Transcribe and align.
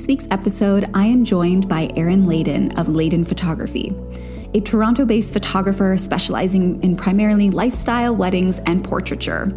this 0.00 0.06
week's 0.06 0.28
episode, 0.30 0.88
I 0.94 1.04
am 1.04 1.26
joined 1.26 1.68
by 1.68 1.90
Erin 1.94 2.22
Layden 2.22 2.70
of 2.78 2.86
Layden 2.86 3.28
Photography, 3.28 3.94
a 4.54 4.60
Toronto 4.62 5.04
based 5.04 5.34
photographer 5.34 5.98
specializing 5.98 6.82
in 6.82 6.96
primarily 6.96 7.50
lifestyle, 7.50 8.16
weddings, 8.16 8.60
and 8.60 8.82
portraiture. 8.82 9.52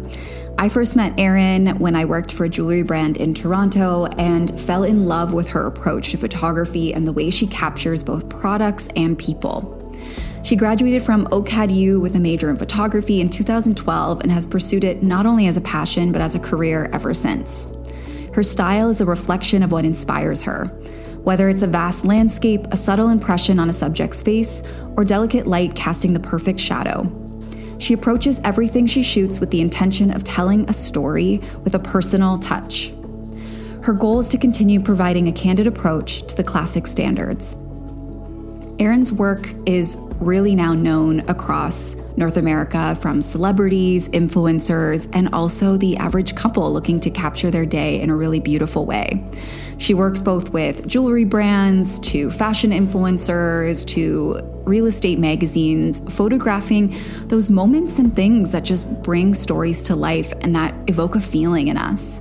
I 0.58 0.68
first 0.68 0.96
met 0.96 1.18
Erin 1.18 1.78
when 1.78 1.96
I 1.96 2.04
worked 2.04 2.30
for 2.30 2.44
a 2.44 2.50
jewelry 2.50 2.82
brand 2.82 3.16
in 3.16 3.32
Toronto 3.32 4.04
and 4.18 4.60
fell 4.60 4.82
in 4.82 5.06
love 5.06 5.32
with 5.32 5.48
her 5.48 5.66
approach 5.66 6.10
to 6.10 6.18
photography 6.18 6.92
and 6.92 7.06
the 7.06 7.12
way 7.12 7.30
she 7.30 7.46
captures 7.46 8.02
both 8.02 8.28
products 8.28 8.86
and 8.96 9.18
people. 9.18 9.80
She 10.42 10.56
graduated 10.56 11.02
from 11.02 11.24
OCAD 11.28 12.02
with 12.02 12.16
a 12.16 12.20
major 12.20 12.50
in 12.50 12.58
photography 12.58 13.22
in 13.22 13.30
2012 13.30 14.20
and 14.20 14.30
has 14.30 14.46
pursued 14.46 14.84
it 14.84 15.02
not 15.02 15.24
only 15.24 15.46
as 15.46 15.56
a 15.56 15.62
passion 15.62 16.12
but 16.12 16.20
as 16.20 16.34
a 16.34 16.38
career 16.38 16.90
ever 16.92 17.14
since. 17.14 17.74
Her 18.34 18.42
style 18.42 18.90
is 18.90 19.00
a 19.00 19.06
reflection 19.06 19.62
of 19.62 19.70
what 19.70 19.84
inspires 19.84 20.42
her. 20.42 20.64
Whether 21.22 21.48
it's 21.48 21.62
a 21.62 21.68
vast 21.68 22.04
landscape, 22.04 22.66
a 22.72 22.76
subtle 22.76 23.08
impression 23.08 23.60
on 23.60 23.70
a 23.70 23.72
subject's 23.72 24.20
face, 24.20 24.60
or 24.96 25.04
delicate 25.04 25.46
light 25.46 25.76
casting 25.76 26.14
the 26.14 26.20
perfect 26.20 26.58
shadow. 26.58 27.06
She 27.78 27.94
approaches 27.94 28.40
everything 28.42 28.88
she 28.88 29.04
shoots 29.04 29.38
with 29.38 29.52
the 29.52 29.60
intention 29.60 30.10
of 30.10 30.24
telling 30.24 30.68
a 30.68 30.72
story 30.72 31.40
with 31.62 31.76
a 31.76 31.78
personal 31.78 32.38
touch. 32.40 32.92
Her 33.82 33.92
goal 33.92 34.18
is 34.18 34.28
to 34.30 34.38
continue 34.38 34.80
providing 34.80 35.28
a 35.28 35.32
candid 35.32 35.68
approach 35.68 36.26
to 36.26 36.36
the 36.36 36.42
classic 36.42 36.88
standards. 36.88 37.54
Erin's 38.80 39.12
work 39.12 39.54
is 39.66 39.96
really 40.20 40.56
now 40.56 40.74
known 40.74 41.20
across 41.28 41.94
North 42.16 42.36
America 42.36 42.96
from 43.00 43.22
celebrities, 43.22 44.08
influencers, 44.08 45.08
and 45.12 45.28
also 45.32 45.76
the 45.76 45.96
average 45.96 46.34
couple 46.34 46.72
looking 46.72 46.98
to 47.00 47.10
capture 47.10 47.50
their 47.50 47.66
day 47.66 48.00
in 48.00 48.10
a 48.10 48.16
really 48.16 48.40
beautiful 48.40 48.84
way. 48.84 49.24
She 49.78 49.94
works 49.94 50.20
both 50.20 50.50
with 50.50 50.86
jewelry 50.86 51.24
brands, 51.24 51.98
to 52.00 52.30
fashion 52.30 52.70
influencers, 52.70 53.86
to 53.88 54.40
real 54.64 54.86
estate 54.86 55.18
magazines, 55.18 56.00
photographing 56.12 56.96
those 57.26 57.50
moments 57.50 57.98
and 57.98 58.14
things 58.14 58.52
that 58.52 58.64
just 58.64 59.02
bring 59.02 59.34
stories 59.34 59.82
to 59.82 59.94
life 59.94 60.32
and 60.40 60.54
that 60.56 60.74
evoke 60.88 61.14
a 61.14 61.20
feeling 61.20 61.68
in 61.68 61.76
us. 61.76 62.20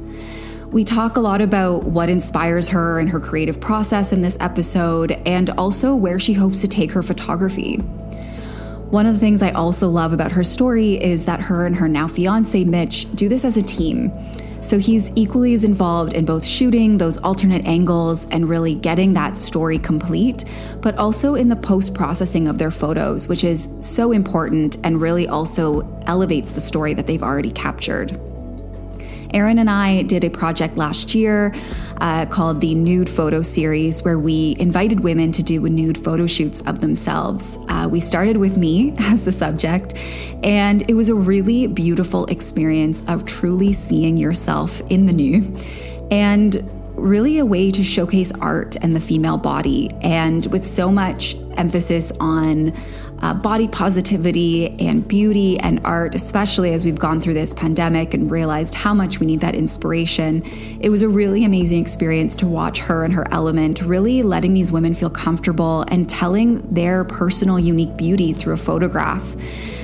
We 0.73 0.83
talk 0.83 1.17
a 1.17 1.19
lot 1.19 1.39
about 1.39 1.83
what 1.83 2.09
inspires 2.09 2.69
her 2.69 2.99
and 2.99 3.07
her 3.11 3.19
creative 3.19 3.61
process 3.61 4.11
in 4.11 4.21
this 4.21 4.35
episode, 4.39 5.11
and 5.23 5.52
also 5.52 5.93
where 5.93 6.19
she 6.19 6.33
hopes 6.33 6.61
to 6.61 6.67
take 6.67 6.91
her 6.93 7.03
photography. 7.03 7.75
One 7.77 9.05
of 9.05 9.13
the 9.13 9.19
things 9.19 9.43
I 9.43 9.52
also 9.52 9.88
love 9.88 10.13
about 10.13 10.31
her 10.31 10.43
story 10.43 10.95
is 10.95 11.25
that 11.25 11.41
her 11.41 11.67
and 11.67 11.75
her 11.75 11.88
now 11.88 12.07
fiance, 12.07 12.63
Mitch, 12.63 13.05
do 13.15 13.30
this 13.30 13.45
as 13.45 13.55
a 13.55 13.61
team. 13.61 14.11
So 14.63 14.80
he's 14.80 15.11
equally 15.15 15.53
as 15.53 15.63
involved 15.63 16.13
in 16.13 16.25
both 16.25 16.43
shooting 16.43 16.97
those 16.97 17.19
alternate 17.19 17.65
angles 17.65 18.27
and 18.31 18.49
really 18.49 18.73
getting 18.73 19.13
that 19.13 19.37
story 19.37 19.77
complete, 19.77 20.43
but 20.81 20.97
also 20.97 21.35
in 21.35 21.49
the 21.49 21.55
post 21.55 21.93
processing 21.93 22.47
of 22.47 22.58
their 22.58 22.71
photos, 22.71 23.27
which 23.27 23.43
is 23.43 23.69
so 23.80 24.11
important 24.11 24.77
and 24.83 24.99
really 24.99 25.27
also 25.27 25.81
elevates 26.08 26.52
the 26.53 26.61
story 26.61 26.95
that 26.95 27.05
they've 27.05 27.21
already 27.21 27.52
captured. 27.52 28.19
Erin 29.34 29.58
and 29.58 29.70
I 29.70 30.03
did 30.03 30.23
a 30.23 30.30
project 30.30 30.78
last 30.78 31.16
year 31.16 31.53
uh, 31.98 32.26
called 32.28 32.62
the 32.62 32.76
Nude 32.76 33.09
Photo 33.09 33.42
Series, 33.42 34.03
where 34.03 34.20
we 34.20 34.56
invited 34.59 35.00
women 35.00 35.31
to 35.31 35.44
do 35.44 35.62
nude 35.62 36.03
photo 36.03 36.28
shoots 36.28 36.62
of 36.62 36.81
themselves. 36.81 37.58
Uh, 37.67 37.88
we 37.89 38.00
started 38.00 38.38
with 38.38 38.58
me 38.58 38.94
as 39.00 39.23
the 39.23 39.31
subject, 39.31 39.95
and 40.44 40.89
it 40.89 40.94
was 40.94 41.09
a 41.09 41.16
really 41.16 41.67
beautiful 41.67 42.26
experience 42.28 43.04
of 43.08 43.26
truly 43.26 43.73
seeing 43.73 44.17
yourself 44.17 44.81
in 44.89 45.06
the 45.06 45.14
nude. 45.14 45.66
And 46.11 46.72
really 46.95 47.39
a 47.39 47.45
way 47.45 47.72
to 47.72 47.83
showcase 47.83 48.32
art 48.39 48.76
and 48.82 48.95
the 48.95 48.99
female 48.99 49.38
body, 49.38 49.89
and 50.02 50.45
with 50.48 50.66
so 50.66 50.92
much 50.92 51.36
emphasis 51.58 52.11
on 52.20 52.72
uh, 53.23 53.34
body 53.34 53.70
positivity 53.70 54.78
and 54.86 55.08
beauty 55.08 55.58
and 55.60 55.80
art, 55.86 56.14
especially 56.14 56.73
as 56.73 56.84
we've 56.84 57.00
gone 57.00 57.22
through 57.22 57.34
this 57.34 57.54
pandemic 57.54 58.14
and 58.14 58.30
realized 58.30 58.76
how 58.76 58.94
much 58.94 59.22
we 59.22 59.26
need 59.26 59.39
that 59.39 59.56
inspiration. 59.56 60.44
It 60.82 60.89
was 60.89 61.02
a 61.02 61.08
really 61.08 61.45
amazing 61.45 61.82
experience 61.82 62.36
to 62.38 62.48
watch 62.48 62.80
her 62.80 63.06
and 63.06 63.14
her 63.14 63.26
element, 63.32 63.82
really 63.82 64.23
letting 64.23 64.54
these 64.54 64.73
women 64.73 64.94
feel 64.94 65.10
comfortable 65.10 65.86
and 65.88 66.10
telling 66.10 66.61
their 66.73 67.06
personal, 67.06 67.58
unique 67.58 67.95
beauty 67.95 68.34
through 68.34 68.56
a 68.56 68.58
photograph. 68.58 69.38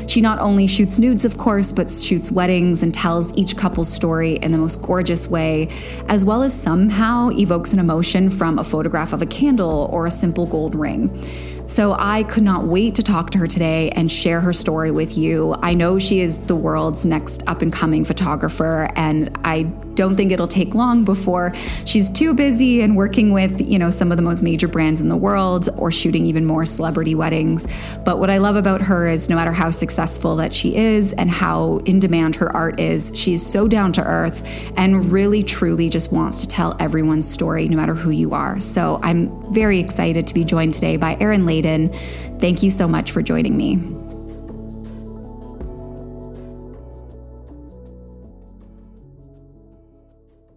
She 0.09 0.19
not 0.19 0.39
only 0.39 0.67
shoots 0.67 0.99
nudes, 0.99 1.23
of 1.23 1.37
course, 1.37 1.71
but 1.71 1.89
shoots 1.89 2.31
weddings 2.31 2.83
and 2.83 2.93
tells 2.93 3.31
each 3.37 3.55
couple's 3.55 3.93
story 3.93 4.33
in 4.37 4.51
the 4.51 4.57
most 4.57 4.81
gorgeous 4.81 5.27
way, 5.27 5.69
as 6.09 6.25
well 6.25 6.41
as 6.41 6.59
somehow 6.59 7.29
evokes 7.29 7.71
an 7.71 7.79
emotion 7.79 8.31
from 8.31 8.59
a 8.59 8.63
photograph 8.63 9.13
of 9.13 9.21
a 9.21 9.27
candle 9.27 9.87
or 9.93 10.07
a 10.07 10.11
simple 10.11 10.45
gold 10.47 10.75
ring. 10.75 11.23
So 11.69 11.95
I 11.99 12.23
could 12.23 12.41
not 12.41 12.65
wait 12.65 12.95
to 12.95 13.03
talk 13.03 13.29
to 13.29 13.37
her 13.37 13.45
today 13.45 13.91
and 13.91 14.11
share 14.11 14.41
her 14.41 14.53
story 14.53 14.89
with 14.89 15.19
you. 15.19 15.55
I 15.61 15.75
know 15.75 15.99
she 15.99 16.19
is 16.19 16.39
the 16.39 16.55
world's 16.55 17.05
next 17.05 17.43
up 17.45 17.61
and 17.61 17.71
coming 17.71 18.05
photographer, 18.05 18.89
and 18.95 19.37
I 19.43 19.63
don't 19.93 20.15
think 20.15 20.31
it'll 20.31 20.47
take 20.47 20.73
long 20.73 21.05
before 21.05 21.53
she's 21.85 22.09
too 22.09 22.33
busy 22.33 22.81
and 22.81 22.97
working 22.97 23.33
with, 23.33 23.61
you 23.61 23.77
know, 23.77 23.91
some 23.91 24.11
of 24.11 24.17
the 24.17 24.23
most 24.23 24.41
major 24.41 24.67
brands 24.67 24.99
in 24.99 25.09
the 25.09 25.15
world 25.15 25.69
or 25.77 25.91
shooting 25.91 26.25
even 26.25 26.43
more 26.43 26.65
celebrity 26.65 27.13
weddings. 27.13 27.67
But 28.03 28.17
what 28.17 28.31
I 28.31 28.39
love 28.39 28.55
about 28.55 28.81
her 28.81 29.07
is 29.07 29.29
no 29.29 29.35
matter 29.35 29.51
how 29.51 29.69
successful 29.69 30.37
that 30.37 30.55
she 30.55 30.75
is 30.75 31.13
and 31.13 31.29
how 31.29 31.81
in 31.85 31.99
demand 31.99 32.35
her 32.37 32.51
art 32.55 32.79
is, 32.79 33.11
she's 33.13 33.45
so 33.45 33.67
down 33.67 33.93
to 33.93 34.03
earth 34.03 34.43
and 34.75 35.11
really 35.11 35.43
truly 35.43 35.87
just 35.87 36.11
wants 36.11 36.41
to 36.41 36.47
tell 36.47 36.75
everyone's 36.79 37.29
story 37.29 37.67
no 37.67 37.77
matter 37.77 37.93
who 37.93 38.09
you 38.09 38.33
are. 38.33 38.59
So 38.59 38.99
I'm 39.03 39.53
very 39.53 39.79
excited 39.79 40.25
to 40.25 40.33
be 40.33 40.43
joined 40.43 40.73
today 40.73 40.97
by 40.97 41.15
Erin 41.19 41.45
Layden 41.61 41.93
Thank 42.39 42.63
you 42.63 42.69
so 42.69 42.87
much 42.87 43.11
for 43.11 43.21
joining 43.21 43.57
me. 43.57 43.75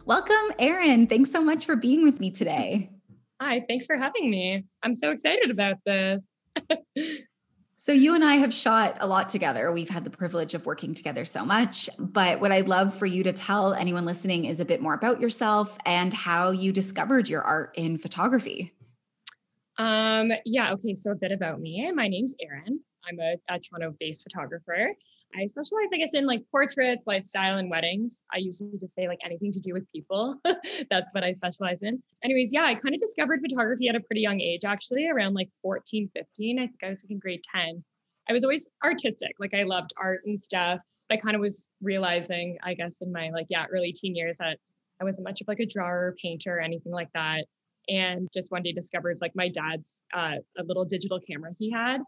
Welcome, 0.05 0.55
Erin. 0.61 1.09
Thanks 1.09 1.33
so 1.33 1.43
much 1.43 1.67
for 1.67 1.75
being 1.75 2.05
with 2.05 2.21
me 2.21 2.31
today. 2.31 2.91
Hi, 3.41 3.65
thanks 3.69 3.87
for 3.87 3.97
having 3.97 4.31
me. 4.31 4.65
I'm 4.85 4.95
so 4.95 5.11
excited 5.11 5.51
about 5.51 5.79
this. 5.85 6.33
so, 7.77 7.91
you 7.91 8.15
and 8.15 8.25
I 8.25 8.35
have 8.35 8.55
shot 8.55 8.99
a 9.01 9.07
lot 9.09 9.29
together. 9.29 9.73
We've 9.73 9.89
had 9.89 10.05
the 10.05 10.11
privilege 10.11 10.55
of 10.55 10.65
working 10.65 10.95
together 10.95 11.25
so 11.25 11.45
much. 11.45 11.91
But 11.99 12.41
what 12.41 12.53
I'd 12.53 12.69
love 12.69 12.95
for 12.95 13.07
you 13.07 13.25
to 13.25 13.33
tell 13.33 13.75
anyone 13.75 14.05
listening 14.05 14.45
is 14.45 14.61
a 14.61 14.65
bit 14.65 14.81
more 14.81 14.95
about 14.95 15.21
yourself 15.21 15.77
and 15.85 16.15
how 16.15 16.51
you 16.51 16.73
discovered 16.73 17.29
your 17.29 17.43
art 17.43 17.73
in 17.77 17.99
photography. 17.99 18.73
Um, 19.83 20.31
yeah, 20.45 20.73
okay, 20.75 20.95
so 20.95 21.11
a 21.11 21.17
bit 21.17 21.33
about 21.33 21.61
me. 21.61 21.91
My 21.91 22.07
name's 22.07 22.37
Erin. 22.41 22.79
I'm 23.05 23.19
a, 23.19 23.35
a 23.53 23.59
Toronto-based 23.59 24.23
photographer. 24.23 24.95
I 25.35 25.47
specialize, 25.47 25.89
I 25.93 25.97
guess, 25.97 26.15
in 26.15 26.25
like 26.25 26.45
portraits, 26.53 27.05
lifestyle, 27.09 27.59
and 27.59 27.69
weddings. 27.69 28.25
I 28.33 28.39
usually 28.39 28.79
just 28.79 28.95
say 28.95 29.09
like 29.09 29.19
anything 29.25 29.51
to 29.51 29.59
do 29.59 29.73
with 29.73 29.91
people. 29.91 30.37
That's 30.91 31.13
what 31.13 31.25
I 31.25 31.33
specialize 31.33 31.83
in. 31.83 32.01
Anyways, 32.23 32.53
yeah, 32.53 32.63
I 32.63 32.77
kind 32.77 32.95
of 32.95 33.01
discovered 33.01 33.41
photography 33.41 33.89
at 33.89 33.97
a 33.97 34.01
pretty 34.01 34.21
young 34.21 34.41
age, 34.41 34.65
actually, 34.65 35.09
around 35.09 35.35
like 35.35 35.49
14, 35.63 36.09
15. 36.15 36.59
I 36.61 36.67
think 36.69 36.79
I 36.85 36.89
was 36.89 37.03
like 37.03 37.11
in 37.11 37.19
grade 37.19 37.43
10. 37.53 37.83
I 38.29 38.33
was 38.33 38.45
always 38.45 38.69
artistic. 38.85 39.33
Like 39.41 39.53
I 39.53 39.65
loved 39.65 39.93
art 40.01 40.21
and 40.27 40.41
stuff. 40.41 40.79
But 41.09 41.19
I 41.19 41.21
kind 41.21 41.35
of 41.35 41.41
was 41.41 41.71
realizing, 41.81 42.57
I 42.63 42.75
guess, 42.75 43.01
in 43.01 43.11
my 43.11 43.31
like, 43.31 43.47
yeah, 43.49 43.67
early 43.75 43.93
teen 43.93 44.15
years 44.15 44.37
that 44.39 44.59
I 45.01 45.05
wasn't 45.05 45.27
much 45.27 45.41
of 45.41 45.49
like 45.49 45.59
a 45.59 45.67
drawer 45.67 46.07
or 46.07 46.15
painter 46.23 46.59
or 46.59 46.61
anything 46.61 46.93
like 46.93 47.09
that 47.15 47.47
and 47.89 48.29
just 48.33 48.51
one 48.51 48.63
day 48.63 48.73
discovered 48.73 49.19
like 49.21 49.33
my 49.35 49.49
dad's 49.49 49.99
uh, 50.15 50.37
a 50.59 50.63
little 50.65 50.85
digital 50.85 51.21
camera 51.21 51.51
he 51.59 51.71
had. 51.71 52.01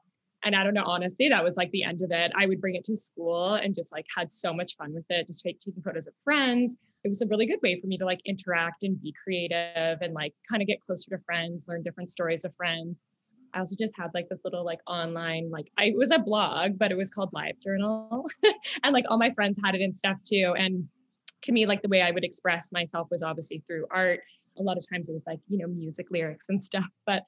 And 0.46 0.54
i 0.54 0.62
don't 0.62 0.74
know 0.74 0.84
honestly 0.84 1.28
that 1.30 1.42
was 1.42 1.56
like 1.56 1.70
the 1.70 1.84
end 1.84 2.02
of 2.02 2.10
it. 2.10 2.32
I 2.36 2.46
would 2.46 2.60
bring 2.60 2.74
it 2.74 2.84
to 2.84 2.96
school 2.96 3.54
and 3.54 3.74
just 3.74 3.92
like 3.92 4.06
had 4.14 4.30
so 4.30 4.52
much 4.52 4.76
fun 4.76 4.92
with 4.92 5.06
it 5.08 5.26
just 5.26 5.42
take, 5.42 5.58
taking 5.58 5.82
photos 5.82 6.06
of 6.06 6.14
friends. 6.22 6.76
It 7.02 7.08
was 7.08 7.22
a 7.22 7.26
really 7.26 7.46
good 7.46 7.60
way 7.62 7.80
for 7.80 7.86
me 7.86 7.98
to 7.98 8.04
like 8.04 8.20
interact 8.24 8.82
and 8.82 9.00
be 9.00 9.14
creative 9.22 9.98
and 10.00 10.14
like 10.14 10.34
kind 10.48 10.62
of 10.62 10.68
get 10.68 10.80
closer 10.80 11.10
to 11.10 11.18
friends 11.24 11.66
learn 11.68 11.82
different 11.82 12.10
stories 12.10 12.44
of 12.44 12.54
friends. 12.56 13.04
I 13.54 13.58
also 13.58 13.76
just 13.78 13.94
had 13.96 14.10
like 14.14 14.28
this 14.28 14.40
little 14.44 14.64
like 14.64 14.80
online 14.86 15.48
like 15.50 15.70
i 15.78 15.84
it 15.84 15.96
was 15.96 16.10
a 16.10 16.18
blog 16.18 16.76
but 16.76 16.90
it 16.90 16.96
was 16.96 17.10
called 17.10 17.30
live 17.32 17.58
journal. 17.60 18.28
And 18.82 18.92
like 18.92 19.06
all 19.08 19.18
my 19.18 19.30
friends 19.30 19.58
had 19.64 19.74
it 19.74 19.80
and 19.80 19.96
stuff 19.96 20.18
too. 20.24 20.54
And 20.58 20.88
to 21.44 21.52
me 21.52 21.66
like 21.66 21.82
the 21.82 21.88
way 21.88 22.02
i 22.02 22.10
would 22.10 22.24
express 22.24 22.72
myself 22.72 23.06
was 23.10 23.22
obviously 23.22 23.62
through 23.66 23.86
art 23.90 24.20
a 24.58 24.62
lot 24.62 24.76
of 24.76 24.84
times 24.88 25.08
it 25.08 25.12
was 25.12 25.24
like, 25.26 25.40
you 25.48 25.58
know, 25.58 25.66
music 25.66 26.06
lyrics 26.10 26.46
and 26.48 26.62
stuff. 26.62 26.84
But 27.06 27.22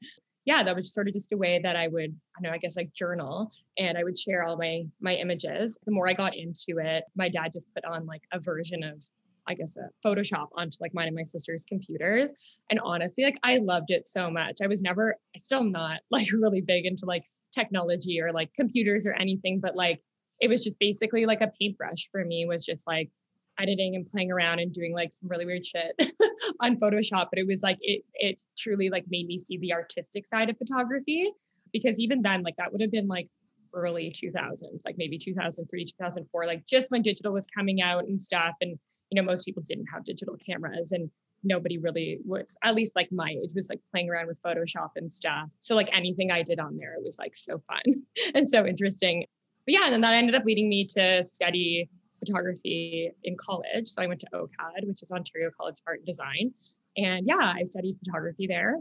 yeah, 0.45 0.63
that 0.63 0.77
was 0.77 0.95
sort 0.95 1.09
of 1.09 1.15
just 1.15 1.33
a 1.33 1.37
way 1.37 1.61
that 1.63 1.75
I 1.75 1.89
would, 1.89 2.15
I 2.37 2.41
know, 2.41 2.51
I 2.51 2.59
guess 2.59 2.77
like 2.77 2.93
journal 2.93 3.51
and 3.79 3.99
I 3.99 4.05
would 4.05 4.17
share 4.17 4.45
all 4.45 4.57
my 4.57 4.85
my 5.01 5.15
images. 5.15 5.77
The 5.85 5.93
more 5.93 6.09
I 6.09 6.13
got 6.13 6.37
into 6.37 6.79
it, 6.79 7.03
my 7.17 7.29
dad 7.29 7.53
just 7.53 7.73
put 7.75 7.85
on 7.85 8.07
like 8.07 8.23
a 8.33 8.39
version 8.39 8.85
of 8.85 9.03
I 9.49 9.55
guess 9.55 9.77
a 9.77 9.89
Photoshop 10.07 10.47
onto 10.57 10.77
like 10.81 10.95
mine 10.95 11.09
and 11.09 11.17
my 11.17 11.25
sister's 11.25 11.65
computers. 11.65 12.33
And 12.71 12.81
honestly, 12.85 13.25
like 13.25 13.39
I 13.43 13.59
loved 13.59 13.91
it 13.91 14.07
so 14.07 14.31
much. 14.31 14.59
I 14.63 14.69
was 14.69 14.83
never, 14.83 15.17
I 15.35 15.39
still 15.39 15.65
not 15.65 16.01
like 16.11 16.29
really 16.33 16.61
big 16.61 16.87
into 16.87 17.07
like 17.07 17.25
technology 17.53 18.21
or 18.21 18.33
like 18.33 18.55
computers 18.55 19.05
or 19.07 19.15
anything, 19.15 19.61
but 19.61 19.75
like 19.75 20.01
it 20.41 20.49
was 20.49 20.63
just 20.63 20.79
basically 20.79 21.27
like 21.27 21.41
a 21.41 21.51
paintbrush 21.61 22.09
for 22.13 22.25
me 22.25 22.47
was 22.47 22.65
just 22.65 22.87
like 22.87 23.11
editing 23.59 23.97
and 23.97 24.07
playing 24.07 24.31
around 24.31 24.59
and 24.59 24.73
doing 24.73 24.93
like 24.93 25.13
some 25.13 25.29
really 25.29 25.47
weird 25.47 25.65
shit 25.65 25.95
on 26.61 26.77
Photoshop. 26.77 27.29
But 27.31 27.39
it 27.39 27.47
was 27.47 27.63
like 27.63 27.79
it 27.81 28.03
it 28.15 28.39
truly 28.57 28.89
like 28.89 29.05
made 29.09 29.27
me 29.27 29.39
see 29.39 29.59
the 29.59 29.73
artistic 29.73 30.27
side 30.27 30.51
of 30.51 30.59
photography 30.59 31.31
because 31.73 32.01
even 32.01 32.23
then, 32.23 32.43
like 32.43 32.57
that 32.57 32.73
would 32.73 32.81
have 32.81 32.91
been 32.91 33.09
like 33.09 33.29
early 33.75 34.11
2000s, 34.11 34.81
like 34.85 34.97
maybe 34.99 35.19
2003, 35.19 35.85
2004, 35.85 36.47
like 36.47 36.67
just 36.67 36.91
when 36.91 37.03
digital 37.03 37.33
was 37.33 37.47
coming 37.47 37.83
out 37.83 38.05
and 38.05 38.21
stuff. 38.21 38.55
And, 38.61 38.79
you 39.11 39.21
know, 39.21 39.27
most 39.27 39.45
people 39.45 39.63
didn't 39.65 39.87
have 39.93 40.05
digital 40.05 40.37
cameras 40.37 40.93
and 40.93 41.11
nobody 41.45 41.79
really 41.79 42.19
was, 42.25 42.57
at 42.65 42.75
least 42.75 42.97
like 42.97 43.13
my 43.13 43.29
age, 43.29 43.53
was 43.55 43.69
like 43.69 43.81
playing 43.93 44.11
around 44.11 44.27
with 44.27 44.43
Photoshop 44.43 44.91
and 44.97 45.13
stuff. 45.13 45.49
So, 45.61 45.77
like 45.77 45.91
anything 45.93 46.33
I 46.33 46.43
did 46.43 46.59
on 46.59 46.77
there, 46.77 46.95
it 46.95 47.03
was 47.05 47.19
like 47.19 47.37
so 47.37 47.63
fun 47.69 47.83
and 48.35 48.49
so 48.49 48.67
interesting. 48.67 49.27
But 49.67 49.75
yeah, 49.75 49.85
and 49.85 49.93
then 49.93 50.01
that 50.01 50.15
ended 50.15 50.35
up 50.35 50.45
leading 50.45 50.69
me 50.69 50.87
to 50.87 51.23
study 51.25 51.91
photography 52.19 53.11
in 53.25 53.37
college. 53.37 53.89
So 53.89 54.03
I 54.03 54.07
went 54.07 54.21
to 54.21 54.27
OCAD, 54.35 54.87
which 54.87 55.03
is 55.03 55.13
Ontario 55.13 55.51
College 55.59 55.75
of 55.75 55.83
Art 55.87 55.99
and 55.99 56.07
Design. 56.07 56.53
And 56.97 57.27
yeah, 57.27 57.55
I 57.57 57.65
studied 57.65 57.99
photography 58.05 58.47
there 58.47 58.79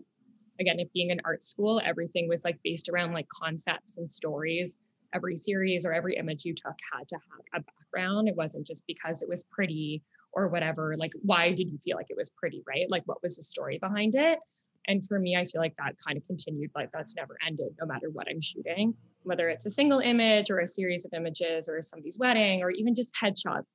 again, 0.59 0.79
it 0.79 0.91
being 0.93 1.11
an 1.11 1.21
art 1.25 1.43
school, 1.43 1.81
everything 1.83 2.27
was 2.27 2.43
like 2.43 2.57
based 2.63 2.89
around 2.89 3.13
like 3.13 3.27
concepts 3.29 3.97
and 3.97 4.09
stories. 4.09 4.79
Every 5.13 5.37
series 5.37 5.85
or 5.85 5.93
every 5.93 6.17
image 6.17 6.43
you 6.43 6.53
took 6.53 6.75
had 6.91 7.07
to 7.07 7.15
have 7.15 7.61
a 7.61 7.63
background. 7.63 8.27
It 8.27 8.35
wasn't 8.35 8.67
just 8.67 8.85
because 8.85 9.21
it 9.21 9.29
was 9.29 9.45
pretty 9.45 10.03
or 10.33 10.49
whatever. 10.49 10.93
Like, 10.97 11.13
why 11.21 11.53
did 11.53 11.69
you 11.69 11.77
feel 11.77 11.95
like 11.95 12.07
it 12.09 12.17
was 12.17 12.31
pretty, 12.31 12.63
right? 12.67 12.89
Like, 12.89 13.03
what 13.05 13.23
was 13.23 13.37
the 13.37 13.43
story 13.43 13.77
behind 13.77 14.15
it? 14.15 14.39
And 14.87 15.07
for 15.07 15.17
me, 15.17 15.37
I 15.37 15.45
feel 15.45 15.61
like 15.61 15.75
that 15.77 15.95
kind 16.05 16.17
of 16.17 16.25
continued, 16.25 16.69
like, 16.75 16.89
that's 16.91 17.15
never 17.15 17.37
ended, 17.47 17.69
no 17.79 17.87
matter 17.87 18.09
what 18.11 18.27
I'm 18.29 18.41
shooting, 18.41 18.93
whether 19.25 19.49
it's 19.49 19.65
a 19.65 19.69
single 19.69 19.99
image 19.99 20.49
or 20.49 20.59
a 20.59 20.67
series 20.67 21.05
of 21.05 21.13
images 21.13 21.67
or 21.67 21.81
somebody's 21.81 22.17
wedding 22.19 22.61
or 22.61 22.71
even 22.71 22.95
just 22.95 23.13
headshots. 23.21 23.65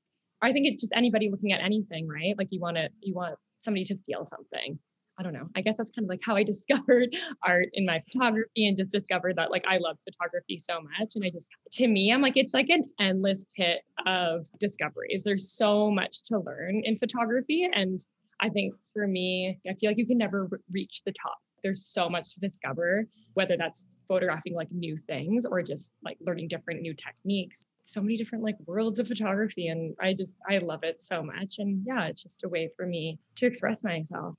I 0.42 0.52
think 0.52 0.66
it's 0.66 0.80
just 0.80 0.92
anybody 0.96 1.30
looking 1.30 1.52
at 1.52 1.60
anything, 1.60 2.08
right? 2.08 2.34
Like, 2.38 2.48
you 2.50 2.60
want 2.60 2.76
to, 2.76 2.88
you 3.00 3.14
want 3.14 3.36
somebody 3.58 3.84
to 3.84 3.98
feel 4.06 4.24
something. 4.24 4.78
I 5.18 5.22
don't 5.22 5.34
know. 5.34 5.48
I 5.54 5.60
guess 5.60 5.76
that's 5.76 5.90
kind 5.90 6.06
of 6.06 6.08
like 6.08 6.22
how 6.24 6.34
I 6.34 6.42
discovered 6.44 7.14
art 7.44 7.68
in 7.74 7.84
my 7.84 8.00
photography 8.00 8.66
and 8.66 8.76
just 8.76 8.90
discovered 8.90 9.36
that 9.36 9.50
like 9.50 9.64
I 9.68 9.76
love 9.76 9.98
photography 10.02 10.56
so 10.56 10.80
much. 10.80 11.10
And 11.14 11.24
I 11.24 11.30
just, 11.30 11.50
to 11.72 11.86
me, 11.86 12.10
I'm 12.10 12.22
like, 12.22 12.36
it's 12.38 12.54
like 12.54 12.70
an 12.70 12.84
endless 12.98 13.44
pit 13.54 13.82
of 14.06 14.46
discoveries. 14.58 15.22
There's 15.22 15.52
so 15.52 15.90
much 15.90 16.22
to 16.24 16.38
learn 16.38 16.80
in 16.84 16.96
photography. 16.96 17.68
And 17.70 18.04
I 18.40 18.48
think 18.48 18.74
for 18.94 19.06
me, 19.06 19.58
I 19.68 19.74
feel 19.74 19.90
like 19.90 19.98
you 19.98 20.06
can 20.06 20.16
never 20.16 20.48
reach 20.72 21.02
the 21.04 21.12
top. 21.12 21.36
There's 21.62 21.84
so 21.86 22.08
much 22.08 22.34
to 22.34 22.40
discover, 22.40 23.06
whether 23.34 23.56
that's 23.56 23.86
photographing 24.08 24.54
like 24.54 24.70
new 24.72 24.96
things 24.96 25.46
or 25.46 25.62
just 25.62 25.94
like 26.02 26.16
learning 26.20 26.48
different 26.48 26.80
new 26.80 26.92
techniques 26.92 27.66
so 27.84 28.00
many 28.00 28.16
different 28.16 28.42
like 28.42 28.56
worlds 28.66 28.98
of 28.98 29.06
photography 29.06 29.68
and 29.68 29.94
i 30.00 30.12
just 30.12 30.36
i 30.48 30.58
love 30.58 30.80
it 30.82 31.00
so 31.00 31.22
much 31.22 31.60
and 31.60 31.82
yeah 31.86 32.06
it's 32.06 32.20
just 32.22 32.42
a 32.42 32.48
way 32.48 32.68
for 32.76 32.86
me 32.86 33.20
to 33.36 33.46
express 33.46 33.84
myself 33.84 34.34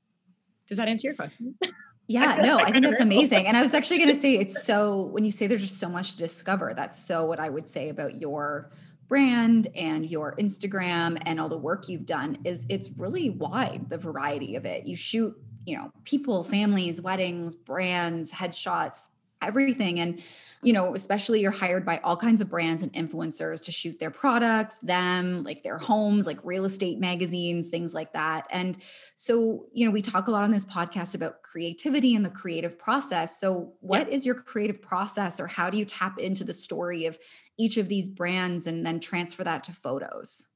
does 0.72 0.78
that 0.78 0.88
answer 0.88 1.08
your 1.08 1.16
question? 1.16 1.56
Yeah, 2.08 2.40
no, 2.44 2.58
I 2.58 2.72
think 2.72 2.84
that's 2.84 3.00
amazing. 3.00 3.48
And 3.48 3.56
I 3.56 3.62
was 3.62 3.74
actually 3.74 4.00
going 4.00 4.10
to 4.10 4.20
say 4.20 4.34
it's 4.34 4.66
so 4.66 5.04
when 5.04 5.24
you 5.24 5.32
say 5.32 5.48
there's 5.48 5.62
just 5.62 5.80
so 5.80 5.88
much 5.88 6.14
to 6.14 6.18
discover, 6.18 6.74
that's 6.76 7.02
so 7.02 7.26
what 7.26 7.40
I 7.40 7.48
would 7.48 7.70
say 7.70 7.88
about 7.88 8.16
your 8.20 8.70
brand 9.08 9.70
and 9.76 10.10
your 10.10 10.36
Instagram 10.36 11.22
and 11.26 11.40
all 11.40 11.48
the 11.48 11.58
work 11.58 11.88
you've 11.88 12.06
done 12.06 12.40
is 12.44 12.66
it's 12.68 12.90
really 12.98 13.30
wide 13.30 13.86
the 13.88 13.98
variety 13.98 14.58
of 14.58 14.66
it. 14.66 14.86
You 14.86 14.98
shoot, 14.98 15.34
you 15.66 15.78
know, 15.78 15.92
people, 16.04 16.44
families, 16.44 17.02
weddings, 17.02 17.56
brands, 17.56 18.32
headshots, 18.32 19.10
everything 19.42 20.00
and 20.00 20.22
you 20.64 20.74
know, 20.74 20.94
especially 20.94 21.42
you're 21.42 21.50
hired 21.50 21.86
by 21.86 22.00
all 22.04 22.16
kinds 22.16 22.40
of 22.40 22.50
brands 22.50 22.84
and 22.84 22.94
influencers 22.94 23.64
to 23.66 23.72
shoot 23.72 23.98
their 24.00 24.12
products, 24.12 24.78
them, 24.84 25.44
like 25.44 25.64
their 25.64 25.80
homes, 25.80 26.28
like 26.28 26.38
real 26.44 26.66
estate 26.66 27.00
magazines, 27.00 27.70
things 27.70 27.96
like 27.96 28.14
that. 28.14 28.46
And 28.52 28.78
so, 29.16 29.66
you 29.74 29.86
know, 29.86 29.92
we 29.92 30.04
talk 30.04 30.28
a 30.28 30.32
lot 30.32 30.44
on 30.44 30.52
this 30.52 30.66
podcast 30.66 31.16
about 31.16 31.42
creativity 31.42 32.14
and 32.14 32.24
the 32.24 32.30
creative 32.30 32.78
process. 32.78 33.40
So, 33.40 33.74
what 33.80 34.08
yeah. 34.08 34.16
is 34.16 34.26
your 34.26 34.36
creative 34.36 34.82
process, 34.82 35.40
or 35.40 35.48
how 35.48 35.70
do 35.70 35.80
you 35.80 35.86
tap 35.86 36.20
into 36.20 36.44
the 36.44 36.54
story 36.54 37.06
of 37.06 37.18
each 37.58 37.78
of 37.78 37.90
these 37.90 38.08
brands 38.08 38.68
and 38.68 38.86
then 38.86 39.00
transfer 39.00 39.44
that 39.44 39.64
to 39.64 39.74
photos? 39.74 40.48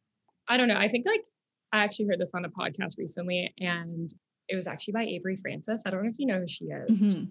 I 0.48 0.58
don't 0.58 0.68
know. 0.68 0.78
I 0.78 0.88
think 0.88 1.08
like 1.08 1.24
I 1.72 1.84
actually 1.84 2.08
heard 2.08 2.20
this 2.20 2.32
on 2.36 2.46
a 2.46 2.50
podcast 2.50 3.00
recently, 3.00 3.52
and 3.60 4.14
it 4.48 4.56
was 4.56 4.68
actually 4.68 4.94
by 4.94 5.04
Avery 5.06 5.38
Francis. 5.38 5.84
I 5.86 5.92
don't 5.92 6.04
know 6.04 6.10
if 6.10 6.20
you 6.20 6.28
know 6.28 6.40
who 6.40 6.48
she 6.48 6.66
is. 6.66 7.16
Mm-hmm. 7.16 7.26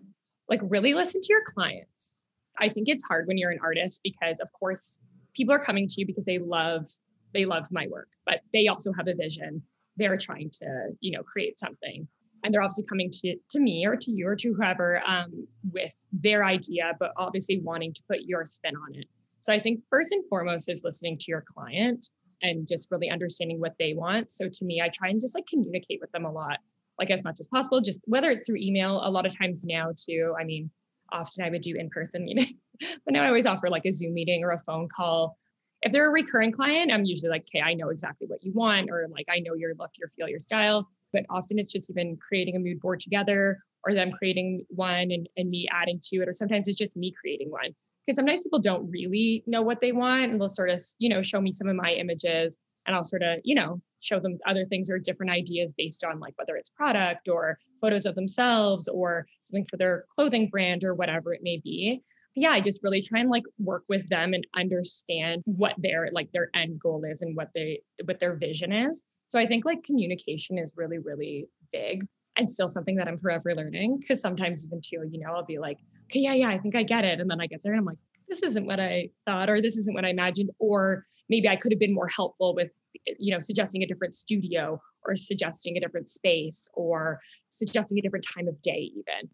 Like, 0.48 0.60
really 0.64 0.94
listen 0.94 1.20
to 1.20 1.28
your 1.30 1.42
clients. 1.46 2.18
I 2.58 2.68
think 2.68 2.88
it's 2.88 3.02
hard 3.04 3.26
when 3.26 3.38
you're 3.38 3.50
an 3.50 3.60
artist 3.62 4.00
because, 4.04 4.40
of 4.40 4.52
course, 4.52 4.98
people 5.34 5.54
are 5.54 5.60
coming 5.60 5.86
to 5.88 5.94
you 5.98 6.06
because 6.06 6.24
they 6.24 6.38
love 6.38 6.86
they 7.32 7.44
love 7.44 7.66
my 7.72 7.88
work, 7.90 8.10
but 8.24 8.42
they 8.52 8.68
also 8.68 8.92
have 8.92 9.08
a 9.08 9.14
vision 9.14 9.62
they're 9.96 10.16
trying 10.16 10.50
to 10.50 10.88
you 11.00 11.16
know 11.16 11.22
create 11.22 11.58
something 11.58 12.06
and 12.42 12.52
they're 12.52 12.62
obviously 12.62 12.84
coming 12.86 13.10
to, 13.10 13.36
to 13.48 13.58
me 13.58 13.86
or 13.86 13.96
to 13.96 14.10
you 14.10 14.26
or 14.26 14.36
to 14.36 14.52
whoever 14.52 15.02
um, 15.06 15.46
with 15.72 15.94
their 16.12 16.44
idea 16.44 16.92
but 16.98 17.12
obviously 17.16 17.60
wanting 17.62 17.92
to 17.92 18.02
put 18.08 18.22
your 18.22 18.44
spin 18.44 18.74
on 18.76 18.94
it 18.94 19.06
so 19.40 19.52
i 19.52 19.60
think 19.60 19.80
first 19.90 20.12
and 20.12 20.24
foremost 20.28 20.68
is 20.68 20.82
listening 20.84 21.16
to 21.18 21.26
your 21.28 21.44
client 21.54 22.06
and 22.42 22.66
just 22.66 22.90
really 22.90 23.08
understanding 23.08 23.60
what 23.60 23.74
they 23.78 23.94
want 23.94 24.30
so 24.30 24.48
to 24.48 24.64
me 24.64 24.80
i 24.82 24.88
try 24.88 25.08
and 25.08 25.20
just 25.20 25.34
like 25.34 25.46
communicate 25.46 25.98
with 26.00 26.10
them 26.12 26.24
a 26.24 26.32
lot 26.32 26.58
like 26.98 27.10
as 27.10 27.24
much 27.24 27.36
as 27.40 27.48
possible 27.48 27.80
just 27.80 28.00
whether 28.06 28.30
it's 28.30 28.46
through 28.46 28.56
email 28.56 29.00
a 29.04 29.10
lot 29.10 29.26
of 29.26 29.36
times 29.36 29.64
now 29.64 29.90
too 29.96 30.34
i 30.38 30.44
mean 30.44 30.70
often 31.12 31.44
i 31.44 31.50
would 31.50 31.62
do 31.62 31.76
in-person 31.76 32.24
meetings 32.24 32.52
but 32.80 33.12
now 33.12 33.22
i 33.22 33.26
always 33.26 33.46
offer 33.46 33.68
like 33.68 33.86
a 33.86 33.92
zoom 33.92 34.14
meeting 34.14 34.42
or 34.42 34.50
a 34.50 34.58
phone 34.58 34.88
call 34.88 35.36
if 35.84 35.92
they're 35.92 36.08
a 36.08 36.12
recurring 36.12 36.50
client, 36.50 36.90
I'm 36.90 37.04
usually 37.04 37.28
like, 37.28 37.42
okay, 37.42 37.60
I 37.60 37.74
know 37.74 37.90
exactly 37.90 38.26
what 38.26 38.42
you 38.42 38.52
want, 38.52 38.90
or 38.90 39.06
like, 39.10 39.26
I 39.28 39.40
know 39.40 39.54
your 39.54 39.74
look, 39.78 39.90
your 39.98 40.08
feel, 40.08 40.28
your 40.28 40.38
style. 40.38 40.88
But 41.12 41.26
often 41.30 41.58
it's 41.58 41.70
just 41.70 41.90
even 41.90 42.16
creating 42.16 42.56
a 42.56 42.58
mood 42.58 42.80
board 42.80 43.00
together 43.00 43.58
or 43.84 43.92
them 43.92 44.10
creating 44.10 44.64
one 44.70 45.10
and, 45.10 45.28
and 45.36 45.50
me 45.50 45.68
adding 45.70 46.00
to 46.04 46.22
it. 46.22 46.28
Or 46.28 46.34
sometimes 46.34 46.68
it's 46.68 46.78
just 46.78 46.96
me 46.96 47.12
creating 47.20 47.50
one. 47.50 47.74
Because 48.04 48.16
sometimes 48.16 48.42
people 48.42 48.60
don't 48.60 48.90
really 48.90 49.44
know 49.46 49.60
what 49.60 49.80
they 49.80 49.92
want 49.92 50.32
and 50.32 50.40
they'll 50.40 50.48
sort 50.48 50.70
of, 50.70 50.80
you 50.98 51.10
know, 51.10 51.22
show 51.22 51.40
me 51.40 51.52
some 51.52 51.68
of 51.68 51.76
my 51.76 51.92
images 51.92 52.58
and 52.86 52.94
I'll 52.94 53.04
sort 53.04 53.22
of, 53.22 53.38
you 53.44 53.54
know, 53.54 53.80
show 54.00 54.20
them 54.20 54.38
other 54.46 54.66
things 54.66 54.90
or 54.90 54.98
different 54.98 55.32
ideas 55.32 55.72
based 55.76 56.04
on 56.04 56.20
like 56.20 56.34
whether 56.36 56.56
it's 56.56 56.70
product 56.70 57.28
or 57.28 57.58
photos 57.80 58.06
of 58.06 58.14
themselves 58.14 58.88
or 58.88 59.26
something 59.40 59.66
for 59.70 59.76
their 59.76 60.04
clothing 60.10 60.48
brand 60.50 60.84
or 60.84 60.94
whatever 60.94 61.32
it 61.32 61.40
may 61.42 61.60
be 61.64 62.02
yeah, 62.36 62.50
I 62.50 62.60
just 62.60 62.82
really 62.82 63.00
try 63.00 63.20
and 63.20 63.30
like 63.30 63.44
work 63.58 63.84
with 63.88 64.08
them 64.08 64.34
and 64.34 64.46
understand 64.54 65.42
what 65.44 65.74
their 65.78 66.08
like 66.12 66.32
their 66.32 66.50
end 66.54 66.80
goal 66.80 67.04
is 67.04 67.22
and 67.22 67.36
what 67.36 67.50
they 67.54 67.80
what 68.04 68.18
their 68.18 68.36
vision 68.36 68.72
is. 68.72 69.04
So 69.26 69.38
I 69.38 69.46
think 69.46 69.64
like 69.64 69.84
communication 69.84 70.58
is 70.58 70.74
really 70.76 70.98
really 70.98 71.46
big 71.72 72.06
and 72.36 72.50
still 72.50 72.66
something 72.66 72.96
that 72.96 73.06
I'm 73.06 73.18
forever 73.18 73.54
learning 73.54 73.98
because 74.00 74.20
sometimes 74.20 74.66
even 74.66 74.80
too, 74.80 75.08
you 75.08 75.20
know, 75.20 75.32
I'll 75.32 75.44
be 75.44 75.58
like, 75.58 75.78
okay, 76.04 76.20
yeah, 76.20 76.34
yeah, 76.34 76.48
I 76.48 76.58
think 76.58 76.74
I 76.74 76.82
get 76.82 77.04
it, 77.04 77.20
and 77.20 77.30
then 77.30 77.40
I 77.40 77.46
get 77.46 77.62
there 77.62 77.72
and 77.72 77.80
I'm 77.80 77.84
like, 77.84 77.98
this 78.28 78.42
isn't 78.42 78.66
what 78.66 78.80
I 78.80 79.10
thought, 79.26 79.50
or 79.50 79.60
this 79.60 79.76
isn't 79.76 79.94
what 79.94 80.04
I 80.04 80.08
imagined, 80.08 80.50
or 80.58 81.04
maybe 81.28 81.48
I 81.48 81.56
could 81.56 81.72
have 81.72 81.80
been 81.80 81.94
more 81.94 82.08
helpful 82.08 82.54
with 82.54 82.70
you 83.18 83.32
know 83.32 83.40
suggesting 83.40 83.82
a 83.82 83.86
different 83.86 84.16
studio 84.16 84.80
or 85.04 85.16
suggesting 85.16 85.76
a 85.76 85.80
different 85.80 86.08
space 86.08 86.68
or 86.74 87.20
suggesting 87.50 87.98
a 87.98 88.02
different 88.02 88.26
time 88.34 88.48
of 88.48 88.60
day 88.62 88.90
even. 88.94 89.30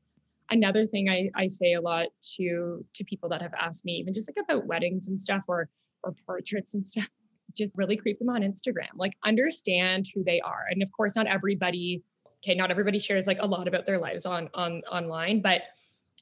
Another 0.50 0.84
thing 0.84 1.08
I, 1.08 1.30
I 1.36 1.46
say 1.46 1.74
a 1.74 1.80
lot 1.80 2.06
to 2.36 2.84
to 2.94 3.04
people 3.04 3.28
that 3.30 3.42
have 3.42 3.54
asked 3.58 3.84
me 3.84 3.92
even 3.94 4.12
just 4.12 4.28
like 4.28 4.44
about 4.44 4.66
weddings 4.66 5.08
and 5.08 5.20
stuff 5.20 5.42
or 5.46 5.68
or 6.02 6.14
portraits 6.26 6.74
and 6.74 6.84
stuff 6.84 7.08
just 7.56 7.76
really 7.76 7.96
creep 7.96 8.18
them 8.20 8.28
on 8.28 8.42
instagram 8.42 8.88
like 8.96 9.12
understand 9.24 10.06
who 10.14 10.22
they 10.22 10.40
are. 10.40 10.66
And 10.70 10.82
of 10.82 10.90
course 10.92 11.16
not 11.16 11.26
everybody 11.26 12.02
okay 12.38 12.54
not 12.54 12.70
everybody 12.70 12.98
shares 12.98 13.26
like 13.26 13.38
a 13.40 13.46
lot 13.46 13.68
about 13.68 13.86
their 13.86 13.98
lives 13.98 14.26
on 14.26 14.48
on 14.54 14.80
online 14.90 15.40
but 15.40 15.62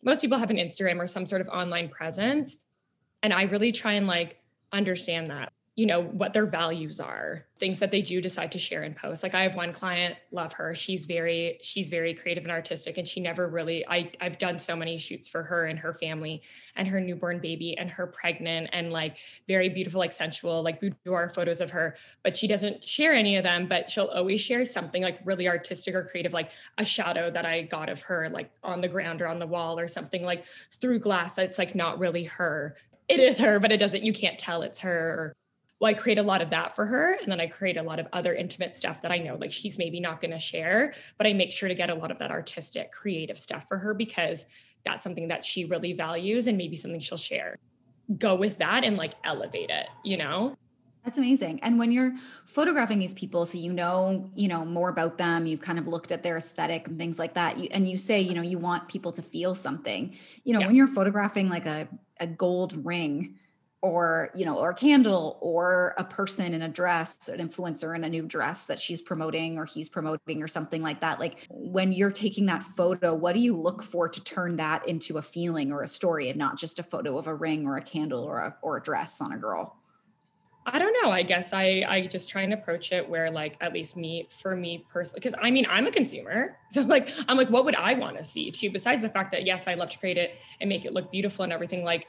most 0.03 0.21
people 0.21 0.39
have 0.39 0.51
an 0.51 0.57
instagram 0.57 0.99
or 0.99 1.07
some 1.07 1.27
sort 1.27 1.41
of 1.41 1.49
online 1.49 1.89
presence 1.89 2.65
and 3.23 3.33
i 3.33 3.43
really 3.45 3.73
try 3.73 3.93
and 3.93 4.07
like 4.07 4.41
understand 4.73 5.29
that 5.29 5.53
you 5.79 5.87
know 5.87 6.03
what 6.03 6.33
their 6.33 6.45
values 6.45 6.99
are 6.99 7.47
things 7.61 7.79
that 7.79 7.93
they 7.93 8.03
do 8.03 8.21
decide 8.21 8.51
to 8.51 8.59
share 8.59 8.83
and 8.83 8.97
post. 8.97 9.23
Like 9.23 9.37
i 9.37 9.43
have 9.45 9.55
one 9.55 9.73
client 9.73 10.17
love 10.33 10.53
her. 10.55 10.75
She's 10.75 11.05
very 11.05 11.59
she's 11.63 11.89
very 11.89 12.15
creative 12.15 12.45
and 12.45 12.51
artistic 12.51 12.99
and 12.99 13.07
she 13.07 13.21
never 13.21 13.47
really 13.47 13.87
i 13.87 14.11
i've 14.21 14.39
done 14.39 14.59
so 14.59 14.75
many 14.75 14.99
shoots 14.99 15.29
for 15.29 15.45
her 15.45 15.67
and 15.67 15.79
her 15.79 15.95
family 15.95 16.43
and 16.75 16.89
her 16.89 17.01
newborn 17.01 17.39
baby 17.39 17.79
and 17.79 17.89
her 17.91 18.09
pregnant 18.09 18.71
and 18.73 18.93
like 18.93 19.19
very 19.47 19.69
beautiful 19.69 20.01
like 20.01 20.13
sensual 20.13 20.65
like 20.65 20.81
boudoir 20.81 21.29
photos 21.29 21.61
of 21.61 21.71
her. 21.71 21.95
But 22.25 22.37
she 22.37 22.49
doesn't 22.49 22.83
share 22.83 23.13
any 23.13 23.37
of 23.37 23.45
them 23.45 23.69
but 23.69 23.89
she'll 23.89 24.07
always 24.07 24.41
share 24.41 24.65
something 24.65 25.01
like 25.01 25.21
really 25.25 25.47
artistic 25.47 25.95
or 25.95 26.03
creative 26.03 26.33
like 26.33 26.51
a 26.79 26.85
shadow 26.85 27.31
that 27.31 27.47
i 27.47 27.63
got 27.63 27.89
of 27.89 28.03
her 28.03 28.29
like 28.31 28.51
on 28.65 28.81
the 28.81 28.89
ground 28.89 29.23
or 29.23 29.29
on 29.29 29.39
the 29.39 29.47
wall 29.47 29.79
or 29.79 29.87
something 29.87 30.25
like 30.25 30.45
through 30.81 30.99
glass. 30.99 31.37
That's 31.37 31.57
like 31.57 31.77
not 31.77 32.01
really 32.01 32.25
her. 32.25 32.75
It 33.07 33.21
is 33.21 33.39
her 33.39 33.61
but 33.61 33.71
it 33.71 33.77
doesn't 33.77 34.03
you 34.03 34.13
can't 34.13 34.41
tell 34.41 34.63
it's 34.63 34.81
her 34.81 35.37
well, 35.81 35.91
I 35.91 35.95
create 35.95 36.19
a 36.19 36.23
lot 36.23 36.43
of 36.43 36.51
that 36.51 36.75
for 36.75 36.87
her. 36.87 37.15
And 37.15 37.31
then 37.31 37.41
I 37.41 37.47
create 37.47 37.77
a 37.77 37.83
lot 37.83 38.01
of 38.01 38.09
other 38.13 38.35
intimate 38.35 38.75
stuff 38.75 39.03
that 39.03 39.13
I 39.13 39.19
know 39.19 39.37
like 39.37 39.53
she's 39.53 39.79
maybe 39.79 40.01
not 40.01 40.21
going 40.21 40.33
to 40.33 40.41
share, 40.41 40.93
but 41.17 41.27
I 41.27 41.33
make 41.33 41.53
sure 41.53 41.69
to 41.69 41.75
get 41.75 41.91
a 41.91 41.95
lot 41.95 42.11
of 42.11 42.19
that 42.19 42.31
artistic, 42.31 42.91
creative 42.91 43.39
stuff 43.39 43.67
for 43.69 43.79
her 43.79 43.95
because 43.95 44.47
that's 44.85 45.05
something 45.05 45.29
that 45.29 45.45
she 45.45 45.65
really 45.65 45.93
values 45.93 46.47
and 46.47 46.59
maybe 46.59 46.77
something 46.77 47.01
she'll 47.01 47.19
share. 47.19 47.57
Go 48.19 48.35
with 48.35 48.59
that 48.59 48.85
and 48.85 48.97
like 48.97 49.15
elevate 49.25 49.71
it, 49.71 49.87
you 50.03 50.17
know? 50.17 50.57
That's 51.05 51.17
amazing. 51.17 51.61
And 51.63 51.79
when 51.79 51.93
you're 51.93 52.13
photographing 52.45 52.99
these 52.99 53.15
people, 53.15 53.47
so 53.47 53.57
you 53.57 53.73
know, 53.73 54.31
you 54.35 54.49
know 54.49 54.65
more 54.65 54.91
about 54.91 55.17
them, 55.17 55.47
you've 55.47 55.61
kind 55.61 55.79
of 55.79 55.87
looked 55.87 56.13
at 56.13 56.23
their 56.23 56.37
aesthetic 56.37 56.87
and 56.87 56.99
things 56.99 57.19
like 57.19 57.35
that. 57.35 57.57
You, 57.57 57.69
and 57.71 57.89
you 57.89 57.97
say, 57.97 58.21
you 58.21 58.35
know, 58.35 58.43
you 58.43 58.59
want 58.59 58.89
people 58.89 59.13
to 59.13 59.23
feel 59.23 59.55
something. 59.55 60.15
You 60.45 60.53
know, 60.53 60.61
yeah. 60.61 60.67
when 60.67 60.77
you're 60.77 60.89
photographing 60.89 61.49
like 61.49 61.65
a 61.65 61.89
a 62.21 62.27
gold 62.27 62.85
ring, 62.85 63.37
or 63.81 64.31
you 64.35 64.45
know 64.45 64.59
or 64.59 64.71
a 64.71 64.75
candle 64.75 65.39
or 65.41 65.95
a 65.99 66.05
person 66.05 66.53
in 66.53 66.63
a 66.63 66.69
dress 66.69 67.29
an 67.29 67.39
influencer 67.39 67.95
in 67.95 68.03
a 68.03 68.09
new 68.09 68.23
dress 68.23 68.65
that 68.65 68.81
she's 68.81 69.01
promoting 69.01 69.57
or 69.57 69.65
he's 69.65 69.89
promoting 69.89 70.43
or 70.43 70.49
something 70.49 70.83
like 70.83 71.01
that 71.01 71.21
like 71.21 71.47
when 71.49 71.93
you're 71.93 72.11
taking 72.11 72.47
that 72.47 72.63
photo 72.63 73.15
what 73.15 73.35
do 73.35 73.41
you 73.41 73.55
look 73.55 73.83
for 73.83 74.09
to 74.09 74.23
turn 74.25 74.57
that 74.57 74.87
into 74.89 75.17
a 75.19 75.23
feeling 75.23 75.71
or 75.71 75.83
a 75.83 75.89
story 75.89 76.29
and 76.29 76.39
not 76.39 76.59
just 76.59 76.81
a 76.81 76.83
photo 76.83 77.17
of 77.17 77.29
a 77.29 77.35
ring 77.35 77.67
or 77.67 77.77
a 77.77 77.83
candle 77.83 78.25
or 78.25 78.39
a 78.39 78.57
or 78.63 78.79
a 78.79 78.83
dress 78.83 79.21
on 79.21 79.33
a 79.33 79.39
girl 79.39 79.77
I 80.71 80.79
don't 80.79 80.95
know. 81.03 81.11
I 81.11 81.23
guess 81.23 81.55
I 81.55 81.83
I 81.89 82.07
just 82.07 82.29
try 82.29 82.43
and 82.43 82.53
approach 82.53 82.93
it 82.93 83.09
where 83.09 83.31
like 83.31 83.57
at 83.63 83.73
least 83.73 83.97
me 83.97 84.29
for 84.29 84.55
me 84.55 84.85
personally 84.91 85.21
because 85.21 85.35
I 85.41 85.51
mean 85.51 85.67
I'm 85.69 85.87
a 85.87 85.91
consumer. 85.91 86.57
So 86.71 86.83
like 86.83 87.11
I'm 87.27 87.39
like 87.39 87.49
what 87.49 87.65
would 87.65 87.77
I 87.77 87.95
want 87.95 88.19
to 88.19 88.25
see 88.25 88.51
too 88.51 88.71
besides 88.71 89.01
the 89.01 89.09
fact 89.09 89.31
that 89.33 89.47
yes 89.47 89.67
I 89.67 89.73
love 89.73 89.89
to 89.91 89.99
create 89.99 90.19
it 90.19 90.37
and 90.61 90.69
make 90.69 90.85
it 90.85 90.93
look 90.93 91.11
beautiful 91.11 91.45
and 91.45 91.53
everything 91.53 91.83
like 91.83 92.07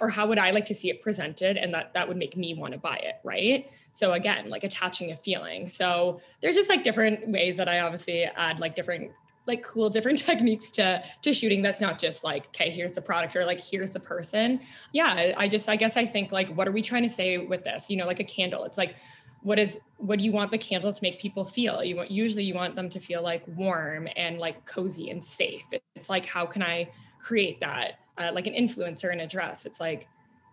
or 0.00 0.08
how 0.08 0.26
would 0.26 0.38
I 0.38 0.50
like 0.50 0.66
to 0.66 0.74
see 0.74 0.90
it 0.90 1.00
presented? 1.00 1.56
And 1.56 1.72
that 1.74 1.94
that 1.94 2.08
would 2.08 2.16
make 2.16 2.36
me 2.36 2.54
want 2.54 2.72
to 2.72 2.78
buy 2.78 2.96
it, 2.96 3.16
right? 3.24 3.70
So 3.92 4.12
again, 4.12 4.50
like 4.50 4.64
attaching 4.64 5.10
a 5.10 5.16
feeling. 5.16 5.68
So 5.68 6.20
there's 6.40 6.54
just 6.54 6.68
like 6.68 6.82
different 6.82 7.28
ways 7.28 7.56
that 7.56 7.68
I 7.68 7.80
obviously 7.80 8.24
add 8.24 8.60
like 8.60 8.74
different 8.74 9.12
like 9.46 9.62
cool 9.62 9.88
different 9.88 10.18
techniques 10.26 10.70
to 10.72 11.02
to 11.22 11.32
shooting 11.32 11.62
that's 11.62 11.80
not 11.80 11.98
just 11.98 12.22
like 12.22 12.48
okay 12.48 12.68
here's 12.68 12.92
the 12.92 13.00
product 13.00 13.34
or 13.34 13.44
like 13.44 13.60
here's 13.60 13.90
the 13.90 14.00
person. 14.00 14.60
Yeah 14.92 15.32
i 15.36 15.48
just 15.48 15.68
i 15.68 15.76
guess 15.76 15.96
i 15.96 16.04
think 16.04 16.30
like 16.32 16.48
what 16.50 16.68
are 16.68 16.72
we 16.72 16.82
trying 16.82 17.02
to 17.02 17.08
say 17.08 17.38
with 17.38 17.64
this? 17.64 17.90
You 17.90 17.96
know 17.96 18.06
like 18.06 18.20
a 18.20 18.24
candle. 18.24 18.64
It's 18.64 18.78
like 18.78 18.94
what 19.42 19.58
is 19.58 19.80
what 19.96 20.18
do 20.18 20.24
you 20.24 20.32
want 20.32 20.50
the 20.50 20.58
candle 20.58 20.92
to 20.92 21.02
make 21.02 21.18
people 21.18 21.44
feel? 21.44 21.82
You 21.82 21.96
want 21.96 22.10
usually 22.10 22.44
you 22.44 22.54
want 22.54 22.76
them 22.76 22.88
to 22.90 23.00
feel 23.00 23.22
like 23.22 23.42
warm 23.46 24.08
and 24.16 24.38
like 24.38 24.66
cozy 24.66 25.10
and 25.10 25.24
safe. 25.24 25.64
It's 25.96 26.10
like 26.10 26.26
how 26.26 26.44
can 26.44 26.62
i 26.62 26.90
create 27.20 27.60
that 27.60 27.98
uh, 28.18 28.30
like 28.32 28.46
an 28.46 28.54
influencer 28.54 29.12
in 29.12 29.20
a 29.20 29.26
dress. 29.26 29.66
It's 29.66 29.80
like 29.80 30.08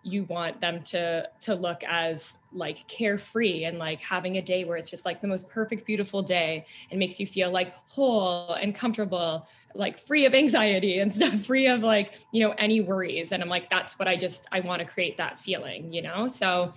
you 0.06 0.24
want 0.26 0.62
them 0.62 0.84
to 0.84 1.28
to 1.40 1.56
look 1.56 1.84
as 1.88 2.38
like 2.54 2.88
carefree 2.88 3.64
and 3.64 3.80
like 3.80 4.00
having 4.00 4.38
a 4.38 4.42
day 4.42 4.64
where 4.64 4.78
it's 4.78 4.90
just 4.90 5.04
like 5.04 5.20
the 5.20 5.28
most 5.28 5.50
perfect 5.50 5.84
beautiful 5.84 6.22
day 6.22 6.64
and 6.92 7.00
makes 7.00 7.20
you 7.20 7.26
feel 7.26 7.50
like 7.50 7.74
whole 7.88 8.54
and 8.54 8.76
comfortable 8.76 9.48
like 9.74 9.98
free 9.98 10.26
of 10.26 10.36
anxiety 10.36 11.00
and 11.00 11.12
stuff 11.14 11.34
free 11.42 11.66
of 11.66 11.82
like 11.82 12.20
you 12.32 12.48
know 12.48 12.54
any 12.60 12.82
worries. 12.82 13.32
And 13.32 13.42
i'm 13.42 13.50
like 13.50 13.68
that's 13.70 13.98
what 13.98 14.08
i 14.08 14.16
just 14.16 14.48
i 14.52 14.60
want 14.60 14.80
to 14.80 14.86
create 14.86 15.18
that 15.18 15.40
feeling 15.40 15.92
you 15.92 16.04
know? 16.04 16.28
So 16.28 16.72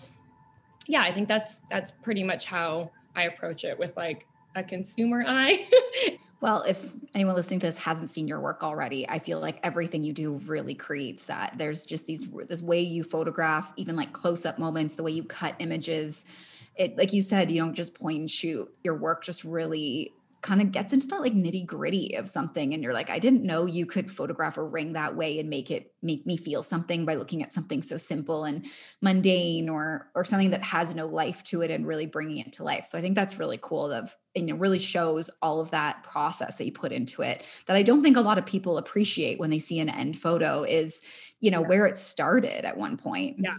yeah 0.87 1.03
i 1.03 1.11
think 1.11 1.29
that's 1.29 1.61
that's 1.71 1.91
pretty 1.91 2.25
much 2.25 2.47
how 2.47 2.91
i 3.15 3.25
approach 3.25 3.65
it 3.65 3.79
with 3.79 3.95
like 3.95 4.27
a 4.57 4.63
consumer 4.63 5.23
eye 5.27 5.69
Well, 6.41 6.63
if 6.63 6.93
anyone 7.15 7.35
listening 7.35 7.59
to 7.61 7.67
this 7.67 7.79
hasn't 7.79 8.11
seen 8.11 8.29
your 8.29 8.39
work 8.39 8.63
already, 8.63 9.09
I 9.09 9.19
feel 9.19 9.41
like 9.41 9.59
everything 9.65 10.05
you 10.05 10.13
do 10.13 10.35
really 10.47 10.75
creates 10.75 11.27
that. 11.27 11.55
There's 11.57 11.85
just 11.85 12.07
these 12.07 12.29
this 12.47 12.63
way 12.63 12.81
you 12.81 13.03
photograph, 13.03 13.73
even 13.77 13.97
like 13.97 14.13
close-up 14.13 14.59
moments, 14.59 14.95
the 14.95 15.03
way 15.03 15.11
you 15.11 15.25
cut 15.25 15.57
images. 15.59 16.25
It 16.77 16.97
like 16.97 17.13
you 17.13 17.23
said, 17.23 17.51
you 17.51 17.61
don't 17.61 17.75
just 17.75 17.95
point 17.95 18.21
and 18.21 18.31
shoot. 18.31 18.73
Your 18.85 18.95
work 18.95 19.25
just 19.25 19.43
really 19.43 20.13
kind 20.41 20.61
of 20.61 20.71
gets 20.71 20.93
into 20.93 21.07
that 21.09 21.21
like 21.21 21.35
nitty 21.35 21.67
gritty 21.67 22.15
of 22.17 22.29
something 22.29 22.73
and 22.73 22.83
you're 22.83 22.93
like 22.93 23.11
i 23.11 23.19
didn't 23.19 23.43
know 23.43 23.67
you 23.67 23.85
could 23.85 24.11
photograph 24.11 24.57
a 24.57 24.63
ring 24.63 24.93
that 24.93 25.17
way 25.17 25.39
and 25.41 25.51
make 25.51 25.71
it 25.71 25.93
make 26.01 26.25
me 26.27 26.37
feel 26.37 26.63
something 26.63 27.05
by 27.05 27.17
looking 27.17 27.43
at 27.43 27.53
something 27.53 27.83
so 27.83 27.99
simple 27.99 28.45
and 28.45 28.65
mundane 29.03 29.69
or 29.69 30.09
or 30.15 30.25
something 30.25 30.51
that 30.51 30.63
has 30.63 30.95
no 30.95 31.07
life 31.07 31.43
to 31.43 31.63
it 31.63 31.71
and 31.71 31.87
really 31.87 32.07
bringing 32.07 32.39
it 32.39 32.53
to 32.53 32.63
life. 32.63 32.87
So 32.87 32.97
i 32.97 33.01
think 33.01 33.17
that's 33.17 33.39
really 33.39 33.59
cool 33.61 33.91
of 33.91 34.15
and 34.37 34.49
it 34.49 34.55
really 34.55 34.79
shows 34.79 35.29
all 35.43 35.61
of 35.61 35.71
that 35.73 36.05
process 36.05 36.55
that 36.57 36.65
you 36.65 36.73
put 36.73 36.93
into 36.93 37.23
it 37.23 37.43
that 37.67 37.77
i 37.77 37.83
don't 37.83 38.03
think 38.03 38.17
a 38.17 38.21
lot 38.21 38.39
of 38.39 38.47
people 38.47 38.79
appreciate 38.79 39.41
when 39.41 39.51
they 39.51 39.59
see 39.59 39.81
an 39.81 39.89
end 39.89 40.17
photo 40.17 40.63
is 40.63 41.03
you 41.41 41.51
know 41.51 41.63
yeah. 41.63 41.69
where 41.69 41.87
it 41.87 41.97
started 41.97 42.65
at 42.65 42.77
one 42.77 42.97
point. 42.97 43.37
Yeah. 43.39 43.57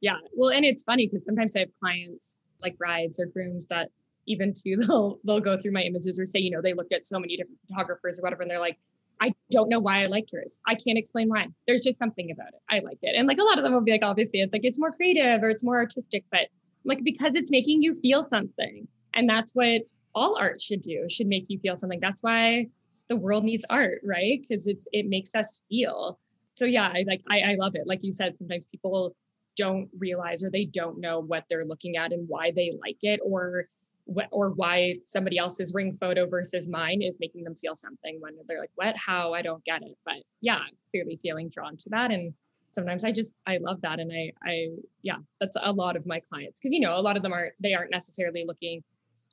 Yeah. 0.00 0.16
Well 0.34 0.50
and 0.50 0.64
it's 0.64 0.82
funny 0.82 1.06
because 1.06 1.24
sometimes 1.24 1.54
i 1.56 1.60
have 1.60 1.70
clients 1.80 2.40
like 2.62 2.78
brides 2.78 3.20
or 3.20 3.26
grooms 3.26 3.66
that 3.68 3.90
even 4.26 4.54
too 4.54 4.76
they'll 4.80 5.18
they'll 5.24 5.40
go 5.40 5.56
through 5.56 5.72
my 5.72 5.82
images 5.82 6.18
or 6.18 6.26
say 6.26 6.38
you 6.38 6.50
know 6.50 6.62
they 6.62 6.74
looked 6.74 6.92
at 6.92 7.04
so 7.04 7.18
many 7.18 7.36
different 7.36 7.58
photographers 7.68 8.18
or 8.18 8.22
whatever 8.22 8.42
and 8.42 8.50
they're 8.50 8.58
like 8.58 8.78
I 9.20 9.32
don't 9.50 9.68
know 9.68 9.78
why 9.78 10.02
I 10.02 10.06
like 10.06 10.32
yours. 10.32 10.58
I 10.66 10.74
can't 10.74 10.98
explain 10.98 11.28
why. 11.28 11.46
There's 11.66 11.82
just 11.82 11.98
something 11.98 12.30
about 12.30 12.48
it. 12.48 12.60
I 12.68 12.80
liked 12.80 13.04
it. 13.04 13.14
And 13.16 13.28
like 13.28 13.38
a 13.38 13.44
lot 13.44 13.58
of 13.58 13.64
them 13.64 13.72
will 13.72 13.80
be 13.80 13.92
like, 13.92 14.02
obviously, 14.02 14.40
it's 14.40 14.52
like 14.52 14.64
it's 14.64 14.78
more 14.78 14.90
creative 14.90 15.42
or 15.42 15.48
it's 15.48 15.62
more 15.62 15.76
artistic, 15.76 16.24
but 16.30 16.48
like 16.84 17.02
because 17.04 17.34
it's 17.34 17.50
making 17.50 17.82
you 17.82 17.94
feel 17.94 18.22
something. 18.22 18.88
And 19.14 19.28
that's 19.28 19.52
what 19.54 19.82
all 20.14 20.36
art 20.38 20.60
should 20.60 20.80
do, 20.80 21.06
should 21.08 21.26
make 21.26 21.46
you 21.48 21.58
feel 21.58 21.76
something. 21.76 22.00
That's 22.00 22.22
why 22.22 22.68
the 23.08 23.16
world 23.16 23.44
needs 23.44 23.64
art, 23.70 24.00
right? 24.04 24.40
Because 24.40 24.66
it 24.66 24.78
it 24.92 25.06
makes 25.06 25.34
us 25.34 25.60
feel. 25.68 26.18
So 26.54 26.64
yeah, 26.64 26.90
I 26.92 27.04
like 27.06 27.22
I, 27.28 27.40
I 27.40 27.54
love 27.54 27.74
it. 27.74 27.86
Like 27.86 28.02
you 28.02 28.12
said, 28.12 28.36
sometimes 28.36 28.66
people 28.66 29.14
don't 29.56 29.88
realize 29.98 30.42
or 30.42 30.50
they 30.50 30.64
don't 30.64 30.98
know 30.98 31.20
what 31.20 31.44
they're 31.48 31.64
looking 31.64 31.96
at 31.96 32.12
and 32.12 32.28
why 32.28 32.50
they 32.50 32.72
like 32.80 32.98
it 33.02 33.20
or 33.24 33.68
what 34.06 34.28
or 34.30 34.50
why 34.50 34.96
somebody 35.02 35.38
else's 35.38 35.72
ring 35.74 35.96
photo 35.98 36.26
versus 36.26 36.68
mine 36.68 37.02
is 37.02 37.18
making 37.20 37.44
them 37.44 37.54
feel 37.54 37.74
something 37.74 38.18
when 38.20 38.34
they're 38.46 38.60
like 38.60 38.70
what? 38.74 38.96
How? 38.96 39.32
I 39.32 39.42
don't 39.42 39.64
get 39.64 39.82
it. 39.82 39.96
But 40.04 40.16
yeah 40.40 40.60
clearly 40.90 41.18
feeling 41.22 41.48
drawn 41.48 41.76
to 41.78 41.90
that. 41.90 42.10
And 42.10 42.34
sometimes 42.70 43.04
i 43.04 43.12
just 43.12 43.34
i 43.46 43.56
love 43.58 43.80
that. 43.82 44.00
And 44.00 44.12
i 44.12 44.30
i 44.44 44.68
yeah 45.02 45.16
that's 45.40 45.56
a 45.62 45.72
lot 45.72 45.96
of 45.96 46.06
my 46.06 46.20
clients 46.20 46.60
because 46.60 46.72
you 46.72 46.80
know 46.80 46.94
a 46.94 47.00
lot 47.00 47.16
of 47.16 47.22
them 47.22 47.32
aren't 47.32 47.54
they 47.60 47.74
aren't 47.74 47.90
necessarily 47.90 48.44
looking 48.46 48.82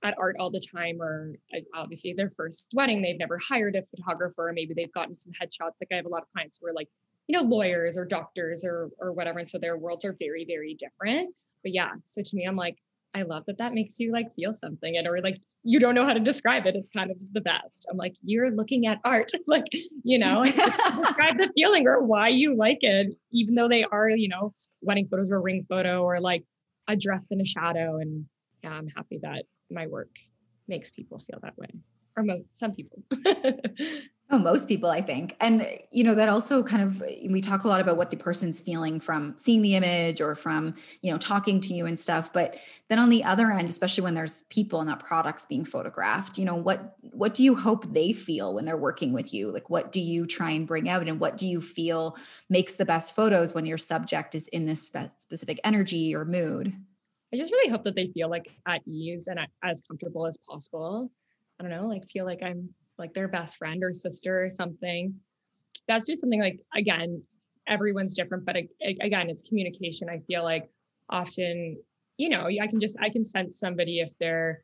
at 0.04 0.16
art 0.18 0.36
all 0.40 0.50
the 0.50 0.66
time 0.74 1.01
or 1.01 1.36
uh, 1.56 1.60
obviously 1.75 2.13
their 2.13 2.32
first 2.36 2.68
wedding 2.74 3.01
they've 3.01 3.20
never 3.20 3.38
hired 3.38 3.75
a 3.75 3.84
photographer 3.84 4.50
or 4.50 4.54
maybe 4.54 4.74
they've 4.74 4.94
gotten 4.94 5.18
some 5.18 5.34
headshots. 5.34 5.82
Like 5.82 5.90
i 5.92 5.96
have 5.96 6.06
a 6.06 6.10
lot 6.10 6.24
of 6.24 6.30
clients 6.30 6.60
who 6.62 6.68
are 6.68 6.74
like 6.74 6.88
you 7.28 7.38
know 7.38 7.46
lawyers 7.46 7.98
or 7.98 8.06
doctors 8.06 8.63
or 8.63 8.90
or 9.00 9.12
whatever. 9.12 9.40
And 9.40 9.50
so 9.50 9.58
their 9.58 9.78
worlds 9.78 10.06
are 10.06 10.16
very 10.18 10.46
very 10.46 10.75
different. 10.75 11.36
But 11.62 11.74
yeah 11.74 11.92
so 12.06 12.22
to 12.22 12.36
me 12.36 12.46
i'm 12.46 12.56
like 12.56 12.78
I 13.13 13.24
love 13.24 13.46
that 13.48 13.58
that 13.58 13.74
makes 13.74 14.00
you 14.00 14.12
like 14.12 14.34
feel 14.36 14.53
something 14.53 14.98
and 14.98 15.08
or 15.08 15.20
like 15.22 15.41
you 15.63 15.80
don't 15.80 15.96
know 15.96 16.06
how 16.06 16.13
to 16.13 16.20
describe 16.20 16.65
it. 16.65 16.75
It's 16.75 16.89
kind 16.89 17.12
of 17.12 17.18
the 17.34 17.41
best. 17.41 17.86
I'm 17.89 17.98
like, 17.98 18.15
you're 18.24 18.50
looking 18.50 18.88
at 18.88 19.00
art, 19.03 19.32
like, 19.48 19.65
you 20.03 20.18
know, 20.18 20.44
describe 20.44 21.38
the 21.38 21.51
feeling 21.56 21.88
or 21.88 22.01
why 22.01 22.30
you 22.30 22.56
like 22.56 22.80
it, 22.82 23.15
even 23.32 23.56
though 23.56 23.68
they 23.68 23.84
are, 23.84 24.10
you 24.10 24.27
know, 24.27 24.53
wedding 24.82 25.08
photos 25.08 25.32
or 25.32 25.41
ring 25.41 25.63
photo 25.68 26.03
or 26.03 26.20
like 26.20 26.44
a 26.88 26.96
dress 26.96 27.25
in 27.30 27.41
a 27.41 27.46
shadow. 27.46 27.98
And 27.98 28.25
yeah, 28.63 28.72
I'm 28.72 28.88
happy 28.88 29.20
that 29.22 29.46
my 29.70 29.88
work 29.88 30.18
makes 30.68 30.89
people 30.89 31.20
feel 31.20 31.39
that 31.44 31.58
way 31.58 31.70
or 32.18 32.24
most 32.24 32.46
some 32.53 32.74
people. 32.74 33.03
Oh, 34.34 34.40
most 34.40 34.70
people, 34.70 34.90
I 34.90 35.02
think. 35.02 35.36
And, 35.42 35.68
you 35.92 36.06
know, 36.06 36.16
that 36.16 36.30
also 36.30 36.64
kind 36.64 36.82
of, 36.82 37.02
we 37.30 37.42
talk 37.42 37.66
a 37.66 37.68
lot 37.68 37.82
about 37.82 37.98
what 37.98 38.12
the 38.12 38.16
person's 38.16 38.62
feeling 38.62 39.02
from 39.02 39.36
seeing 39.38 39.62
the 39.62 39.76
image 39.76 40.22
or 40.22 40.36
from, 40.36 40.74
you 41.02 41.12
know, 41.12 41.18
talking 41.18 41.60
to 41.60 41.74
you 41.74 41.86
and 41.86 42.00
stuff. 42.00 42.32
But 42.32 42.56
then 42.88 42.98
on 42.98 43.10
the 43.10 43.26
other 43.26 43.52
end, 43.52 43.70
especially 43.70 44.06
when 44.06 44.14
there's 44.14 44.44
people 44.44 44.80
and 44.80 44.90
that 44.90 45.00
products 45.00 45.46
being 45.46 45.66
photographed, 45.66 46.38
you 46.38 46.46
know, 46.46 46.56
what, 46.56 46.96
what 47.02 47.34
do 47.34 47.44
you 47.44 47.56
hope 47.56 47.94
they 47.94 48.14
feel 48.14 48.54
when 48.54 48.64
they're 48.64 48.78
working 48.78 49.12
with 49.12 49.34
you? 49.34 49.52
Like, 49.52 49.70
what 49.70 49.92
do 49.92 50.00
you 50.00 50.26
try 50.26 50.52
and 50.52 50.66
bring 50.66 50.88
out? 50.88 51.10
And 51.10 51.20
what 51.20 51.36
do 51.36 51.46
you 51.46 51.60
feel 51.60 52.16
makes 52.50 52.76
the 52.76 52.86
best 52.86 53.14
photos 53.14 53.54
when 53.54 53.66
your 53.66 53.78
subject 53.78 54.34
is 54.34 54.48
in 54.48 54.66
this 54.66 54.88
spe- 54.88 55.12
specific 55.18 55.60
energy 55.66 56.16
or 56.16 56.24
mood? 56.24 56.74
I 57.34 57.38
just 57.38 57.52
really 57.52 57.70
hope 57.70 57.84
that 57.84 57.96
they 57.96 58.08
feel 58.08 58.30
like 58.30 58.50
at 58.66 58.82
ease 58.88 59.28
and 59.28 59.40
as 59.62 59.82
comfortable 59.82 60.26
as 60.26 60.38
possible. 60.38 61.12
I 61.60 61.64
don't 61.64 61.72
know, 61.72 61.88
like 61.88 62.10
feel 62.10 62.26
like 62.26 62.42
I'm 62.44 62.70
like 62.98 63.14
their 63.14 63.28
best 63.28 63.58
friend 63.58 63.84
or 63.84 63.92
sister 63.92 64.44
or 64.44 64.50
something. 64.50 65.10
That's 65.88 66.06
just 66.06 66.22
something 66.22 66.42
like, 66.42 66.60
again, 66.76 67.24
everyone's 67.68 68.14
different, 68.16 68.46
but 68.46 68.56
again, 68.56 69.30
it's 69.30 69.44
communication. 69.44 70.10
I 70.10 70.20
feel 70.28 70.44
like 70.44 70.70
often, 71.10 71.78
you 72.18 72.30
know, 72.30 72.48
I 72.48 72.68
can 72.68 72.80
just, 72.80 72.98
I 73.02 73.10
can 73.10 73.24
sense 73.24 73.60
somebody 73.60 74.00
if 74.00 74.12
they're, 74.20 74.64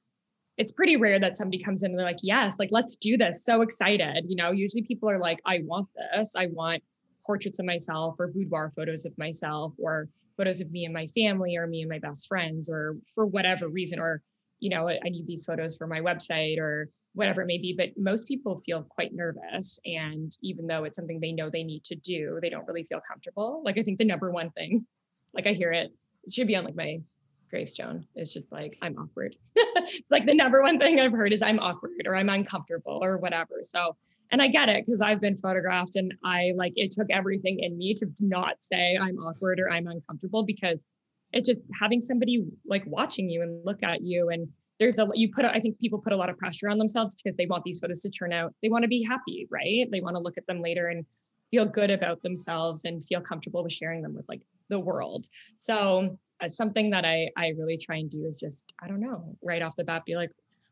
it's 0.57 0.71
pretty 0.71 0.97
rare 0.97 1.19
that 1.19 1.37
somebody 1.37 1.61
comes 1.61 1.83
in 1.83 1.91
and 1.91 1.99
they're 1.99 2.05
like, 2.05 2.19
yes, 2.23 2.57
like, 2.57 2.69
let's 2.71 2.95
do 2.95 3.15
this. 3.15 3.45
So 3.45 3.61
excited. 3.61 4.25
You 4.27 4.35
know, 4.35 4.51
usually 4.51 4.81
people 4.81 5.09
are 5.09 5.19
like, 5.19 5.39
I 5.45 5.61
want 5.63 5.87
this. 6.13 6.35
I 6.35 6.47
want 6.47 6.81
portraits 7.25 7.59
of 7.59 7.65
myself 7.65 8.15
or 8.19 8.27
boudoir 8.27 8.71
photos 8.75 9.05
of 9.05 9.15
myself 9.17 9.73
or 9.77 10.09
photos 10.35 10.61
of 10.61 10.71
me 10.71 10.85
and 10.85 10.93
my 10.93 11.07
family 11.07 11.55
or 11.57 11.67
me 11.67 11.81
and 11.81 11.89
my 11.89 11.99
best 11.99 12.27
friends 12.27 12.69
or 12.69 12.95
for 13.13 13.25
whatever 13.25 13.67
reason 13.67 13.99
or 13.99 14.21
you 14.59 14.69
know 14.69 14.87
i 14.87 15.09
need 15.09 15.27
these 15.27 15.45
photos 15.45 15.75
for 15.77 15.87
my 15.87 15.99
website 15.99 16.57
or 16.59 16.89
whatever 17.17 17.41
it 17.41 17.47
may 17.47 17.57
be. 17.57 17.73
But 17.75 17.89
most 17.97 18.27
people 18.27 18.61
feel 18.63 18.83
quite 18.83 19.13
nervous. 19.13 19.79
And 19.85 20.31
even 20.43 20.67
though 20.67 20.83
it's 20.83 20.95
something 20.95 21.19
they 21.19 21.31
know 21.31 21.49
they 21.49 21.63
need 21.63 21.83
to 21.85 21.95
do, 21.95 22.37
they 22.41 22.49
don't 22.49 22.67
really 22.67 22.83
feel 22.83 23.01
comfortable. 23.05 23.63
Like 23.65 23.79
I 23.79 23.83
think 23.83 23.97
the 23.97 24.05
number 24.05 24.31
one 24.31 24.51
thing, 24.51 24.85
like 25.33 25.47
I 25.47 25.53
hear 25.53 25.71
it, 25.71 25.91
it 26.23 26.31
should 26.31 26.47
be 26.47 26.55
on 26.55 26.63
like 26.63 26.75
my 26.75 27.01
gravestone. 27.49 28.05
It's 28.13 28.31
just 28.31 28.51
like 28.51 28.77
I'm 28.83 28.95
awkward. 28.97 29.35
it's 29.55 30.11
like 30.11 30.27
the 30.27 30.33
number 30.35 30.61
one 30.61 30.77
thing 30.77 30.99
I've 30.99 31.11
heard 31.11 31.33
is 31.33 31.41
I'm 31.41 31.59
awkward 31.59 32.05
or 32.05 32.15
I'm 32.15 32.29
uncomfortable 32.29 32.99
or 33.01 33.17
whatever. 33.17 33.61
So, 33.63 33.95
and 34.31 34.39
I 34.39 34.47
get 34.47 34.69
it 34.69 34.85
because 34.85 35.01
I've 35.01 35.21
been 35.21 35.37
photographed 35.37 35.95
and 35.95 36.13
I 36.23 36.51
like 36.55 36.73
it 36.75 36.91
took 36.91 37.07
everything 37.09 37.61
in 37.61 37.77
me 37.79 37.95
to 37.95 38.07
not 38.19 38.61
say 38.61 38.95
I'm 38.95 39.17
awkward 39.17 39.59
or 39.59 39.71
I'm 39.71 39.87
uncomfortable 39.87 40.43
because 40.43 40.85
it's 41.33 41.47
just 41.47 41.63
having 41.79 42.01
somebody 42.01 42.45
like 42.65 42.83
watching 42.85 43.29
you 43.29 43.41
and 43.41 43.65
look 43.65 43.83
at 43.83 44.01
you 44.01 44.29
and 44.29 44.47
there's 44.79 44.99
a 44.99 45.07
you 45.13 45.29
put 45.33 45.45
i 45.45 45.59
think 45.59 45.77
people 45.79 45.99
put 45.99 46.13
a 46.13 46.15
lot 46.15 46.29
of 46.29 46.37
pressure 46.37 46.69
on 46.69 46.77
themselves 46.77 47.15
because 47.15 47.35
they 47.37 47.45
want 47.45 47.63
these 47.63 47.79
photos 47.79 48.01
to 48.01 48.09
turn 48.09 48.31
out 48.31 48.53
they 48.61 48.69
want 48.69 48.83
to 48.83 48.87
be 48.87 49.03
happy 49.03 49.47
right? 49.49 49.87
They 49.91 50.01
want 50.01 50.15
to 50.15 50.21
look 50.21 50.37
at 50.37 50.47
them 50.47 50.61
later 50.61 50.87
and 50.87 51.05
feel 51.51 51.65
good 51.65 51.91
about 51.91 52.21
themselves 52.23 52.85
and 52.85 53.03
feel 53.03 53.21
comfortable 53.21 53.63
with 53.63 53.73
sharing 53.73 54.01
them 54.01 54.13
with 54.13 54.25
like 54.27 54.41
the 54.69 54.79
world. 54.79 55.27
So 55.55 56.17
uh, 56.41 56.47
something 56.47 56.91
that 56.91 57.03
i 57.03 57.29
i 57.35 57.47
really 57.57 57.77
try 57.77 57.95
and 57.95 58.11
do 58.11 58.25
is 58.25 58.37
just 58.37 58.71
i 58.83 58.87
don't 58.87 58.99
know 58.99 59.35
right 59.41 59.63
off 59.63 59.75
the 59.75 59.83
bat 59.83 60.05
be 60.05 60.15
like 60.15 60.29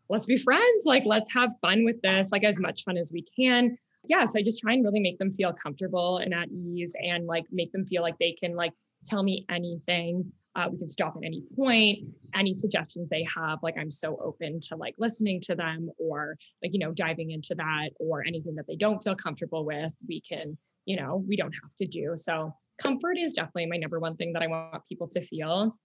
let's 0.10 0.28
be 0.28 0.38
friends 0.38 0.84
like 0.86 1.04
let's 1.06 1.34
have 1.34 1.50
fun 1.60 1.84
with 1.84 2.00
this 2.04 2.32
like 2.32 2.44
as 2.44 2.60
much 2.60 2.84
fun 2.84 2.98
as 2.98 3.12
we 3.12 3.24
can. 3.24 3.76
Yeah 4.08 4.26
so 4.26 4.38
i 4.38 4.44
just 4.44 4.60
try 4.60 4.74
and 4.74 4.84
really 4.84 5.00
make 5.00 5.18
them 5.18 5.32
feel 5.32 5.52
comfortable 5.54 6.18
and 6.18 6.36
at 6.36 6.50
ease 6.52 6.96
and 7.02 7.26
like 7.26 7.46
make 7.52 7.72
them 7.72 7.88
feel 7.88 8.04
like 8.04 8.16
they 8.20 8.34
can 8.34 8.56
like 8.56 8.74
tell 9.04 9.24
me 9.24 9.44
anything 9.50 10.32
uh, 10.56 10.68
we 10.72 10.78
can 10.78 10.88
stop 10.88 11.16
at 11.18 11.26
any 11.26 11.44
point 11.56 12.00
any 12.34 12.54
suggestions 12.54 13.10
they 13.10 13.26
have 13.36 13.60
like 13.62 13.76
i'm 13.78 13.92
so 13.92 14.18
open 14.24 14.60
to 14.60 14.76
like 14.76 14.96
listening 14.98 15.40
to 15.42 15.56
them 15.56 15.90
or 15.98 16.38
like 16.64 16.74
you 16.74 16.80
know 16.80 16.92
diving 16.92 17.32
into 17.32 17.56
that 17.56 17.90
or 18.00 18.24
anything 18.26 18.56
that 18.56 18.66
they 18.68 18.76
don't 18.76 19.04
feel 19.04 19.16
comfortable 19.16 19.66
with 19.66 19.94
we 20.08 20.22
can 20.22 20.58
you 20.86 20.96
know 20.96 21.24
we 21.28 21.36
don't 21.36 21.54
have 21.62 21.74
to 21.78 21.86
do 21.86 22.14
so 22.16 22.54
comfort 22.82 23.18
is 23.18 23.34
definitely 23.34 23.66
my 23.66 23.78
number 23.78 24.00
one 24.00 24.16
thing 24.16 24.34
that 24.34 24.42
i 24.42 24.48
want 24.48 24.86
people 24.88 25.08
to 25.08 25.22
feel 25.22 25.78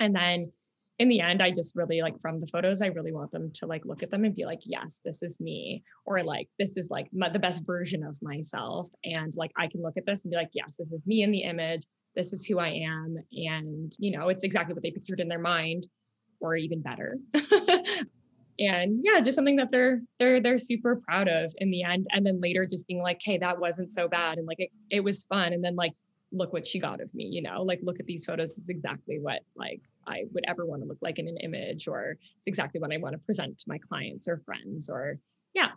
and 0.00 0.14
then 0.14 0.50
in 0.98 1.08
the 1.08 1.20
end, 1.20 1.42
I 1.42 1.50
just 1.50 1.76
really 1.76 2.02
like 2.02 2.20
from 2.20 2.40
the 2.40 2.46
photos, 2.46 2.82
I 2.82 2.86
really 2.86 3.12
want 3.12 3.30
them 3.30 3.52
to 3.54 3.66
like 3.66 3.84
look 3.84 4.02
at 4.02 4.10
them 4.10 4.24
and 4.24 4.34
be 4.34 4.44
like, 4.44 4.60
yes, 4.64 5.00
this 5.04 5.22
is 5.22 5.38
me, 5.38 5.84
or 6.04 6.22
like, 6.24 6.48
this 6.58 6.76
is 6.76 6.90
like 6.90 7.08
my, 7.12 7.28
the 7.28 7.38
best 7.38 7.64
version 7.64 8.02
of 8.02 8.16
myself. 8.20 8.88
And 9.04 9.32
like, 9.36 9.52
I 9.56 9.68
can 9.68 9.80
look 9.80 9.96
at 9.96 10.06
this 10.06 10.24
and 10.24 10.30
be 10.32 10.36
like, 10.36 10.50
yes, 10.52 10.76
this 10.76 10.90
is 10.90 11.06
me 11.06 11.22
in 11.22 11.30
the 11.30 11.42
image. 11.42 11.86
This 12.18 12.32
is 12.32 12.44
who 12.44 12.58
I 12.58 12.70
am. 12.70 13.16
And, 13.32 13.92
you 14.00 14.18
know, 14.18 14.28
it's 14.28 14.42
exactly 14.42 14.74
what 14.74 14.82
they 14.82 14.90
pictured 14.90 15.20
in 15.20 15.28
their 15.28 15.38
mind 15.38 15.86
or 16.40 16.56
even 16.56 16.82
better. 16.82 17.16
and 18.58 19.00
yeah, 19.04 19.20
just 19.20 19.36
something 19.36 19.54
that 19.56 19.70
they're, 19.70 20.02
they're, 20.18 20.40
they're 20.40 20.58
super 20.58 20.96
proud 20.96 21.28
of 21.28 21.54
in 21.58 21.70
the 21.70 21.84
end. 21.84 22.08
And 22.12 22.26
then 22.26 22.40
later 22.40 22.66
just 22.66 22.88
being 22.88 23.00
like, 23.00 23.20
Hey, 23.22 23.38
that 23.38 23.60
wasn't 23.60 23.92
so 23.92 24.08
bad. 24.08 24.38
And 24.38 24.48
like, 24.48 24.58
it, 24.58 24.70
it 24.90 25.04
was 25.04 25.24
fun. 25.24 25.52
And 25.52 25.64
then 25.64 25.76
like, 25.76 25.92
look 26.32 26.52
what 26.52 26.66
she 26.66 26.78
got 26.78 27.00
of 27.00 27.12
me 27.14 27.24
you 27.24 27.40
know 27.40 27.62
like 27.62 27.80
look 27.82 28.00
at 28.00 28.04
these 28.04 28.26
photos 28.26 28.50
it's 28.58 28.68
exactly 28.68 29.18
what 29.18 29.40
like 29.56 29.80
i 30.06 30.24
would 30.32 30.44
ever 30.46 30.66
want 30.66 30.82
to 30.82 30.86
look 30.86 30.98
like 31.00 31.18
in 31.18 31.26
an 31.26 31.38
image 31.38 31.88
or 31.88 32.18
it's 32.36 32.46
exactly 32.46 32.78
what 32.78 32.92
i 32.92 32.98
want 32.98 33.14
to 33.14 33.18
present 33.20 33.56
to 33.56 33.64
my 33.66 33.78
clients 33.78 34.28
or 34.28 34.42
friends 34.44 34.90
or 34.90 35.18
yeah 35.54 35.70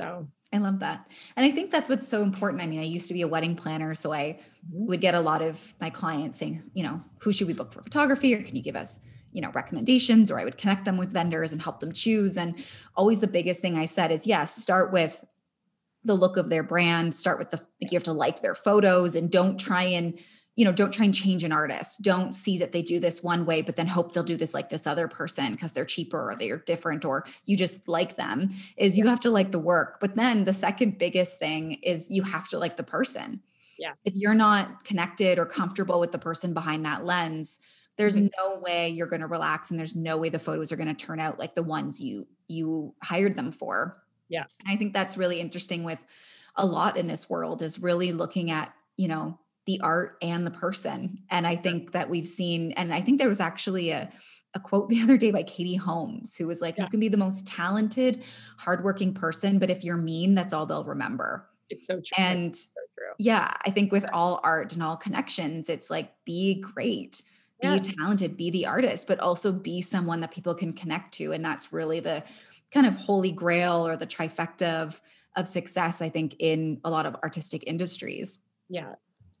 so 0.00 0.28
i 0.52 0.58
love 0.58 0.80
that. 0.80 1.10
And 1.36 1.44
i 1.44 1.50
think 1.50 1.70
that's 1.70 1.88
what's 1.88 2.08
so 2.08 2.22
important. 2.22 2.62
I 2.62 2.66
mean 2.66 2.80
i 2.80 2.84
used 2.84 3.08
to 3.08 3.14
be 3.14 3.22
a 3.22 3.28
wedding 3.28 3.56
planner 3.56 3.94
so 3.94 4.12
i 4.12 4.38
mm-hmm. 4.72 4.86
would 4.86 5.00
get 5.00 5.14
a 5.14 5.20
lot 5.20 5.42
of 5.42 5.74
my 5.80 5.90
clients 5.90 6.38
saying 6.38 6.62
you 6.74 6.82
know 6.82 7.02
who 7.18 7.32
should 7.32 7.46
we 7.46 7.54
book 7.54 7.72
for 7.72 7.82
photography? 7.82 8.34
Or 8.34 8.42
can 8.42 8.56
you 8.56 8.62
give 8.62 8.76
us 8.76 9.00
you 9.32 9.42
know 9.42 9.50
recommendations? 9.52 10.30
Or 10.30 10.38
i 10.38 10.44
would 10.44 10.58
connect 10.58 10.84
them 10.84 10.96
with 10.96 11.12
vendors 11.12 11.52
and 11.52 11.60
help 11.60 11.80
them 11.80 11.92
choose. 11.92 12.36
And 12.36 12.54
always 12.96 13.20
the 13.20 13.26
biggest 13.26 13.60
thing 13.60 13.76
i 13.76 13.86
said 13.86 14.10
is 14.10 14.26
yes 14.26 14.54
start 14.54 14.92
with 14.92 15.22
the 16.04 16.14
look 16.14 16.36
of 16.36 16.48
their 16.48 16.62
brand. 16.62 17.14
Start 17.14 17.38
with 17.38 17.50
the 17.50 17.58
like 17.80 17.92
you 17.92 17.96
have 17.96 18.04
to 18.04 18.12
like 18.12 18.40
their 18.40 18.54
photos 18.54 19.14
and 19.14 19.30
don't 19.30 19.58
try 19.58 19.84
and 19.84 20.18
you 20.58 20.64
know 20.64 20.72
don't 20.72 20.92
try 20.92 21.04
and 21.04 21.14
change 21.14 21.44
an 21.44 21.52
artist. 21.52 22.02
Don't 22.02 22.34
see 22.34 22.58
that 22.58 22.72
they 22.72 22.82
do 22.82 22.98
this 22.98 23.22
one 23.22 23.46
way 23.46 23.62
but 23.62 23.76
then 23.76 23.86
hope 23.86 24.12
they'll 24.12 24.24
do 24.24 24.36
this 24.36 24.54
like 24.54 24.70
this 24.70 24.88
other 24.88 25.06
person 25.06 25.52
because 25.52 25.70
they're 25.70 25.84
cheaper 25.84 26.30
or 26.30 26.34
they're 26.34 26.56
different 26.58 27.04
or 27.04 27.24
you 27.44 27.56
just 27.56 27.86
like 27.86 28.16
them 28.16 28.50
is 28.76 28.98
you 28.98 29.06
have 29.06 29.20
to 29.20 29.30
like 29.30 29.52
the 29.52 29.60
work. 29.60 30.00
But 30.00 30.16
then 30.16 30.42
the 30.42 30.52
second 30.52 30.98
biggest 30.98 31.38
thing 31.38 31.74
is 31.84 32.10
you 32.10 32.24
have 32.24 32.48
to 32.48 32.58
like 32.58 32.76
the 32.76 32.82
person. 32.82 33.40
Yes. 33.78 33.98
If 34.04 34.16
you're 34.16 34.34
not 34.34 34.82
connected 34.82 35.38
or 35.38 35.46
comfortable 35.46 36.00
with 36.00 36.10
the 36.10 36.18
person 36.18 36.54
behind 36.54 36.84
that 36.84 37.04
lens 37.04 37.60
there's 37.96 38.16
mm-hmm. 38.16 38.28
no 38.38 38.58
way 38.60 38.88
you're 38.88 39.08
going 39.08 39.20
to 39.20 39.26
relax 39.26 39.70
and 39.70 39.78
there's 39.78 39.94
no 39.94 40.16
way 40.16 40.28
the 40.28 40.38
photos 40.38 40.72
are 40.72 40.76
going 40.76 40.88
to 40.88 41.06
turn 41.06 41.20
out 41.20 41.38
like 41.38 41.54
the 41.54 41.62
ones 41.62 42.00
you 42.00 42.26
you 42.48 42.94
hired 43.02 43.36
them 43.36 43.52
for. 43.52 43.96
Yeah. 44.28 44.44
And 44.60 44.72
I 44.72 44.76
think 44.76 44.92
that's 44.92 45.16
really 45.16 45.40
interesting 45.40 45.84
with 45.84 45.98
a 46.56 46.64
lot 46.64 46.96
in 46.96 47.06
this 47.06 47.28
world 47.28 47.62
is 47.62 47.80
really 47.80 48.12
looking 48.12 48.50
at, 48.50 48.72
you 48.96 49.08
know, 49.08 49.38
the 49.68 49.80
art 49.82 50.16
and 50.22 50.46
the 50.46 50.50
person. 50.50 51.18
And 51.28 51.46
I 51.46 51.54
think 51.54 51.92
that 51.92 52.08
we've 52.08 52.26
seen, 52.26 52.72
and 52.72 52.92
I 52.92 53.02
think 53.02 53.18
there 53.18 53.28
was 53.28 53.38
actually 53.40 53.90
a, 53.90 54.10
a 54.54 54.60
quote 54.60 54.88
the 54.88 55.02
other 55.02 55.18
day 55.18 55.30
by 55.30 55.42
Katie 55.42 55.76
Holmes, 55.76 56.34
who 56.34 56.46
was 56.46 56.62
like, 56.62 56.78
yeah. 56.78 56.84
You 56.84 56.90
can 56.90 57.00
be 57.00 57.08
the 57.08 57.18
most 57.18 57.46
talented, 57.46 58.24
hardworking 58.56 59.12
person, 59.12 59.58
but 59.58 59.68
if 59.68 59.84
you're 59.84 59.98
mean, 59.98 60.34
that's 60.34 60.54
all 60.54 60.64
they'll 60.64 60.84
remember. 60.84 61.50
It's 61.68 61.86
so 61.86 61.96
true. 61.96 62.24
And 62.24 62.56
so 62.56 62.80
true. 62.96 63.12
yeah, 63.18 63.52
I 63.66 63.68
think 63.68 63.92
with 63.92 64.06
all 64.10 64.40
art 64.42 64.72
and 64.72 64.82
all 64.82 64.96
connections, 64.96 65.68
it's 65.68 65.90
like 65.90 66.14
be 66.24 66.62
great, 66.62 67.20
be 67.60 67.78
talented, 67.78 68.38
be 68.38 68.48
the 68.50 68.64
artist, 68.64 69.06
but 69.06 69.20
also 69.20 69.52
be 69.52 69.82
someone 69.82 70.20
that 70.20 70.30
people 70.30 70.54
can 70.54 70.72
connect 70.72 71.12
to. 71.16 71.32
And 71.32 71.44
that's 71.44 71.74
really 71.74 72.00
the 72.00 72.24
kind 72.72 72.86
of 72.86 72.96
holy 72.96 73.32
grail 73.32 73.86
or 73.86 73.98
the 73.98 74.06
trifecta 74.06 74.82
of 74.82 75.02
of 75.36 75.46
success 75.46 76.02
i 76.02 76.08
think 76.08 76.34
in 76.38 76.80
a 76.84 76.90
lot 76.90 77.06
of 77.06 77.14
artistic 77.22 77.62
industries 77.66 78.40
yeah 78.68 78.94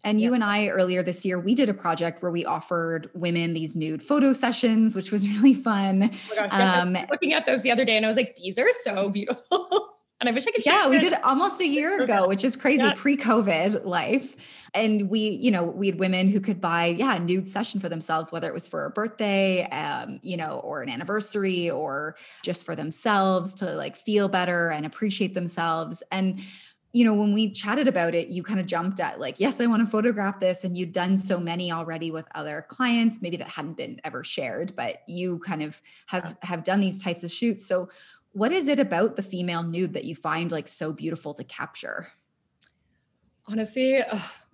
and 0.04 0.20
you 0.20 0.34
and 0.34 0.44
I 0.44 0.68
earlier 0.68 1.02
this 1.02 1.24
year, 1.24 1.38
we 1.40 1.54
did 1.54 1.68
a 1.68 1.74
project 1.74 2.22
where 2.22 2.30
we 2.30 2.44
offered 2.44 3.10
women 3.14 3.54
these 3.54 3.74
nude 3.74 4.02
photo 4.02 4.32
sessions, 4.32 4.94
which 4.94 5.10
was 5.10 5.28
really 5.36 5.54
fun. 5.54 6.10
Oh 6.32 6.34
gosh, 6.34 6.76
um, 6.76 6.96
looking 7.10 7.32
at 7.32 7.46
those 7.46 7.62
the 7.62 7.70
other 7.70 7.84
day, 7.84 7.96
and 7.96 8.06
I 8.06 8.08
was 8.08 8.16
like, 8.16 8.36
"These 8.36 8.58
are 8.58 8.70
so 8.82 9.08
beautiful." 9.08 9.94
And 10.20 10.28
I 10.28 10.32
wish 10.32 10.48
I 10.48 10.50
could. 10.50 10.66
Yeah, 10.66 10.88
we 10.88 10.98
did 10.98 11.14
almost 11.22 11.60
a 11.60 11.66
year 11.66 12.02
ago, 12.02 12.26
which 12.26 12.42
is 12.42 12.56
crazy 12.56 12.82
yeah. 12.82 12.92
pre-COVID 12.96 13.84
life. 13.84 14.34
And 14.74 15.08
we, 15.08 15.20
you 15.20 15.52
know, 15.52 15.62
we 15.62 15.86
had 15.86 16.00
women 16.00 16.28
who 16.28 16.40
could 16.40 16.60
buy, 16.60 16.86
yeah, 16.86 17.14
a 17.14 17.20
nude 17.20 17.48
session 17.48 17.78
for 17.78 17.88
themselves, 17.88 18.32
whether 18.32 18.48
it 18.48 18.52
was 18.52 18.66
for 18.66 18.84
a 18.84 18.90
birthday, 18.90 19.62
um, 19.68 20.18
you 20.22 20.36
know, 20.36 20.60
or 20.64 20.82
an 20.82 20.88
anniversary, 20.88 21.70
or 21.70 22.16
just 22.42 22.66
for 22.66 22.74
themselves 22.74 23.54
to 23.54 23.66
like 23.76 23.94
feel 23.94 24.28
better 24.28 24.70
and 24.70 24.84
appreciate 24.84 25.34
themselves. 25.34 26.02
And 26.10 26.40
you 26.92 27.04
know, 27.04 27.12
when 27.12 27.34
we 27.34 27.50
chatted 27.50 27.86
about 27.86 28.14
it, 28.14 28.28
you 28.28 28.42
kind 28.42 28.58
of 28.58 28.66
jumped 28.66 28.98
at 28.98 29.20
like, 29.20 29.38
yes, 29.38 29.60
I 29.60 29.66
want 29.66 29.84
to 29.84 29.90
photograph 29.90 30.40
this. 30.40 30.64
And 30.64 30.76
you'd 30.76 30.92
done 30.92 31.18
so 31.18 31.38
many 31.38 31.70
already 31.70 32.10
with 32.10 32.26
other 32.34 32.64
clients, 32.68 33.20
maybe 33.20 33.36
that 33.36 33.48
hadn't 33.48 33.76
been 33.76 34.00
ever 34.04 34.24
shared, 34.24 34.74
but 34.74 35.02
you 35.06 35.38
kind 35.40 35.62
of 35.62 35.80
have 36.06 36.36
have 36.42 36.64
done 36.64 36.80
these 36.80 37.02
types 37.02 37.24
of 37.24 37.30
shoots. 37.30 37.66
So 37.66 37.90
what 38.32 38.52
is 38.52 38.68
it 38.68 38.80
about 38.80 39.16
the 39.16 39.22
female 39.22 39.62
nude 39.62 39.92
that 39.94 40.04
you 40.04 40.14
find 40.14 40.50
like 40.50 40.68
so 40.68 40.92
beautiful 40.92 41.34
to 41.34 41.44
capture? 41.44 42.08
Honestly, 43.46 44.02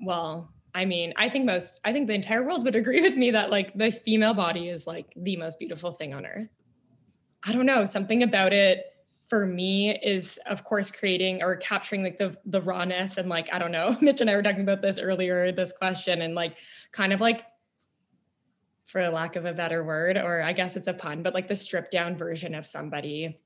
well, 0.01 0.53
I 0.75 0.85
mean, 0.85 1.13
I 1.17 1.29
think 1.29 1.45
most, 1.45 1.81
I 1.85 1.93
think 1.93 2.09
the 2.09 2.15
entire 2.15 2.45
world 2.45 2.65
would 2.65 2.75
agree 2.75 3.01
with 3.03 3.17
me 3.17 3.31
that 3.31 3.51
like 3.51 3.73
the 3.75 3.93
female 3.93 4.35
body 4.35 4.69
is 4.69 4.87
like 4.87 5.13
the 5.17 5.37
most 5.37 5.59
beautiful 5.59 5.93
thing 5.93 6.15
on 6.15 6.27
earth. 6.27 6.49
I 7.47 7.53
don't 7.53 7.67
know, 7.67 7.85
something 7.85 8.23
about 8.23 8.53
it 8.53 8.94
for 9.29 9.47
me 9.47 9.97
is 10.03 10.39
of 10.47 10.65
course 10.65 10.91
creating 10.91 11.43
or 11.43 11.57
capturing 11.57 12.03
like 12.03 12.19
the 12.19 12.37
the 12.45 12.61
rawness 12.61 13.17
and 13.17 13.29
like 13.29 13.49
I 13.53 13.59
don't 13.59 13.73
know, 13.73 13.97
Mitch 14.01 14.21
and 14.21 14.31
I 14.31 14.37
were 14.37 14.43
talking 14.43 14.63
about 14.63 14.83
this 14.83 14.99
earlier 14.99 15.53
this 15.53 15.73
question 15.73 16.23
and 16.23 16.35
like 16.35 16.59
kind 16.93 17.13
of 17.13 17.21
like 17.21 17.47
for 18.87 19.09
lack 19.09 19.37
of 19.37 19.45
a 19.45 19.53
better 19.53 19.83
word 19.83 20.17
or 20.17 20.43
I 20.43 20.53
guess 20.53 20.77
it's 20.77 20.89
a 20.89 20.95
pun, 20.95 21.23
but 21.23 21.35
like 21.35 21.49
the 21.49 21.57
stripped 21.57 21.91
down 21.91 22.15
version 22.17 22.55
of 22.55 22.67
somebody 22.67 23.37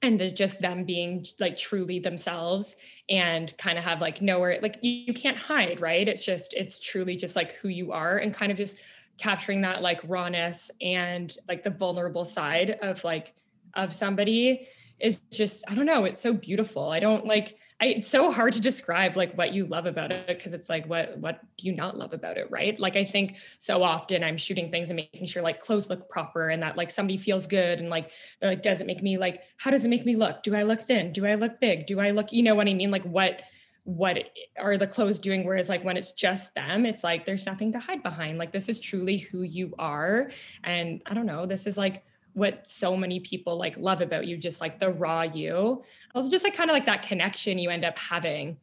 and 0.00 0.34
just 0.34 0.60
them 0.60 0.84
being 0.84 1.26
like 1.40 1.56
truly 1.56 1.98
themselves 1.98 2.76
and 3.08 3.52
kind 3.58 3.78
of 3.78 3.84
have 3.84 4.00
like 4.00 4.22
nowhere 4.22 4.58
like 4.62 4.78
you, 4.82 4.92
you 5.08 5.14
can't 5.14 5.36
hide 5.36 5.80
right? 5.80 6.08
It's 6.08 6.24
just 6.24 6.54
it's 6.54 6.80
truly 6.80 7.16
just 7.16 7.36
like 7.36 7.52
who 7.54 7.68
you 7.68 7.92
are 7.92 8.16
and 8.16 8.32
kind 8.32 8.50
of 8.50 8.58
just 8.58 8.78
capturing 9.18 9.60
that 9.62 9.82
like 9.82 10.00
rawness 10.06 10.70
and 10.80 11.36
like 11.48 11.64
the 11.64 11.70
vulnerable 11.70 12.24
side 12.24 12.78
of 12.82 13.02
like 13.04 13.34
of 13.74 13.92
somebody 13.92 14.68
is 15.00 15.20
just 15.30 15.64
i 15.70 15.74
don't 15.74 15.86
know 15.86 16.04
it's 16.04 16.20
so 16.20 16.32
beautiful. 16.32 16.90
I 16.90 17.00
don't 17.00 17.24
like 17.24 17.58
I, 17.80 17.86
it's 17.86 18.08
so 18.08 18.32
hard 18.32 18.54
to 18.54 18.60
describe 18.60 19.14
like 19.14 19.38
what 19.38 19.52
you 19.52 19.64
love 19.64 19.86
about 19.86 20.10
it 20.10 20.26
because 20.26 20.52
it's 20.52 20.68
like 20.68 20.86
what 20.86 21.16
what 21.18 21.40
do 21.56 21.68
you 21.68 21.76
not 21.76 21.96
love 21.96 22.12
about 22.12 22.36
it 22.36 22.50
right? 22.50 22.78
Like 22.78 22.96
i 22.96 23.04
think 23.04 23.36
so 23.58 23.82
often 23.82 24.24
i'm 24.24 24.36
shooting 24.36 24.68
things 24.68 24.90
and 24.90 24.96
making 24.96 25.26
sure 25.26 25.42
like 25.42 25.60
clothes 25.60 25.88
look 25.88 26.08
proper 26.10 26.48
and 26.48 26.62
that 26.62 26.76
like 26.76 26.90
somebody 26.90 27.16
feels 27.16 27.46
good 27.46 27.80
and 27.80 27.88
like 27.88 28.10
like 28.42 28.62
does 28.62 28.80
it 28.80 28.86
make 28.86 29.02
me 29.02 29.16
like 29.18 29.42
how 29.58 29.70
does 29.70 29.84
it 29.84 29.88
make 29.88 30.04
me 30.04 30.16
look? 30.16 30.42
Do 30.42 30.54
i 30.54 30.62
look 30.62 30.80
thin? 30.80 31.12
Do 31.12 31.26
i 31.26 31.34
look 31.34 31.60
big? 31.60 31.86
Do 31.86 32.00
i 32.00 32.10
look 32.10 32.32
you 32.32 32.42
know 32.42 32.54
what 32.54 32.68
i 32.68 32.74
mean? 32.74 32.90
Like 32.90 33.04
what 33.04 33.42
what 33.84 34.18
are 34.58 34.76
the 34.76 34.86
clothes 34.86 35.18
doing? 35.18 35.46
Whereas 35.46 35.68
like 35.68 35.82
when 35.84 35.96
it's 35.96 36.12
just 36.12 36.54
them 36.54 36.84
it's 36.84 37.04
like 37.04 37.24
there's 37.24 37.46
nothing 37.46 37.72
to 37.72 37.78
hide 37.78 38.02
behind. 38.02 38.38
Like 38.38 38.52
this 38.52 38.68
is 38.68 38.80
truly 38.80 39.18
who 39.18 39.42
you 39.42 39.74
are. 39.78 40.30
And 40.64 41.00
i 41.06 41.14
don't 41.14 41.26
know 41.26 41.46
this 41.46 41.66
is 41.66 41.78
like 41.78 42.02
what 42.38 42.66
so 42.66 42.96
many 42.96 43.18
people 43.18 43.58
like 43.58 43.76
love 43.76 44.00
about 44.00 44.26
you, 44.26 44.36
just 44.36 44.60
like 44.60 44.78
the 44.78 44.90
raw 44.90 45.22
you. 45.22 45.82
Also, 46.14 46.30
just 46.30 46.44
like 46.44 46.54
kind 46.54 46.70
of 46.70 46.74
like 46.74 46.86
that 46.86 47.02
connection 47.02 47.58
you 47.58 47.68
end 47.68 47.84
up 47.84 47.98
having. 47.98 48.56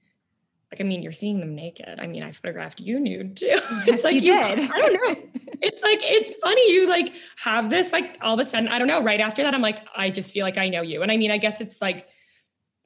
Like, 0.71 0.81
I 0.81 0.83
mean, 0.83 1.03
you're 1.03 1.11
seeing 1.11 1.41
them 1.41 1.53
naked. 1.53 1.99
I 1.99 2.07
mean, 2.07 2.23
I 2.23 2.31
photographed 2.31 2.79
you 2.79 2.99
nude 2.99 3.37
too. 3.37 3.47
Yes, 3.85 3.87
it's 3.87 4.03
like 4.03 4.15
you, 4.15 4.33
you 4.33 4.55
did. 4.55 4.71
I 4.71 4.81
don't 4.81 4.93
know. 4.93 5.23
it's 5.61 5.83
like 5.83 5.99
it's 6.01 6.31
funny. 6.41 6.73
You 6.73 6.89
like 6.89 7.13
have 7.43 7.69
this 7.69 7.91
like 7.91 8.17
all 8.21 8.33
of 8.33 8.39
a 8.39 8.45
sudden. 8.45 8.69
I 8.69 8.79
don't 8.79 8.87
know. 8.87 9.03
Right 9.03 9.19
after 9.19 9.43
that, 9.43 9.53
I'm 9.53 9.61
like, 9.61 9.79
I 9.95 10.09
just 10.09 10.33
feel 10.33 10.45
like 10.45 10.57
I 10.57 10.69
know 10.69 10.81
you. 10.81 11.01
And 11.01 11.11
I 11.11 11.17
mean, 11.17 11.31
I 11.31 11.37
guess 11.37 11.59
it's 11.59 11.81
like 11.81 12.07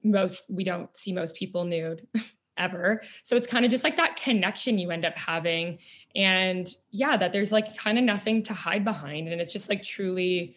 most 0.04 0.49
we 0.49 0.63
don't 0.63 0.95
see 0.97 1.13
most 1.13 1.36
people 1.36 1.65
nude 1.65 2.08
ever. 2.58 3.02
So 3.23 3.36
it's 3.36 3.47
kind 3.47 3.63
of 3.63 3.71
just 3.71 3.84
like 3.84 3.97
that 3.97 4.15
connection 4.15 4.78
you 4.80 4.91
end 4.91 5.06
up 5.06 5.17
having. 5.17 5.78
And 6.15 6.67
yeah, 6.91 7.15
that 7.15 7.32
there's 7.32 7.52
like 7.52 7.78
kind 7.78 7.97
of 7.97 8.04
nothing 8.04 8.43
to 8.43 8.54
hide 8.54 8.84
behind. 8.84 9.28
And 9.28 9.39
it's 9.39 9.54
just 9.54 9.69
like 9.69 9.84
truly 9.84 10.56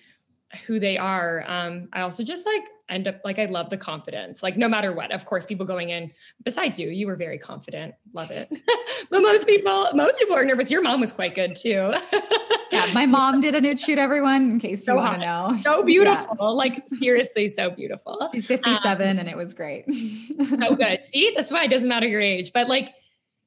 who 0.67 0.79
they 0.79 0.99
are. 0.99 1.45
Um, 1.47 1.89
I 1.93 2.03
also 2.03 2.23
just 2.23 2.47
like 2.47 2.65
end 2.89 3.09
up 3.09 3.21
like 3.25 3.39
I 3.39 3.47
love 3.47 3.71
the 3.71 3.77
confidence, 3.77 4.43
like 4.43 4.57
no 4.57 4.69
matter 4.69 4.93
what. 4.93 5.13
Of 5.13 5.25
course, 5.25 5.47
people 5.47 5.67
going 5.67 5.91
in, 5.91 6.13
besides 6.45 6.79
you, 6.79 6.89
you 6.89 7.07
were 7.07 7.17
very 7.17 7.39
confident. 7.39 7.95
Love 8.13 8.31
it. 8.31 8.49
but 9.11 9.23
most 9.23 9.47
people, 9.47 9.89
most 9.95 10.19
people 10.19 10.37
are 10.37 10.45
nervous. 10.45 10.71
Your 10.71 10.83
mom 10.83 11.01
was 11.01 11.13
quite 11.13 11.35
good 11.35 11.55
too. 11.55 11.93
yeah, 12.73 12.91
my 12.93 13.07
mom 13.07 13.41
did 13.41 13.55
a 13.55 13.61
nude 13.61 13.81
shoot, 13.81 13.99
everyone, 13.99 14.53
in 14.53 14.59
case 14.59 14.85
so 14.85 14.93
you 14.93 14.99
want 14.99 15.15
to 15.15 15.21
know. 15.21 15.57
So 15.63 15.83
beautiful. 15.83 16.37
Yeah. 16.39 16.47
Like 16.47 16.85
seriously, 16.89 17.53
so 17.57 17.71
beautiful. 17.71 18.29
She's 18.33 18.47
57 18.47 19.11
um, 19.11 19.19
and 19.19 19.29
it 19.29 19.37
was 19.37 19.55
great. 19.55 19.85
so 20.59 20.77
good. 20.77 21.05
See, 21.07 21.33
that's 21.35 21.51
why 21.51 21.65
it 21.65 21.71
doesn't 21.71 21.89
matter 21.89 22.07
your 22.07 22.21
age. 22.21 22.53
But 22.53 22.69
like, 22.69 22.95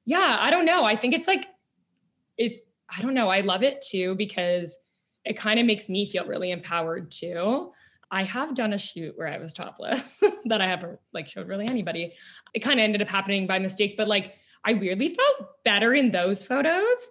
yeah, 0.05 0.37
I 0.39 0.49
don't 0.49 0.65
know. 0.65 0.83
I 0.83 0.95
think 0.95 1.13
it's 1.13 1.27
like 1.27 1.47
it, 2.37 2.67
I 2.95 3.01
don't 3.01 3.13
know. 3.13 3.29
I 3.29 3.41
love 3.41 3.63
it 3.63 3.83
too 3.87 4.15
because 4.15 4.77
it 5.25 5.37
kind 5.37 5.59
of 5.59 5.65
makes 5.65 5.89
me 5.89 6.05
feel 6.05 6.25
really 6.25 6.51
empowered 6.51 7.11
too. 7.11 7.71
I 8.11 8.23
have 8.23 8.55
done 8.55 8.73
a 8.73 8.77
shoot 8.77 9.17
where 9.17 9.27
I 9.27 9.37
was 9.37 9.53
topless 9.53 10.21
that 10.45 10.61
I 10.61 10.67
haven't 10.67 10.99
like 11.13 11.27
showed 11.27 11.47
really 11.47 11.67
anybody. 11.67 12.13
It 12.53 12.59
kind 12.59 12.79
of 12.79 12.83
ended 12.83 13.01
up 13.01 13.09
happening 13.09 13.47
by 13.47 13.59
mistake, 13.59 13.97
but 13.97 14.07
like 14.07 14.35
I 14.63 14.73
weirdly 14.73 15.09
felt 15.09 15.63
better 15.63 15.93
in 15.93 16.11
those 16.11 16.43
photos. 16.43 17.09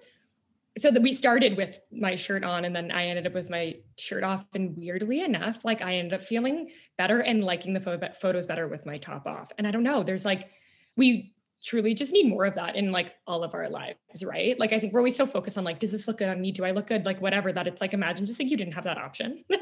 So 0.76 0.90
that 0.90 1.02
we 1.02 1.12
started 1.12 1.56
with 1.56 1.78
my 1.92 2.16
shirt 2.16 2.42
on 2.42 2.64
and 2.64 2.74
then 2.74 2.90
I 2.90 3.06
ended 3.06 3.28
up 3.28 3.34
with 3.34 3.48
my 3.48 3.76
shirt 3.96 4.24
off. 4.24 4.44
And 4.54 4.76
weirdly 4.76 5.20
enough, 5.20 5.64
like 5.64 5.82
I 5.82 5.94
ended 5.94 6.14
up 6.14 6.26
feeling 6.26 6.70
better 6.98 7.20
and 7.20 7.44
liking 7.44 7.74
the 7.74 8.10
photos 8.20 8.46
better 8.46 8.66
with 8.66 8.84
my 8.84 8.98
top 8.98 9.28
off. 9.28 9.52
And 9.56 9.68
I 9.68 9.70
don't 9.70 9.84
know, 9.84 10.02
there's 10.02 10.24
like, 10.24 10.50
we 10.96 11.33
truly 11.64 11.94
just 11.94 12.12
need 12.12 12.28
more 12.28 12.44
of 12.44 12.54
that 12.56 12.76
in 12.76 12.92
like 12.92 13.14
all 13.26 13.42
of 13.42 13.54
our 13.54 13.70
lives, 13.70 14.22
right? 14.22 14.58
Like 14.60 14.72
I 14.72 14.78
think 14.78 14.92
we're 14.92 15.00
always 15.00 15.16
so 15.16 15.26
focused 15.26 15.56
on 15.56 15.64
like, 15.64 15.78
does 15.78 15.90
this 15.90 16.06
look 16.06 16.18
good 16.18 16.28
on 16.28 16.40
me? 16.40 16.52
Do 16.52 16.64
I 16.64 16.72
look 16.72 16.86
good? 16.86 17.06
Like 17.06 17.22
whatever. 17.22 17.50
That 17.50 17.66
it's 17.66 17.80
like 17.80 17.94
imagine 17.94 18.26
just 18.26 18.38
like 18.38 18.50
you 18.50 18.56
didn't 18.56 18.74
have 18.74 18.84
that 18.84 18.98
option. 18.98 19.42
and 19.50 19.60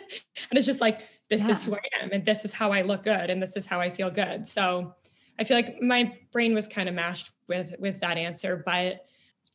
it's 0.50 0.66
just 0.66 0.80
like, 0.80 1.02
this 1.30 1.44
yeah. 1.44 1.52
is 1.52 1.64
who 1.64 1.74
I 1.74 2.02
am 2.02 2.10
and 2.12 2.24
this 2.24 2.44
is 2.44 2.52
how 2.52 2.72
I 2.72 2.82
look 2.82 3.04
good 3.04 3.30
and 3.30 3.40
this 3.40 3.56
is 3.56 3.66
how 3.66 3.80
I 3.80 3.88
feel 3.88 4.10
good. 4.10 4.48
So 4.48 4.96
I 5.38 5.44
feel 5.44 5.56
like 5.56 5.80
my 5.80 6.16
brain 6.32 6.54
was 6.54 6.66
kind 6.66 6.88
of 6.88 6.94
mashed 6.94 7.30
with 7.46 7.74
with 7.78 8.00
that 8.00 8.18
answer, 8.18 8.60
but 8.66 9.06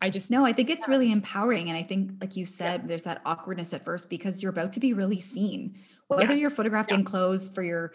I 0.02 0.10
just 0.10 0.32
no, 0.32 0.46
I 0.46 0.54
think 0.54 0.70
it's 0.70 0.88
really 0.88 1.12
empowering. 1.12 1.68
And 1.68 1.78
I 1.78 1.84
think, 1.84 2.12
like 2.22 2.38
you 2.38 2.46
said, 2.46 2.82
yeah. 2.82 2.88
there's 2.88 3.04
that 3.04 3.22
awkwardness 3.26 3.74
at 3.74 3.84
first 3.84 4.10
because 4.10 4.42
you're 4.42 4.52
about 4.52 4.72
to 4.74 4.80
be 4.80 4.94
really 4.94 5.20
seen. 5.20 5.76
Whether 6.08 6.34
yeah. 6.34 6.40
you're 6.40 6.50
photographed 6.50 6.94
in 6.94 7.04
clothes 7.04 7.50
for 7.50 7.62
your 7.62 7.92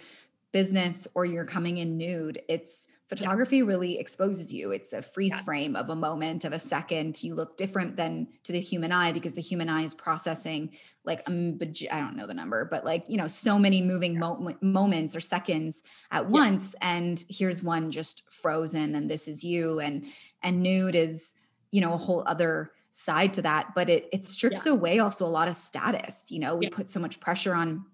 business 0.52 1.08
or 1.14 1.24
you're 1.24 1.46
coming 1.46 1.78
in 1.78 1.96
nude, 1.96 2.42
it's 2.48 2.86
photography 3.16 3.58
yeah. 3.58 3.64
really 3.64 3.98
exposes 3.98 4.54
you. 4.54 4.70
It's 4.70 4.94
a 4.94 5.02
freeze 5.02 5.32
yeah. 5.32 5.42
frame 5.42 5.76
of 5.76 5.90
a 5.90 5.94
moment 5.94 6.46
of 6.46 6.54
a 6.54 6.58
second. 6.58 7.22
You 7.22 7.34
look 7.34 7.58
different 7.58 7.94
than 7.94 8.26
to 8.44 8.52
the 8.52 8.60
human 8.60 8.90
eye 8.90 9.12
because 9.12 9.34
the 9.34 9.42
human 9.42 9.68
eye 9.68 9.82
is 9.82 9.92
processing 9.94 10.70
like 11.04 11.20
um, 11.26 11.58
i 11.90 11.98
don't 11.98 12.14
know 12.14 12.28
the 12.28 12.34
number 12.34 12.64
but 12.64 12.84
like 12.84 13.08
you 13.08 13.16
know 13.16 13.26
so 13.26 13.58
many 13.58 13.82
moving 13.82 14.16
mo- 14.16 14.56
moments 14.60 15.16
or 15.16 15.20
seconds 15.20 15.82
at 16.10 16.22
yeah. 16.22 16.28
once. 16.28 16.74
And 16.80 17.22
here's 17.28 17.62
one 17.62 17.90
just 17.90 18.32
frozen 18.32 18.94
and 18.94 19.10
this 19.10 19.28
is 19.28 19.44
you. 19.44 19.78
And 19.78 20.06
and 20.42 20.62
nude 20.62 20.94
is 20.94 21.34
you 21.70 21.82
know 21.82 21.92
a 21.92 21.98
whole 21.98 22.24
other 22.26 22.72
side 22.94 23.34
to 23.34 23.42
that 23.42 23.74
but 23.74 23.88
it 23.88 24.08
it 24.12 24.22
strips 24.22 24.66
away 24.66 25.00
also 25.00 25.26
a 25.26 25.36
lot 25.38 25.48
of 25.48 25.54
status. 25.54 26.30
You 26.30 26.38
know 26.38 26.56
we 26.56 26.70
put 26.70 26.88
so 26.88 26.98
much 26.98 27.20
pressure 27.20 27.52
on 27.52 27.84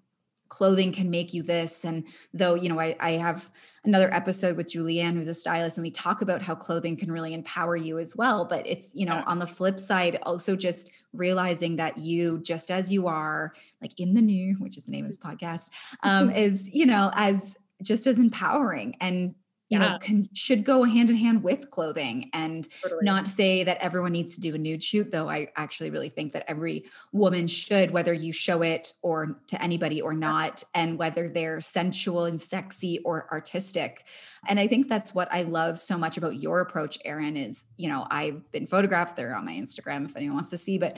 clothing 0.48 0.92
can 0.92 1.10
make 1.10 1.34
you 1.34 1.42
this. 1.42 1.84
And 1.84 2.04
though 2.32 2.54
you 2.54 2.68
know 2.68 2.78
I, 2.78 2.94
I 3.00 3.12
have 3.12 3.50
another 3.88 4.12
episode 4.14 4.56
with 4.56 4.68
julianne 4.68 5.14
who's 5.14 5.28
a 5.28 5.34
stylist 5.34 5.78
and 5.78 5.82
we 5.82 5.90
talk 5.90 6.20
about 6.20 6.42
how 6.42 6.54
clothing 6.54 6.94
can 6.94 7.10
really 7.10 7.32
empower 7.32 7.74
you 7.74 7.98
as 7.98 8.14
well 8.14 8.44
but 8.44 8.64
it's 8.66 8.94
you 8.94 9.06
know 9.06 9.16
yeah. 9.16 9.24
on 9.26 9.38
the 9.38 9.46
flip 9.46 9.80
side 9.80 10.18
also 10.24 10.54
just 10.54 10.90
realizing 11.12 11.76
that 11.76 11.96
you 11.98 12.38
just 12.40 12.70
as 12.70 12.92
you 12.92 13.06
are 13.06 13.52
like 13.80 13.92
in 13.98 14.14
the 14.14 14.22
new 14.22 14.54
which 14.58 14.76
is 14.76 14.84
the 14.84 14.92
name 14.92 15.04
of 15.04 15.10
this 15.10 15.18
podcast 15.18 15.70
um 16.02 16.30
is 16.44 16.68
you 16.68 16.86
know 16.86 17.10
as 17.14 17.56
just 17.82 18.06
as 18.06 18.18
empowering 18.18 18.94
and 19.00 19.34
you 19.68 19.78
yeah. 19.78 19.88
know 19.88 19.98
can 19.98 20.28
should 20.32 20.64
go 20.64 20.82
hand 20.84 21.10
in 21.10 21.16
hand 21.16 21.42
with 21.42 21.70
clothing 21.70 22.30
and 22.32 22.68
totally. 22.82 23.04
not 23.04 23.26
say 23.26 23.64
that 23.64 23.76
everyone 23.78 24.12
needs 24.12 24.34
to 24.34 24.40
do 24.40 24.54
a 24.54 24.58
nude 24.58 24.82
shoot 24.82 25.10
though 25.10 25.28
i 25.28 25.48
actually 25.56 25.90
really 25.90 26.08
think 26.08 26.32
that 26.32 26.44
every 26.48 26.84
woman 27.12 27.46
should 27.46 27.90
whether 27.90 28.12
you 28.12 28.32
show 28.32 28.62
it 28.62 28.92
or 29.02 29.40
to 29.46 29.62
anybody 29.62 30.00
or 30.00 30.14
not 30.14 30.62
and 30.74 30.98
whether 30.98 31.28
they're 31.28 31.60
sensual 31.60 32.24
and 32.24 32.40
sexy 32.40 32.98
or 33.00 33.28
artistic 33.30 34.04
and 34.48 34.58
i 34.58 34.66
think 34.66 34.88
that's 34.88 35.14
what 35.14 35.28
i 35.32 35.42
love 35.42 35.78
so 35.80 35.98
much 35.98 36.16
about 36.16 36.36
your 36.36 36.60
approach 36.60 36.98
erin 37.04 37.36
is 37.36 37.66
you 37.76 37.88
know 37.88 38.06
i've 38.10 38.50
been 38.52 38.66
photographed 38.66 39.16
there 39.16 39.34
on 39.34 39.44
my 39.44 39.52
instagram 39.52 40.04
if 40.04 40.16
anyone 40.16 40.36
wants 40.36 40.50
to 40.50 40.58
see 40.58 40.78
but 40.78 40.96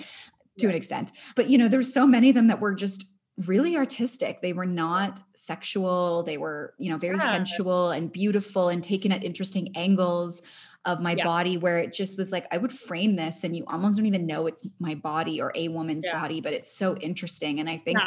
to 0.58 0.66
yeah. 0.66 0.70
an 0.70 0.74
extent 0.76 1.12
but 1.34 1.48
you 1.48 1.58
know 1.58 1.68
there's 1.68 1.92
so 1.92 2.06
many 2.06 2.28
of 2.28 2.34
them 2.34 2.48
that 2.48 2.60
were 2.60 2.74
just 2.74 3.06
really 3.46 3.76
artistic. 3.76 4.42
They 4.42 4.52
were 4.52 4.66
not 4.66 5.20
sexual. 5.34 6.22
They 6.22 6.38
were, 6.38 6.74
you 6.78 6.90
know, 6.90 6.98
very 6.98 7.16
yeah. 7.16 7.32
sensual 7.32 7.90
and 7.90 8.12
beautiful 8.12 8.68
and 8.68 8.82
taken 8.82 9.12
at 9.12 9.24
interesting 9.24 9.72
angles 9.76 10.42
of 10.84 11.00
my 11.00 11.14
yeah. 11.14 11.24
body 11.24 11.58
where 11.58 11.78
it 11.78 11.92
just 11.92 12.16
was 12.16 12.32
like 12.32 12.46
I 12.50 12.58
would 12.58 12.72
frame 12.72 13.16
this 13.16 13.44
and 13.44 13.54
you 13.54 13.64
almost 13.66 13.96
don't 13.96 14.06
even 14.06 14.26
know 14.26 14.46
it's 14.46 14.66
my 14.78 14.94
body 14.94 15.40
or 15.40 15.52
a 15.54 15.68
woman's 15.68 16.04
yeah. 16.06 16.18
body, 16.18 16.40
but 16.40 16.54
it's 16.54 16.72
so 16.72 16.96
interesting. 16.96 17.60
And 17.60 17.68
I 17.68 17.76
think 17.76 17.98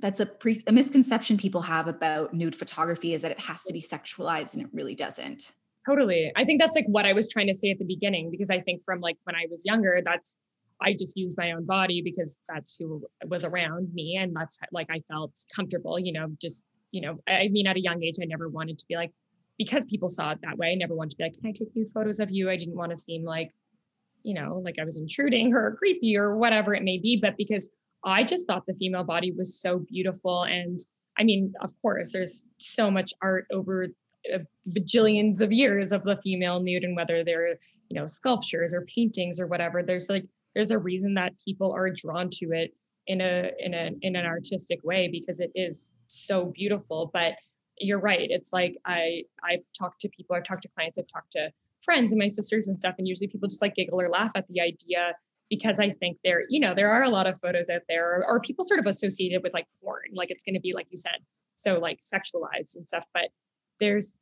that's 0.00 0.20
a 0.20 0.26
pre 0.26 0.62
a 0.66 0.72
misconception 0.72 1.36
people 1.36 1.62
have 1.62 1.88
about 1.88 2.34
nude 2.34 2.56
photography 2.56 3.14
is 3.14 3.22
that 3.22 3.30
it 3.30 3.40
has 3.40 3.64
to 3.64 3.72
be 3.72 3.80
sexualized 3.80 4.54
and 4.54 4.64
it 4.64 4.68
really 4.72 4.94
doesn't. 4.94 5.52
Totally. 5.86 6.32
I 6.36 6.44
think 6.44 6.60
that's 6.60 6.76
like 6.76 6.86
what 6.88 7.06
I 7.06 7.12
was 7.12 7.28
trying 7.28 7.46
to 7.46 7.54
say 7.54 7.70
at 7.70 7.78
the 7.78 7.84
beginning 7.84 8.30
because 8.30 8.50
I 8.50 8.60
think 8.60 8.82
from 8.84 9.00
like 9.00 9.16
when 9.24 9.34
I 9.34 9.46
was 9.50 9.62
younger, 9.64 10.02
that's 10.04 10.36
I 10.80 10.92
just 10.92 11.16
used 11.16 11.36
my 11.36 11.52
own 11.52 11.64
body 11.64 12.02
because 12.02 12.40
that's 12.48 12.76
who 12.78 13.04
was 13.26 13.44
around 13.44 13.92
me. 13.92 14.16
And 14.16 14.34
that's 14.34 14.60
like 14.72 14.88
I 14.90 15.00
felt 15.10 15.38
comfortable, 15.54 15.98
you 15.98 16.12
know, 16.12 16.28
just, 16.40 16.64
you 16.92 17.00
know, 17.00 17.18
I 17.28 17.48
mean, 17.48 17.66
at 17.66 17.76
a 17.76 17.80
young 17.80 18.02
age, 18.02 18.16
I 18.20 18.26
never 18.26 18.48
wanted 18.48 18.78
to 18.78 18.86
be 18.88 18.96
like, 18.96 19.12
because 19.58 19.84
people 19.86 20.08
saw 20.08 20.30
it 20.30 20.38
that 20.42 20.56
way, 20.56 20.70
I 20.70 20.74
never 20.76 20.94
wanted 20.94 21.10
to 21.10 21.16
be 21.16 21.24
like, 21.24 21.34
can 21.34 21.48
I 21.48 21.52
take 21.52 21.74
new 21.74 21.86
photos 21.86 22.20
of 22.20 22.30
you? 22.30 22.48
I 22.48 22.56
didn't 22.56 22.76
want 22.76 22.90
to 22.90 22.96
seem 22.96 23.24
like, 23.24 23.50
you 24.22 24.34
know, 24.34 24.62
like 24.64 24.78
I 24.78 24.84
was 24.84 24.98
intruding 24.98 25.52
or 25.52 25.74
creepy 25.76 26.16
or 26.16 26.36
whatever 26.36 26.74
it 26.74 26.84
may 26.84 26.98
be. 26.98 27.18
But 27.20 27.36
because 27.36 27.68
I 28.04 28.22
just 28.22 28.46
thought 28.46 28.66
the 28.66 28.74
female 28.74 29.04
body 29.04 29.32
was 29.32 29.60
so 29.60 29.80
beautiful. 29.80 30.44
And 30.44 30.78
I 31.18 31.24
mean, 31.24 31.52
of 31.60 31.72
course, 31.82 32.12
there's 32.12 32.48
so 32.58 32.90
much 32.90 33.12
art 33.20 33.46
over 33.52 33.88
bajillions 34.68 35.40
of 35.40 35.52
years 35.52 35.90
of 35.90 36.02
the 36.02 36.20
female 36.22 36.60
nude 36.60 36.84
and 36.84 36.94
whether 36.94 37.24
they're, 37.24 37.56
you 37.88 37.98
know, 37.98 38.06
sculptures 38.06 38.72
or 38.72 38.84
paintings 38.94 39.40
or 39.40 39.46
whatever. 39.46 39.82
There's 39.82 40.08
like 40.08 40.26
there's 40.58 40.72
a 40.72 40.78
reason 40.78 41.14
that 41.14 41.32
people 41.44 41.72
are 41.72 41.88
drawn 41.88 42.28
to 42.30 42.46
it 42.52 42.74
in 43.06 43.20
a 43.20 43.52
in 43.60 43.74
a 43.74 43.90
in 44.02 44.16
an 44.16 44.26
artistic 44.26 44.80
way 44.82 45.08
because 45.10 45.38
it 45.38 45.52
is 45.54 45.96
so 46.08 46.46
beautiful. 46.46 47.10
But 47.14 47.34
you're 47.78 48.00
right. 48.00 48.28
It's 48.28 48.52
like 48.52 48.76
i 48.84 49.22
i've 49.44 49.62
talked 49.78 50.00
to 50.00 50.08
people 50.08 50.34
i've 50.34 50.42
talked 50.42 50.62
to 50.62 50.68
clients 50.74 50.98
i've 50.98 51.06
talked 51.06 51.30
to 51.32 51.50
friends 51.82 52.10
and 52.12 52.18
my 52.18 52.26
sisters 52.26 52.66
and 52.66 52.76
stuff 52.76 52.96
and 52.98 53.06
usually 53.06 53.28
people 53.28 53.48
just 53.48 53.62
like 53.62 53.76
giggle 53.76 54.00
or 54.00 54.08
laugh 54.08 54.32
at 54.34 54.48
the 54.48 54.60
idea 54.60 55.14
because 55.48 55.78
i 55.78 55.88
think 55.88 56.18
there 56.24 56.42
you 56.48 56.58
know 56.58 56.74
there 56.74 56.90
are 56.90 57.04
a 57.04 57.08
lot 57.08 57.28
of 57.28 57.38
photos 57.38 57.70
out 57.70 57.82
there 57.88 58.16
or, 58.16 58.26
or 58.26 58.40
people 58.40 58.64
sort 58.64 58.80
of 58.80 58.86
associated 58.86 59.44
with 59.44 59.54
like 59.54 59.66
porn 59.80 60.10
like 60.12 60.32
it's 60.32 60.42
going 60.42 60.54
to 60.54 60.60
be 60.60 60.74
like 60.74 60.88
you 60.90 60.96
said 60.96 61.20
so 61.58 61.78
like 61.78 61.98
sexualized 61.98 62.76
and 62.76 62.86
stuff. 62.86 63.04
But 63.12 63.30
there's 63.80 64.16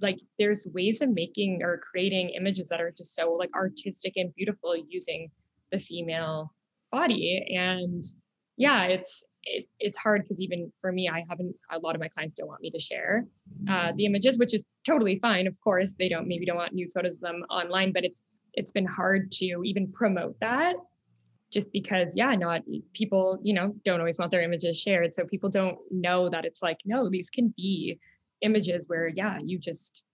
like 0.00 0.18
there's 0.38 0.66
ways 0.72 1.02
of 1.02 1.10
making 1.10 1.62
or 1.62 1.78
creating 1.78 2.30
images 2.30 2.68
that 2.68 2.80
are 2.80 2.92
just 2.96 3.14
so 3.14 3.32
like 3.32 3.50
artistic 3.54 4.12
and 4.16 4.34
beautiful 4.34 4.76
using 4.88 5.30
the 5.70 5.78
female 5.78 6.52
body. 6.90 7.46
And 7.54 8.04
yeah 8.56 8.84
it's 8.84 9.24
it, 9.44 9.68
it's 9.78 9.96
hard 9.96 10.22
because 10.22 10.40
even 10.42 10.72
for 10.80 10.90
me 10.90 11.08
i 11.08 11.22
haven't 11.28 11.54
a 11.70 11.78
lot 11.78 11.94
of 11.94 12.00
my 12.00 12.08
clients 12.08 12.34
don't 12.34 12.48
want 12.48 12.60
me 12.60 12.70
to 12.70 12.80
share 12.80 13.24
uh, 13.68 13.92
the 13.96 14.04
images 14.04 14.38
which 14.38 14.54
is 14.54 14.64
totally 14.84 15.18
fine 15.20 15.46
of 15.46 15.60
course. 15.60 15.94
They 15.98 16.08
don't 16.08 16.26
maybe 16.26 16.46
don't 16.46 16.56
want 16.56 16.72
new 16.72 16.88
photos 16.92 17.16
of 17.16 17.20
them 17.20 17.44
online 17.50 17.92
but 17.92 18.04
it's 18.04 18.22
it's 18.54 18.72
been 18.72 18.86
hard 18.86 19.30
to 19.32 19.62
even 19.64 19.92
promote 19.92 20.38
that 20.40 20.76
just 21.52 21.70
because 21.72 22.14
yeah 22.16 22.34
not 22.34 22.62
people 22.92 23.38
you 23.42 23.54
know 23.54 23.74
don't 23.84 24.00
always 24.00 24.18
want 24.18 24.32
their 24.32 24.42
images 24.42 24.78
shared. 24.78 25.14
So 25.14 25.24
people 25.24 25.50
don't 25.50 25.78
know 25.90 26.28
that 26.28 26.44
it's 26.44 26.62
like 26.62 26.78
no 26.84 27.08
these 27.08 27.30
can 27.30 27.52
be 27.56 27.98
images 28.42 28.88
where 28.88 29.08
yeah 29.08 29.38
you 29.44 29.58
just 29.58 30.04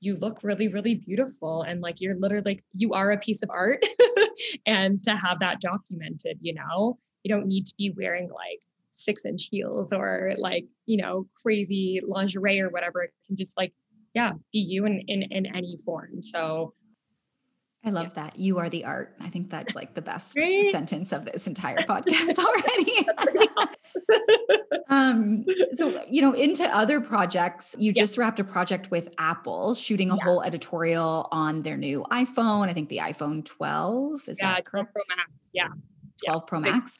you 0.00 0.16
look 0.16 0.40
really 0.42 0.68
really 0.68 0.96
beautiful 0.96 1.62
and 1.62 1.80
like 1.80 2.00
you're 2.00 2.16
literally 2.16 2.44
like 2.44 2.64
you 2.74 2.92
are 2.92 3.10
a 3.10 3.18
piece 3.18 3.42
of 3.42 3.50
art 3.50 3.84
and 4.66 5.02
to 5.02 5.16
have 5.16 5.40
that 5.40 5.60
documented 5.60 6.38
you 6.40 6.54
know? 6.54 6.96
You 7.22 7.34
don't 7.34 7.46
need 7.46 7.66
to 7.66 7.74
be 7.76 7.92
wearing 7.96 8.28
like 8.28 8.60
six 8.90 9.24
inch 9.24 9.48
heels 9.50 9.92
or 9.92 10.34
like 10.38 10.66
you 10.86 10.96
know 10.96 11.26
crazy 11.42 12.00
lingerie 12.06 12.60
or 12.60 12.70
whatever. 12.70 13.02
It 13.02 13.12
can 13.26 13.36
just 13.36 13.56
like 13.56 13.72
yeah 14.14 14.32
be 14.52 14.60
you 14.60 14.86
in 14.86 15.00
in, 15.08 15.22
in 15.30 15.46
any 15.54 15.76
form. 15.84 16.22
So 16.22 16.74
I 17.84 17.90
love 17.90 18.12
yeah. 18.16 18.24
that. 18.24 18.38
You 18.38 18.58
are 18.58 18.68
the 18.68 18.84
art. 18.84 19.14
I 19.20 19.28
think 19.28 19.50
that's 19.50 19.74
like 19.74 19.94
the 19.94 20.02
best 20.02 20.36
right? 20.36 20.70
sentence 20.72 21.12
of 21.12 21.26
this 21.26 21.46
entire 21.46 21.76
podcast 21.88 22.38
already. 22.38 23.06
um, 24.88 25.44
so, 25.74 26.02
you 26.10 26.22
know, 26.22 26.32
into 26.32 26.64
other 26.74 27.00
projects, 27.00 27.74
you 27.78 27.92
yeah. 27.94 28.02
just 28.02 28.16
wrapped 28.16 28.40
a 28.40 28.44
project 28.44 28.90
with 28.90 29.12
Apple, 29.18 29.74
shooting 29.74 30.10
a 30.10 30.16
yeah. 30.16 30.24
whole 30.24 30.42
editorial 30.42 31.28
on 31.30 31.62
their 31.62 31.76
new 31.76 32.04
iPhone. 32.10 32.68
I 32.68 32.72
think 32.72 32.88
the 32.88 32.98
iPhone 32.98 33.44
12. 33.44 34.28
Is 34.28 34.38
yeah, 34.40 34.54
that 34.54 34.64
correct? 34.64 34.92
Pro 34.92 35.02
Max. 35.16 35.50
Yeah. 35.52 35.68
12 36.26 36.46
Pro 36.46 36.60
Max 36.60 36.98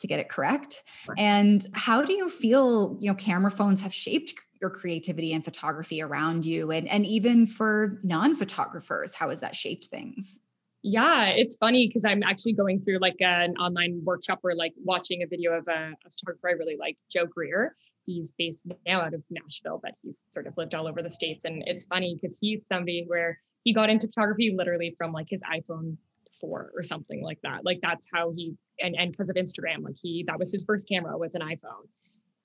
to 0.00 0.06
get 0.06 0.18
it 0.18 0.28
correct. 0.28 0.82
And 1.16 1.64
how 1.74 2.02
do 2.02 2.12
you 2.12 2.28
feel, 2.28 2.96
you 3.00 3.08
know, 3.08 3.14
camera 3.14 3.50
phones 3.50 3.82
have 3.82 3.94
shaped 3.94 4.34
your 4.64 4.70
creativity 4.70 5.34
and 5.34 5.44
photography 5.44 6.00
around 6.00 6.46
you 6.46 6.70
and 6.70 6.88
and 6.88 7.04
even 7.04 7.46
for 7.46 8.00
non-photographers, 8.02 9.14
how 9.14 9.28
has 9.28 9.40
that 9.40 9.54
shaped 9.54 9.86
things? 9.86 10.40
Yeah, 10.82 11.28
it's 11.28 11.56
funny 11.56 11.86
because 11.86 12.04
I'm 12.04 12.22
actually 12.22 12.52
going 12.52 12.80
through 12.80 12.98
like 12.98 13.16
an 13.20 13.56
online 13.56 14.02
workshop 14.04 14.40
or 14.42 14.54
like 14.54 14.74
watching 14.84 15.22
a 15.22 15.26
video 15.26 15.52
of 15.52 15.66
a, 15.68 15.92
a, 16.04 16.10
photographer 16.10 16.48
I 16.48 16.52
really 16.52 16.76
like, 16.78 16.98
Joe 17.10 17.24
Greer. 17.24 17.74
He's 18.04 18.32
based 18.32 18.66
now 18.86 19.00
out 19.00 19.14
of 19.14 19.24
Nashville, 19.30 19.80
but 19.82 19.94
he's 20.02 20.24
sort 20.28 20.46
of 20.46 20.54
lived 20.58 20.74
all 20.74 20.86
over 20.86 21.00
the 21.00 21.08
States. 21.08 21.46
And 21.46 21.64
it's 21.66 21.86
funny 21.86 22.18
because 22.20 22.38
he's 22.38 22.66
somebody 22.66 23.04
where 23.06 23.38
he 23.62 23.72
got 23.72 23.88
into 23.88 24.08
photography 24.08 24.54
literally 24.54 24.94
from 24.98 25.12
like 25.12 25.28
his 25.30 25.40
iPhone 25.42 25.96
four 26.38 26.70
or 26.76 26.82
something 26.82 27.22
like 27.22 27.38
that. 27.44 27.64
Like 27.64 27.80
that's 27.80 28.06
how 28.12 28.32
he 28.32 28.54
and 28.82 28.94
and 28.98 29.10
because 29.10 29.30
of 29.30 29.36
Instagram, 29.36 29.82
like 29.82 29.96
he 30.00 30.24
that 30.26 30.38
was 30.38 30.52
his 30.52 30.64
first 30.64 30.86
camera 30.86 31.16
was 31.16 31.34
an 31.34 31.40
iPhone. 31.40 31.88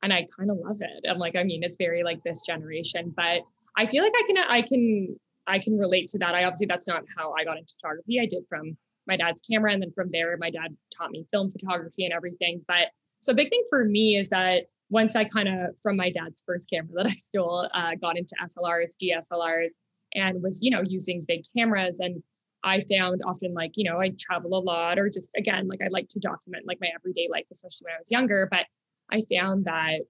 And 0.01 0.13
I 0.13 0.25
kind 0.37 0.49
of 0.49 0.57
love 0.57 0.81
it. 0.81 1.05
I'm 1.09 1.17
like, 1.17 1.35
I 1.35 1.43
mean, 1.43 1.63
it's 1.63 1.75
very 1.75 2.03
like 2.03 2.23
this 2.23 2.41
generation, 2.41 3.13
but 3.15 3.41
I 3.77 3.85
feel 3.85 4.03
like 4.03 4.13
I 4.15 4.23
can 4.25 4.37
I 4.37 4.61
can 4.61 5.19
I 5.47 5.59
can 5.59 5.77
relate 5.77 6.07
to 6.09 6.19
that. 6.19 6.35
I 6.35 6.43
obviously 6.43 6.67
that's 6.67 6.87
not 6.87 7.03
how 7.17 7.33
I 7.33 7.43
got 7.43 7.57
into 7.57 7.73
photography. 7.81 8.19
I 8.19 8.25
did 8.25 8.43
from 8.47 8.77
my 9.07 9.17
dad's 9.17 9.41
camera 9.41 9.73
and 9.73 9.81
then 9.81 9.91
from 9.95 10.09
there 10.11 10.37
my 10.37 10.51
dad 10.51 10.75
taught 10.95 11.11
me 11.11 11.25
film 11.31 11.51
photography 11.51 12.05
and 12.05 12.13
everything. 12.13 12.61
But 12.67 12.89
so 13.19 13.31
a 13.31 13.35
big 13.35 13.49
thing 13.49 13.63
for 13.69 13.83
me 13.83 14.17
is 14.17 14.29
that 14.29 14.65
once 14.89 15.15
I 15.15 15.23
kind 15.23 15.49
of 15.49 15.77
from 15.83 15.97
my 15.97 16.11
dad's 16.11 16.43
first 16.45 16.69
camera 16.69 16.91
that 16.95 17.07
I 17.07 17.15
stole, 17.15 17.67
uh, 17.73 17.91
got 18.01 18.17
into 18.17 18.35
SLRs, 18.41 18.95
DSLRs, 19.03 19.71
and 20.15 20.41
was 20.41 20.59
you 20.61 20.71
know 20.71 20.81
using 20.81 21.25
big 21.27 21.43
cameras 21.55 21.99
and 21.99 22.23
I 22.63 22.81
found 22.81 23.21
often 23.25 23.53
like, 23.53 23.71
you 23.75 23.89
know, 23.89 23.99
I 23.99 24.11
travel 24.19 24.57
a 24.57 24.59
lot 24.59 24.99
or 24.99 25.09
just 25.09 25.31
again, 25.37 25.67
like 25.67 25.79
I 25.83 25.87
like 25.89 26.07
to 26.09 26.19
document 26.19 26.65
like 26.67 26.79
my 26.81 26.89
everyday 26.93 27.27
life, 27.31 27.45
especially 27.51 27.85
when 27.85 27.93
I 27.93 27.99
was 27.99 28.11
younger. 28.11 28.47
But 28.51 28.65
I 29.11 29.21
found 29.31 29.65
that 29.65 30.01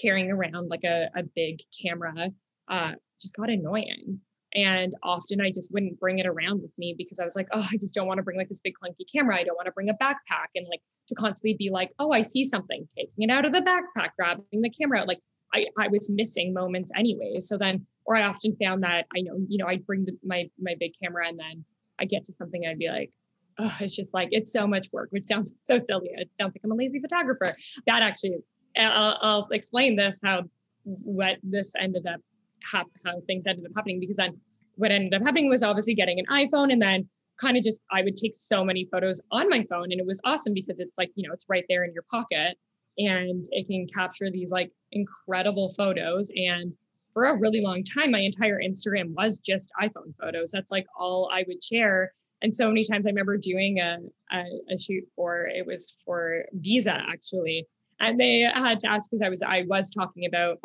carrying 0.00 0.30
around 0.30 0.68
like 0.68 0.84
a, 0.84 1.08
a 1.14 1.22
big 1.22 1.60
camera 1.82 2.30
uh, 2.68 2.92
just 3.20 3.36
got 3.36 3.50
annoying. 3.50 4.20
And 4.54 4.94
often 5.02 5.40
I 5.40 5.50
just 5.50 5.72
wouldn't 5.72 6.00
bring 6.00 6.18
it 6.18 6.26
around 6.26 6.62
with 6.62 6.72
me 6.78 6.94
because 6.96 7.18
I 7.18 7.24
was 7.24 7.36
like, 7.36 7.48
oh, 7.52 7.66
I 7.70 7.76
just 7.76 7.94
don't 7.94 8.06
want 8.06 8.18
to 8.18 8.22
bring 8.22 8.38
like 8.38 8.48
this 8.48 8.60
big 8.60 8.74
clunky 8.74 9.04
camera. 9.12 9.36
I 9.36 9.42
don't 9.42 9.56
want 9.56 9.66
to 9.66 9.72
bring 9.72 9.90
a 9.90 9.94
backpack 9.94 10.48
and 10.54 10.66
like 10.70 10.80
to 11.08 11.14
constantly 11.14 11.56
be 11.58 11.68
like, 11.70 11.92
oh, 11.98 12.12
I 12.12 12.22
see 12.22 12.44
something, 12.44 12.88
taking 12.96 13.28
it 13.28 13.30
out 13.30 13.44
of 13.44 13.52
the 13.52 13.60
backpack, 13.60 14.10
grabbing 14.18 14.44
the 14.52 14.70
camera. 14.70 15.04
Like 15.04 15.20
I, 15.52 15.66
I 15.78 15.88
was 15.88 16.10
missing 16.10 16.54
moments 16.54 16.90
anyway. 16.96 17.36
So 17.40 17.58
then 17.58 17.86
or 18.06 18.16
I 18.16 18.22
often 18.22 18.56
found 18.62 18.82
that 18.84 19.06
I 19.14 19.20
know, 19.22 19.36
you 19.48 19.58
know, 19.58 19.66
I'd 19.66 19.84
bring 19.84 20.04
the, 20.04 20.16
my 20.24 20.48
my 20.58 20.74
big 20.78 20.92
camera 21.00 21.26
and 21.26 21.38
then 21.38 21.64
I 21.98 22.04
get 22.04 22.24
to 22.24 22.32
something 22.32 22.66
I'd 22.66 22.78
be 22.78 22.88
like, 22.88 23.12
oh, 23.58 23.76
it's 23.80 23.94
just 23.94 24.14
like 24.14 24.28
it's 24.32 24.52
so 24.52 24.66
much 24.66 24.88
work, 24.92 25.08
which 25.10 25.26
sounds 25.26 25.52
so 25.62 25.78
silly. 25.78 26.10
It 26.12 26.30
sounds 26.38 26.54
like 26.54 26.62
I'm 26.64 26.72
a 26.72 26.74
lazy 26.74 27.00
photographer. 27.00 27.54
That 27.86 28.02
actually, 28.02 28.36
I'll, 28.78 29.18
I'll 29.20 29.48
explain 29.50 29.96
this 29.96 30.20
how 30.22 30.44
what 30.84 31.38
this 31.42 31.72
ended 31.80 32.06
up 32.06 32.20
how 32.62 32.84
things 33.26 33.46
ended 33.46 33.64
up 33.66 33.72
happening 33.74 34.00
because 34.00 34.16
then 34.16 34.38
what 34.76 34.90
ended 34.90 35.14
up 35.14 35.22
happening 35.22 35.48
was 35.48 35.62
obviously 35.62 35.94
getting 35.94 36.18
an 36.18 36.26
iPhone 36.30 36.72
and 36.72 36.80
then 36.80 37.08
kind 37.40 37.56
of 37.56 37.62
just 37.62 37.82
I 37.90 38.02
would 38.02 38.16
take 38.16 38.34
so 38.34 38.64
many 38.64 38.88
photos 38.90 39.20
on 39.30 39.48
my 39.48 39.62
phone 39.64 39.92
and 39.92 40.00
it 40.00 40.06
was 40.06 40.20
awesome 40.24 40.54
because 40.54 40.80
it's 40.80 40.96
like 40.98 41.10
you 41.14 41.26
know 41.26 41.32
it's 41.32 41.46
right 41.48 41.64
there 41.68 41.84
in 41.84 41.92
your 41.92 42.04
pocket 42.10 42.56
and 42.98 43.44
it 43.50 43.66
can 43.66 43.86
capture 43.94 44.30
these 44.30 44.50
like 44.50 44.70
incredible 44.92 45.72
photos 45.76 46.30
and 46.34 46.76
for 47.16 47.24
a 47.24 47.38
really 47.38 47.62
long 47.62 47.82
time, 47.82 48.10
my 48.10 48.18
entire 48.18 48.60
Instagram 48.60 49.14
was 49.14 49.38
just 49.38 49.70
iPhone 49.82 50.14
photos. 50.20 50.50
That's 50.50 50.70
like 50.70 50.84
all 50.98 51.30
I 51.32 51.46
would 51.48 51.64
share. 51.64 52.12
And 52.42 52.54
so 52.54 52.68
many 52.68 52.84
times 52.84 53.06
I 53.06 53.10
remember 53.10 53.36
doing 53.36 53.80
a, 53.80 53.98
a, 54.32 54.44
a 54.70 54.78
shoot 54.78 55.04
for 55.14 55.46
it 55.46 55.66
was 55.66 55.96
for 56.04 56.44
Visa 56.52 56.92
actually. 56.92 57.66
And 57.98 58.20
they 58.20 58.40
had 58.40 58.78
to 58.80 58.90
ask 58.90 59.10
because 59.10 59.22
I 59.22 59.28
was 59.28 59.42
I 59.42 59.64
was 59.68 59.90
talking 59.90 60.26
about 60.26 60.58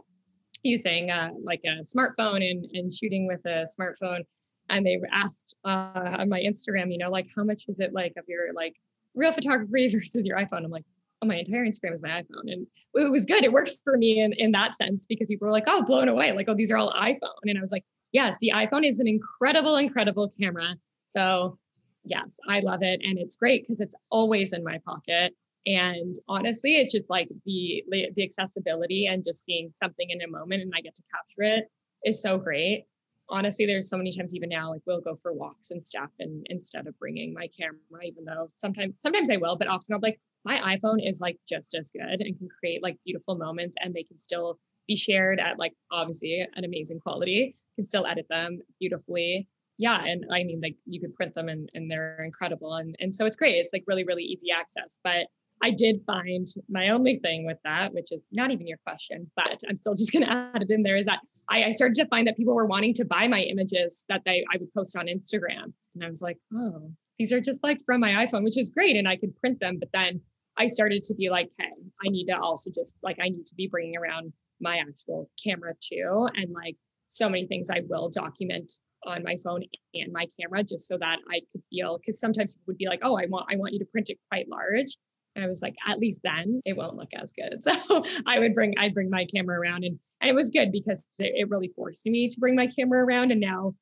using 0.64 1.10
uh, 1.10 1.32
like 1.44 1.62
a 1.66 1.82
smartphone 1.82 2.48
and, 2.50 2.66
and 2.74 2.92
shooting 2.92 3.28
with 3.28 3.44
a 3.46 3.66
smartphone. 3.80 4.22
And 4.70 4.86
they 4.86 5.00
asked 5.12 5.56
uh, 5.66 6.16
on 6.20 6.30
my 6.30 6.40
Instagram, 6.40 6.92
you 6.92 6.98
know, 6.98 7.10
like 7.10 7.28
how 7.36 7.44
much 7.44 7.66
is 7.68 7.80
it 7.80 7.94
like 7.94 8.14
of 8.18 8.26
your 8.28 8.54
like 8.54 8.76
real 9.16 9.32
photography 9.32 9.88
versus 9.92 10.26
your 10.26 10.38
iPhone? 10.38 10.64
I'm 10.64 10.72
like, 10.72 10.86
oh, 11.22 11.28
my 11.28 11.36
entire 11.36 11.66
Instagram 11.66 11.94
is 11.94 12.02
my 12.02 12.10
iPhone. 12.10 12.52
And 12.52 12.68
it 12.96 13.12
was 13.12 13.26
good. 13.26 13.44
It 13.44 13.52
worked 13.52 13.78
for 13.84 13.98
me 13.98 14.22
in, 14.22 14.34
in 14.34 14.52
that 14.52 14.76
sense 14.76 15.06
because 15.08 15.28
people 15.28 15.48
were 15.48 15.52
like, 15.52 15.66
oh, 15.68 15.84
blown 15.84 16.10
away. 16.10 16.32
Like, 16.32 16.48
oh, 16.50 16.56
these 16.56 16.72
are 16.72 16.78
all 16.78 16.94
iPhone. 16.94 17.44
And 17.44 17.58
I 17.58 17.62
was 17.62 17.72
like, 17.72 17.86
yes, 18.12 18.36
the 18.42 18.52
iPhone 18.54 18.88
is 18.88 19.00
an 19.00 19.08
incredible, 19.08 19.78
incredible 19.78 20.32
camera. 20.40 20.76
So 21.08 21.58
yes, 22.04 22.38
I 22.48 22.60
love 22.60 22.84
it. 22.84 23.02
And 23.04 23.18
it's 23.18 23.36
great 23.36 23.64
because 23.64 23.82
it's 23.82 23.96
always 24.10 24.54
in 24.54 24.64
my 24.64 24.80
pocket. 24.86 25.34
And 25.66 26.16
honestly, 26.28 26.78
it's 26.78 26.94
just 26.94 27.10
like 27.10 27.30
the 27.46 27.84
the 27.90 28.24
accessibility 28.24 29.06
and 29.06 29.24
just 29.24 29.46
seeing 29.46 29.72
something 29.82 30.10
in 30.10 30.22
a 30.22 30.28
moment 30.28 30.64
and 30.64 30.74
I 30.76 30.82
get 30.82 30.96
to 30.96 31.04
capture 31.14 31.44
it 31.58 31.66
is 32.04 32.22
so 32.22 32.38
great. 32.38 32.86
Honestly, 33.30 33.66
there's 33.66 33.90
so 33.90 33.98
many 33.98 34.12
times 34.12 34.36
even 34.36 34.50
now, 34.50 34.72
like 34.72 34.82
we'll 34.86 35.02
go 35.02 35.16
for 35.16 35.32
walks 35.32 35.72
and 35.72 35.86
stuff, 35.86 36.10
and 36.20 36.46
instead 36.50 36.88
of 36.88 36.98
bringing 37.00 37.34
my 37.34 37.48
camera, 37.48 37.78
even 38.04 38.26
though 38.26 38.48
sometimes 38.54 39.00
sometimes 39.00 39.30
I 39.30 39.38
will, 39.38 39.56
but 39.58 39.68
often 39.68 39.94
I'll 39.94 40.00
be 40.00 40.08
like, 40.08 40.20
my 40.44 40.76
iPhone 40.76 40.98
is 41.08 41.22
like 41.22 41.38
just 41.48 41.76
as 41.76 41.92
good 41.92 42.20
and 42.22 42.38
can 42.38 42.50
create 42.60 42.82
like 42.84 42.98
beautiful 43.06 43.36
moments 43.36 43.78
and 43.80 43.94
they 43.94 44.04
can 44.04 44.18
still 44.18 44.58
be 44.88 44.96
shared 44.96 45.40
at 45.40 45.60
like 45.60 45.74
obviously 45.92 46.46
an 46.56 46.64
amazing 46.66 47.00
quality, 47.00 47.56
can 47.76 47.86
still 47.86 48.06
edit 48.08 48.26
them 48.30 48.60
beautifully. 48.80 49.48
Yeah. 49.82 50.00
And 50.06 50.26
I 50.32 50.44
mean, 50.44 50.62
like 50.62 50.78
you 50.86 51.02
could 51.02 51.16
print 51.16 51.34
them 51.34 51.50
and, 51.50 51.68
and 51.74 51.90
they're 51.90 52.22
incredible. 52.24 52.76
And, 52.76 52.96
and 53.00 53.14
so 53.16 53.26
it's 53.26 53.36
great. 53.36 53.56
It's 53.56 53.74
like 53.74 53.84
really, 53.88 54.04
really 54.04 54.22
easy 54.22 54.52
access. 54.52 55.00
But 55.04 55.26
I 55.64 55.72
did 55.72 56.04
find 56.06 56.48
my 56.70 56.90
only 56.90 57.16
thing 57.16 57.48
with 57.48 57.58
that, 57.64 57.92
which 57.92 58.12
is 58.12 58.28
not 58.32 58.52
even 58.52 58.68
your 58.68 58.78
question, 58.86 59.32
but 59.36 59.60
I'm 59.68 59.78
still 59.78 59.96
just 59.96 60.14
going 60.14 60.24
to 60.28 60.32
add 60.32 60.62
it 60.62 60.70
in 60.70 60.84
there, 60.84 60.98
is 60.98 61.08
that 61.08 61.22
I, 61.50 61.64
I, 61.64 61.72
started 61.72 61.96
to 61.96 62.06
find 62.10 62.28
that 62.28 62.38
people 62.38 62.54
were 62.54 62.68
wanting 62.68 62.94
to 62.94 63.06
buy 63.06 63.28
my 63.28 63.42
images 63.42 64.06
that 64.08 64.22
they 64.24 64.46
I 64.54 64.58
would 64.60 64.72
post 64.72 64.96
on 64.96 65.08
Instagram. 65.08 65.74
And 65.96 66.04
I 66.04 66.10
was 66.10 66.22
like, 66.22 66.38
oh, 66.54 66.92
these 67.18 67.34
are 67.34 67.42
just 67.42 67.64
like 67.64 67.80
from 67.84 68.02
my 68.02 68.24
iPhone, 68.24 68.44
which 68.44 68.60
is 68.60 68.70
great. 68.70 68.96
And 68.96 69.08
I 69.08 69.16
could 69.16 69.36
print 69.36 69.60
them. 69.60 69.80
But 69.80 69.90
then 69.94 70.22
I 70.58 70.68
started 70.68 71.02
to 71.04 71.16
be 71.16 71.32
like, 71.32 71.50
hey, 71.58 71.74
I 72.06 72.10
need 72.10 72.26
to 72.26 72.38
also 72.38 72.70
just 72.70 72.98
like, 73.02 73.18
I 73.20 73.30
need 73.30 73.48
to 73.48 73.56
be 73.56 73.68
bringing 73.68 73.98
around 73.98 74.32
my 74.60 74.78
actual 74.78 75.28
camera 75.44 75.74
too. 75.82 76.30
And 76.36 76.54
like 76.54 76.76
so 77.08 77.28
many 77.28 77.48
things 77.48 77.72
I 77.72 77.82
will 77.90 78.10
document 78.10 78.74
on 79.06 79.24
my 79.24 79.36
phone 79.44 79.64
and 79.94 80.12
my 80.14 80.28
camera 80.40 80.64
just 80.64 80.88
so 80.88 80.98
that 80.98 81.18
I 81.30 81.42
could 81.52 81.62
feel 81.70 81.98
because 81.98 82.20
sometimes 82.20 82.54
people 82.54 82.66
would 82.68 82.78
be 82.78 82.88
like, 82.88 83.02
oh, 83.04 83.18
I 83.18 83.26
want 83.28 83.48
I 83.52 83.58
want 83.58 83.74
you 83.74 83.80
to 83.80 83.86
print 83.86 84.10
it 84.10 84.18
quite 84.30 84.48
large. 84.50 84.98
And 85.36 85.46
I 85.46 85.48
was 85.48 85.62
like, 85.62 85.76
at 85.88 86.00
least 86.00 86.22
then 86.24 86.62
it 86.66 86.76
won't 86.76 86.98
look 86.98 87.10
as 87.16 87.34
good. 87.34 87.62
So 87.64 88.04
I 88.26 88.40
would 88.40 88.54
bring 88.54 88.74
I'd 88.78 88.94
bring 88.94 89.10
my 89.10 89.26
camera 89.26 89.60
around 89.60 89.84
and 89.84 90.00
and 90.22 90.30
it 90.30 90.34
was 90.34 90.50
good 90.50 90.72
because 90.72 91.06
it, 91.20 91.50
really 91.50 91.72
forced 91.76 92.06
me 92.06 92.28
to 92.28 92.40
bring 92.40 92.56
my 92.56 92.68
camera 92.68 93.04
around. 93.04 93.32
And 93.32 93.42
now 93.42 93.74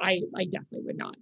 I 0.00 0.20
I 0.36 0.44
definitely 0.44 0.86
would 0.86 0.98
not 0.98 1.16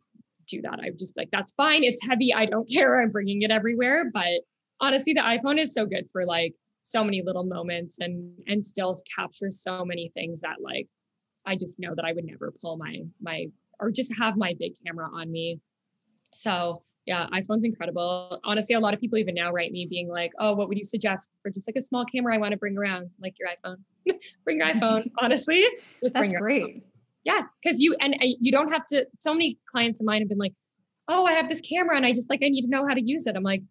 do 0.46 0.60
that. 0.62 0.78
I 0.82 0.90
would 0.90 0.98
just 0.98 1.16
like, 1.16 1.30
that's 1.32 1.52
fine. 1.52 1.84
It's 1.84 2.04
heavy. 2.04 2.32
I 2.34 2.46
don't 2.46 2.68
care. 2.72 3.00
I'm 3.00 3.10
bringing 3.10 3.42
it 3.42 3.50
everywhere. 3.50 4.10
But 4.12 4.42
honestly, 4.80 5.14
the 5.14 5.20
iPhone 5.20 5.58
is 5.58 5.72
so 5.72 5.86
good 5.86 6.06
for 6.12 6.24
like 6.24 6.54
so 6.82 7.02
many 7.02 7.22
little 7.22 7.44
moments 7.44 7.98
and 7.98 8.32
and 8.46 8.64
still 8.64 8.94
captures 9.16 9.62
so 9.62 9.84
many 9.84 10.10
things 10.14 10.40
that 10.42 10.56
like 10.60 10.86
I 11.46 11.56
just 11.56 11.78
know 11.78 11.94
that 11.94 12.04
I 12.04 12.12
would 12.12 12.24
never 12.24 12.52
pull 12.60 12.76
my 12.76 13.02
my 13.20 13.46
or 13.80 13.90
just 13.90 14.12
have 14.18 14.36
my 14.36 14.54
big 14.58 14.74
camera 14.84 15.08
on 15.12 15.30
me. 15.30 15.60
So 16.32 16.82
yeah, 17.06 17.26
iPhone's 17.32 17.64
incredible. 17.64 18.40
Honestly, 18.44 18.74
a 18.74 18.80
lot 18.80 18.94
of 18.94 19.00
people 19.00 19.18
even 19.18 19.34
now 19.34 19.52
write 19.52 19.72
me 19.72 19.86
being 19.88 20.08
like, 20.08 20.32
"Oh, 20.38 20.54
what 20.54 20.68
would 20.68 20.78
you 20.78 20.84
suggest 20.84 21.28
for 21.42 21.50
just 21.50 21.68
like 21.68 21.76
a 21.76 21.80
small 21.82 22.04
camera 22.04 22.34
I 22.34 22.38
want 22.38 22.52
to 22.52 22.56
bring 22.56 22.78
around, 22.78 23.10
like 23.20 23.36
your 23.38 23.48
iPhone? 23.48 23.76
bring 24.44 24.58
your 24.58 24.66
iPhone." 24.66 25.10
Honestly, 25.18 25.66
just 26.02 26.14
that's 26.14 26.32
great. 26.32 26.82
Yeah, 27.24 27.42
because 27.62 27.80
you 27.80 27.94
and 28.00 28.16
you 28.20 28.50
don't 28.52 28.70
have 28.72 28.86
to. 28.86 29.06
So 29.18 29.32
many 29.32 29.58
clients 29.66 30.00
of 30.00 30.06
mine 30.06 30.22
have 30.22 30.28
been 30.28 30.38
like, 30.38 30.54
"Oh, 31.08 31.26
I 31.26 31.32
have 31.32 31.48
this 31.48 31.60
camera 31.60 31.96
and 31.96 32.06
I 32.06 32.12
just 32.12 32.30
like 32.30 32.40
I 32.42 32.48
need 32.48 32.62
to 32.62 32.70
know 32.70 32.86
how 32.86 32.94
to 32.94 33.02
use 33.02 33.26
it." 33.26 33.36
I'm 33.36 33.42
like, 33.42 33.62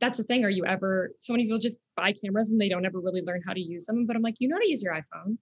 that's 0.00 0.18
the 0.18 0.24
thing. 0.24 0.44
Are 0.44 0.50
you 0.50 0.64
ever, 0.64 1.12
so 1.18 1.32
many 1.32 1.44
people 1.44 1.58
just 1.58 1.78
buy 1.94 2.12
cameras 2.12 2.50
and 2.50 2.60
they 2.60 2.68
don't 2.68 2.86
ever 2.86 2.98
really 2.98 3.22
learn 3.22 3.42
how 3.46 3.52
to 3.52 3.60
use 3.60 3.84
them. 3.84 4.06
But 4.06 4.16
I'm 4.16 4.22
like, 4.22 4.36
you 4.38 4.48
know 4.48 4.56
how 4.56 4.62
to 4.62 4.68
use 4.68 4.82
your 4.82 4.94
iPhone 4.94 5.36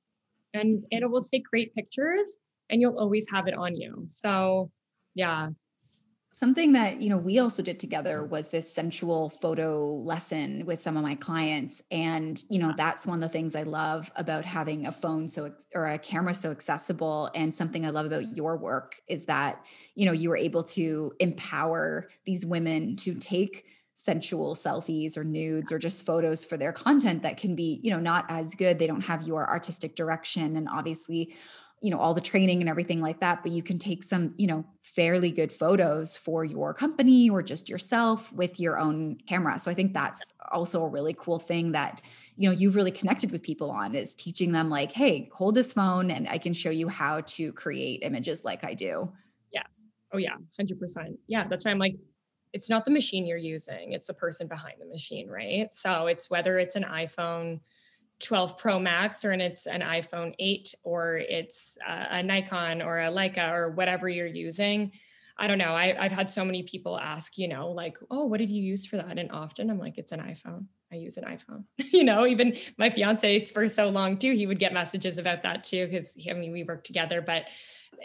and, 0.55 0.85
and 0.91 1.03
it 1.03 1.11
will 1.11 1.23
take 1.23 1.45
great 1.45 1.75
pictures 1.75 2.39
and 2.71 2.81
you'll 2.81 2.99
always 2.99 3.29
have 3.31 3.49
it 3.49 3.55
on 3.55 3.77
you. 3.77 4.05
So 4.09 4.71
yeah. 5.15 5.51
Something 6.33 6.75
that, 6.75 7.03
you 7.03 7.09
know, 7.09 7.17
we 7.17 7.41
also 7.41 7.65
did 7.65 7.81
together 7.81 8.25
was 8.25 8.47
this 8.47 8.73
sensual 8.73 9.29
photo 9.29 9.85
lesson 9.87 10.65
with 10.67 10.79
some 10.79 10.97
of 10.97 11.03
my 11.03 11.17
clients. 11.17 11.83
And, 11.91 12.41
you 12.49 12.61
know, 12.61 12.73
that's 12.77 13.09
one 13.09 13.21
of 13.21 13.29
the 13.29 13.33
things 13.37 13.57
I 13.57 13.65
love 13.65 14.13
about 14.15 14.45
having 14.45 14.87
a 14.87 14.93
phone 14.93 15.27
so 15.27 15.53
or 15.75 15.89
a 15.89 15.99
camera 15.99 16.35
so 16.35 16.53
accessible. 16.53 17.29
And 17.35 17.53
something 17.53 17.85
I 17.85 17.91
love 17.91 18.07
about 18.07 18.37
your 18.37 18.57
work 18.57 19.01
is 19.09 19.25
that, 19.25 19.65
you 19.97 20.07
know, 20.07 20.13
you 20.13 20.29
were 20.29 20.37
able 20.37 20.63
to 20.63 21.13
empower 21.19 22.09
these 22.25 22.47
women 22.47 22.95
to 22.99 23.17
take 23.17 23.65
sensual 24.01 24.55
selfies 24.55 25.17
or 25.17 25.25
nudes 25.25 25.73
or 25.73 25.79
just 25.79 26.07
photos 26.07 26.45
for 26.45 26.57
their 26.57 26.73
content 26.73 27.21
that 27.23 27.37
can 27.37 27.57
be, 27.57 27.81
you 27.83 27.91
know, 27.91 27.99
not 27.99 28.25
as 28.29 28.55
good. 28.55 28.79
They 28.79 28.87
don't 28.87 29.01
have 29.01 29.27
your 29.27 29.49
artistic 29.49 29.97
direction. 29.97 30.57
And 30.57 30.69
obviously, 30.69 31.35
you 31.81 31.93
know 31.93 31.99
all 31.99 32.13
the 32.13 32.21
training 32.21 32.61
and 32.61 32.69
everything 32.69 33.01
like 33.01 33.21
that 33.21 33.41
but 33.41 33.53
you 33.53 33.63
can 33.63 33.79
take 33.79 34.03
some 34.03 34.33
you 34.37 34.49
know 34.49 34.65
fairly 34.83 35.31
good 35.31 35.53
photos 35.53 36.17
for 36.17 36.45
your 36.45 36.75
company 36.75 37.31
or 37.31 37.41
just 37.41 37.69
yourself 37.69 38.33
with 38.33 38.59
your 38.59 38.81
own 38.81 39.17
camera. 39.29 39.57
So 39.61 39.71
i 39.71 39.75
think 39.75 39.93
that's 39.93 40.33
also 40.51 40.83
a 40.83 40.89
really 40.89 41.15
cool 41.17 41.39
thing 41.39 41.71
that 41.71 42.01
you 42.37 42.49
know 42.49 42.53
you've 42.53 42.75
really 42.75 42.91
connected 42.91 43.31
with 43.31 43.45
people 43.45 43.71
on 43.71 43.95
is 43.95 44.17
teaching 44.17 44.51
them 44.51 44.69
like 44.71 44.91
hey 44.91 45.31
hold 45.33 45.55
this 45.55 45.73
phone 45.73 46.11
and 46.11 46.29
i 46.29 46.37
can 46.37 46.53
show 46.53 46.71
you 46.71 46.89
how 46.89 47.21
to 47.21 47.53
create 47.53 48.03
images 48.03 48.45
like 48.45 48.65
i 48.65 48.75
do. 48.75 49.13
Yes. 49.53 49.93
Oh 50.13 50.19
yeah. 50.19 50.35
100% 50.61 51.17
yeah. 51.29 51.47
That's 51.47 51.65
why 51.65 51.71
i'm 51.71 51.79
like 51.79 51.95
it's 52.53 52.71
not 52.71 52.85
the 52.85 52.91
machine 52.91 53.27
you're 53.27 53.37
using 53.37 53.93
it's 53.93 54.07
the 54.07 54.15
person 54.15 54.47
behind 54.47 54.77
the 54.81 54.87
machine 54.87 55.29
right 55.29 55.75
so 55.75 56.07
it's 56.07 56.31
whether 56.31 56.59
it's 56.59 56.77
an 56.77 56.85
iphone 56.85 57.61
12 58.21 58.59
Pro 58.59 58.79
Max 58.79 59.25
or 59.25 59.31
and 59.31 59.43
it's 59.43 59.67
an 59.67 59.81
iPhone 59.81 60.35
8 60.39 60.75
or 60.83 61.17
it's 61.17 61.79
a 61.87 62.23
Nikon 62.23 62.83
or 62.83 62.99
a 62.99 63.07
Leica 63.07 63.53
or 63.53 63.71
whatever 63.71 64.09
you're 64.09 64.27
using. 64.27 64.93
I 65.37 65.47
don't 65.47 65.59
know. 65.59 65.73
I, 65.73 65.97
I've 65.99 66.13
had 66.13 66.31
so 66.31 66.45
many 66.45 66.65
people 66.65 66.99
ask, 66.99 67.39
you 67.39 67.47
know, 67.47 67.71
like, 67.71 67.97
oh, 68.11 68.25
what 68.25 68.39
did 68.39 68.51
you 68.51 68.61
use 68.61 68.87
for 68.87 68.97
that? 68.97 69.19
And 69.19 69.31
often 69.31 69.71
I'm 69.71 69.79
like, 69.79 69.97
it's 69.97 70.11
an 70.11 70.21
iPhone. 70.21 70.67
I 70.93 70.97
use 70.97 71.17
an 71.17 71.25
iPhone. 71.25 71.65
you 71.93 72.03
know, 72.03 72.27
even 72.27 72.57
my 72.77 72.91
fiance 72.91 73.39
for 73.41 73.69
so 73.69 73.89
long 73.89 74.17
too, 74.17 74.33
he 74.33 74.47
would 74.47 74.59
get 74.59 74.73
messages 74.73 75.19
about 75.19 75.43
that 75.43 75.63
too, 75.63 75.87
because 75.87 76.17
I 76.29 76.33
mean, 76.33 76.51
we 76.51 76.65
work 76.65 76.83
together, 76.83 77.21
but 77.21 77.45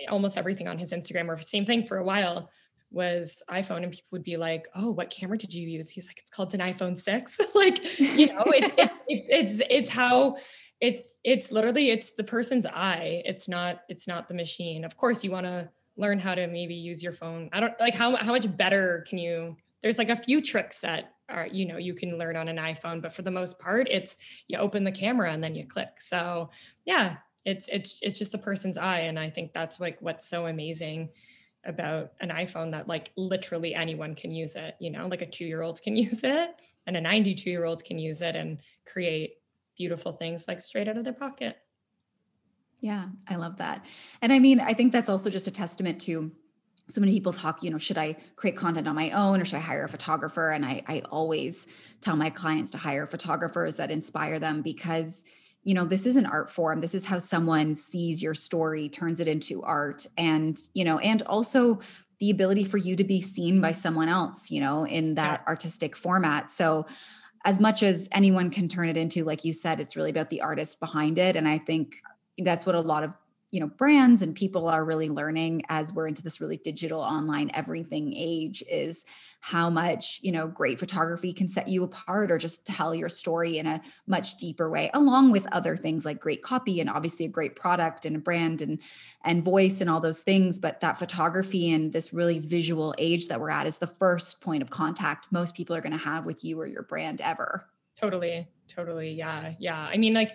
almost 0.09 0.37
everything 0.37 0.67
on 0.67 0.77
his 0.77 0.91
Instagram 0.91 1.27
or 1.27 1.35
the 1.35 1.43
same 1.43 1.65
thing 1.65 1.85
for 1.85 1.97
a 1.97 2.03
while 2.03 2.51
was 2.93 3.41
iPhone 3.49 3.83
and 3.83 3.91
people 3.91 4.07
would 4.11 4.23
be 4.23 4.37
like, 4.37 4.67
"Oh, 4.75 4.91
what 4.91 5.09
camera 5.09 5.37
did 5.37 5.53
you 5.53 5.67
use?" 5.67 5.89
He's 5.89 6.07
like, 6.07 6.19
"It's 6.19 6.29
called 6.29 6.53
an 6.53 6.59
iPhone 6.61 6.97
6." 6.97 7.41
like, 7.55 7.99
you 7.99 8.27
know, 8.27 8.43
it, 8.47 8.73
it, 8.77 8.91
it's 9.07 9.27
it's 9.29 9.67
it's 9.69 9.89
how 9.89 10.37
it's 10.79 11.19
it's 11.23 11.51
literally 11.51 11.89
it's 11.89 12.11
the 12.11 12.23
person's 12.23 12.65
eye. 12.65 13.21
It's 13.25 13.49
not 13.49 13.81
it's 13.89 14.07
not 14.07 14.27
the 14.27 14.33
machine. 14.33 14.85
Of 14.85 14.95
course, 14.95 15.23
you 15.23 15.31
want 15.31 15.45
to 15.45 15.69
learn 15.97 16.19
how 16.19 16.35
to 16.35 16.47
maybe 16.47 16.75
use 16.75 17.03
your 17.03 17.13
phone. 17.13 17.49
I 17.51 17.59
don't 17.59 17.79
like 17.79 17.95
how 17.95 18.15
how 18.15 18.31
much 18.31 18.55
better 18.55 19.05
can 19.07 19.17
you 19.17 19.57
there's 19.81 19.97
like 19.97 20.09
a 20.09 20.15
few 20.15 20.41
tricks 20.41 20.79
that 20.79 21.13
are 21.29 21.47
you 21.47 21.65
know 21.65 21.77
you 21.77 21.93
can 21.93 22.17
learn 22.17 22.35
on 22.35 22.47
an 22.47 22.57
iPhone, 22.57 23.01
but 23.01 23.13
for 23.13 23.21
the 23.21 23.31
most 23.31 23.59
part, 23.59 23.87
it's 23.89 24.17
you 24.47 24.57
open 24.57 24.83
the 24.83 24.91
camera 24.91 25.31
and 25.31 25.43
then 25.43 25.55
you 25.55 25.65
click. 25.65 25.99
So, 25.99 26.49
yeah, 26.85 27.17
it's 27.45 27.67
it's 27.71 27.99
it's 28.01 28.17
just 28.17 28.31
the 28.31 28.37
person's 28.37 28.77
eye 28.77 29.01
and 29.01 29.19
I 29.19 29.29
think 29.29 29.53
that's 29.53 29.79
like 29.79 29.97
what's 29.99 30.27
so 30.27 30.47
amazing 30.47 31.09
about 31.65 32.11
an 32.19 32.29
iPhone 32.29 32.71
that 32.71 32.87
like 32.87 33.11
literally 33.15 33.73
anyone 33.73 34.15
can 34.15 34.31
use 34.31 34.55
it, 34.55 34.75
you 34.79 34.91
know, 34.91 35.07
like 35.07 35.21
a 35.21 35.27
2-year-old 35.27 35.81
can 35.81 35.95
use 36.07 36.23
it 36.23 36.49
and 36.87 36.97
a 36.97 37.01
92-year-old 37.01 37.83
can 37.83 37.97
use 37.97 38.21
it 38.21 38.35
and 38.35 38.59
create 38.85 39.35
beautiful 39.77 40.11
things 40.11 40.47
like 40.47 40.59
straight 40.59 40.87
out 40.87 40.97
of 40.97 41.03
their 41.03 41.13
pocket. 41.13 41.57
Yeah, 42.79 43.05
I 43.29 43.35
love 43.35 43.57
that. 43.57 43.85
And 44.21 44.33
I 44.33 44.39
mean, 44.39 44.59
I 44.59 44.73
think 44.73 44.91
that's 44.91 45.09
also 45.09 45.29
just 45.29 45.47
a 45.47 45.51
testament 45.51 46.01
to 46.01 46.31
so 46.89 46.99
many 46.99 47.13
people 47.13 47.31
talk, 47.31 47.63
you 47.63 47.69
know, 47.69 47.77
should 47.77 47.97
I 47.97 48.17
create 48.35 48.57
content 48.57 48.89
on 48.89 48.95
my 48.95 49.09
own 49.11 49.41
or 49.41 49.45
should 49.45 49.55
I 49.55 49.61
hire 49.61 49.85
a 49.85 49.89
photographer? 49.89 50.51
And 50.51 50.65
I, 50.65 50.83
I 50.87 51.01
always 51.09 51.65
tell 52.01 52.17
my 52.17 52.29
clients 52.29 52.71
to 52.71 52.77
hire 52.77 53.05
photographers 53.05 53.77
that 53.77 53.89
inspire 53.89 54.37
them 54.37 54.61
because 54.61 55.23
you 55.63 55.73
know 55.73 55.85
this 55.85 56.05
is 56.05 56.15
an 56.15 56.25
art 56.25 56.49
form 56.49 56.81
this 56.81 56.95
is 56.95 57.05
how 57.05 57.19
someone 57.19 57.75
sees 57.75 58.21
your 58.21 58.33
story 58.33 58.89
turns 58.89 59.19
it 59.19 59.27
into 59.27 59.61
art 59.63 60.05
and 60.17 60.59
you 60.73 60.83
know 60.83 60.99
and 60.99 61.21
also 61.23 61.79
the 62.19 62.29
ability 62.29 62.63
for 62.63 62.77
you 62.77 62.95
to 62.95 63.03
be 63.03 63.21
seen 63.21 63.61
by 63.61 63.71
someone 63.71 64.09
else 64.09 64.51
you 64.51 64.61
know 64.61 64.85
in 64.85 65.15
that 65.15 65.41
yeah. 65.41 65.49
artistic 65.49 65.95
format 65.95 66.51
so 66.51 66.85
as 67.45 67.59
much 67.59 67.83
as 67.83 68.07
anyone 68.11 68.49
can 68.49 68.67
turn 68.67 68.89
it 68.89 68.97
into 68.97 69.23
like 69.23 69.43
you 69.45 69.53
said 69.53 69.79
it's 69.79 69.95
really 69.95 70.09
about 70.09 70.29
the 70.29 70.41
artist 70.41 70.79
behind 70.79 71.17
it 71.17 71.35
and 71.35 71.47
i 71.47 71.57
think 71.57 71.95
that's 72.39 72.65
what 72.65 72.75
a 72.75 72.81
lot 72.81 73.03
of 73.03 73.15
you 73.53 73.59
know 73.59 73.67
brands 73.67 74.21
and 74.21 74.35
people 74.35 74.67
are 74.67 74.83
really 74.83 75.09
learning 75.09 75.61
as 75.69 75.93
we're 75.93 76.07
into 76.07 76.23
this 76.23 76.41
really 76.41 76.57
digital 76.57 76.99
online 76.99 77.51
everything 77.53 78.13
age 78.15 78.63
is 78.69 79.05
how 79.41 79.69
much 79.69 80.19
you 80.23 80.31
know 80.31 80.47
great 80.47 80.79
photography 80.79 81.31
can 81.31 81.47
set 81.47 81.67
you 81.67 81.83
apart 81.83 82.31
or 82.31 82.37
just 82.37 82.65
tell 82.65 82.95
your 82.95 83.09
story 83.09 83.57
in 83.57 83.67
a 83.67 83.81
much 84.07 84.37
deeper 84.37 84.69
way 84.69 84.89
along 84.93 85.31
with 85.31 85.45
other 85.51 85.77
things 85.77 86.03
like 86.03 86.19
great 86.19 86.41
copy 86.41 86.81
and 86.81 86.89
obviously 86.89 87.25
a 87.25 87.29
great 87.29 87.55
product 87.55 88.05
and 88.05 88.15
a 88.15 88.19
brand 88.19 88.61
and 88.61 88.79
and 89.23 89.43
voice 89.43 89.81
and 89.81 89.89
all 89.89 89.99
those 89.99 90.21
things. 90.21 90.59
But 90.59 90.81
that 90.81 90.97
photography 90.97 91.71
and 91.71 91.93
this 91.93 92.13
really 92.13 92.39
visual 92.39 92.93
age 92.97 93.27
that 93.27 93.39
we're 93.39 93.49
at 93.49 93.67
is 93.67 93.77
the 93.77 93.87
first 93.87 94.41
point 94.41 94.61
of 94.61 94.69
contact 94.69 95.27
most 95.31 95.55
people 95.55 95.75
are 95.75 95.81
going 95.81 95.97
to 95.97 96.03
have 96.03 96.25
with 96.25 96.43
you 96.43 96.59
or 96.59 96.67
your 96.67 96.83
brand 96.83 97.21
ever. 97.21 97.65
Totally 97.99 98.47
totally. 98.67 99.11
Yeah 99.11 99.53
yeah. 99.59 99.79
I 99.79 99.97
mean 99.97 100.13
like 100.13 100.31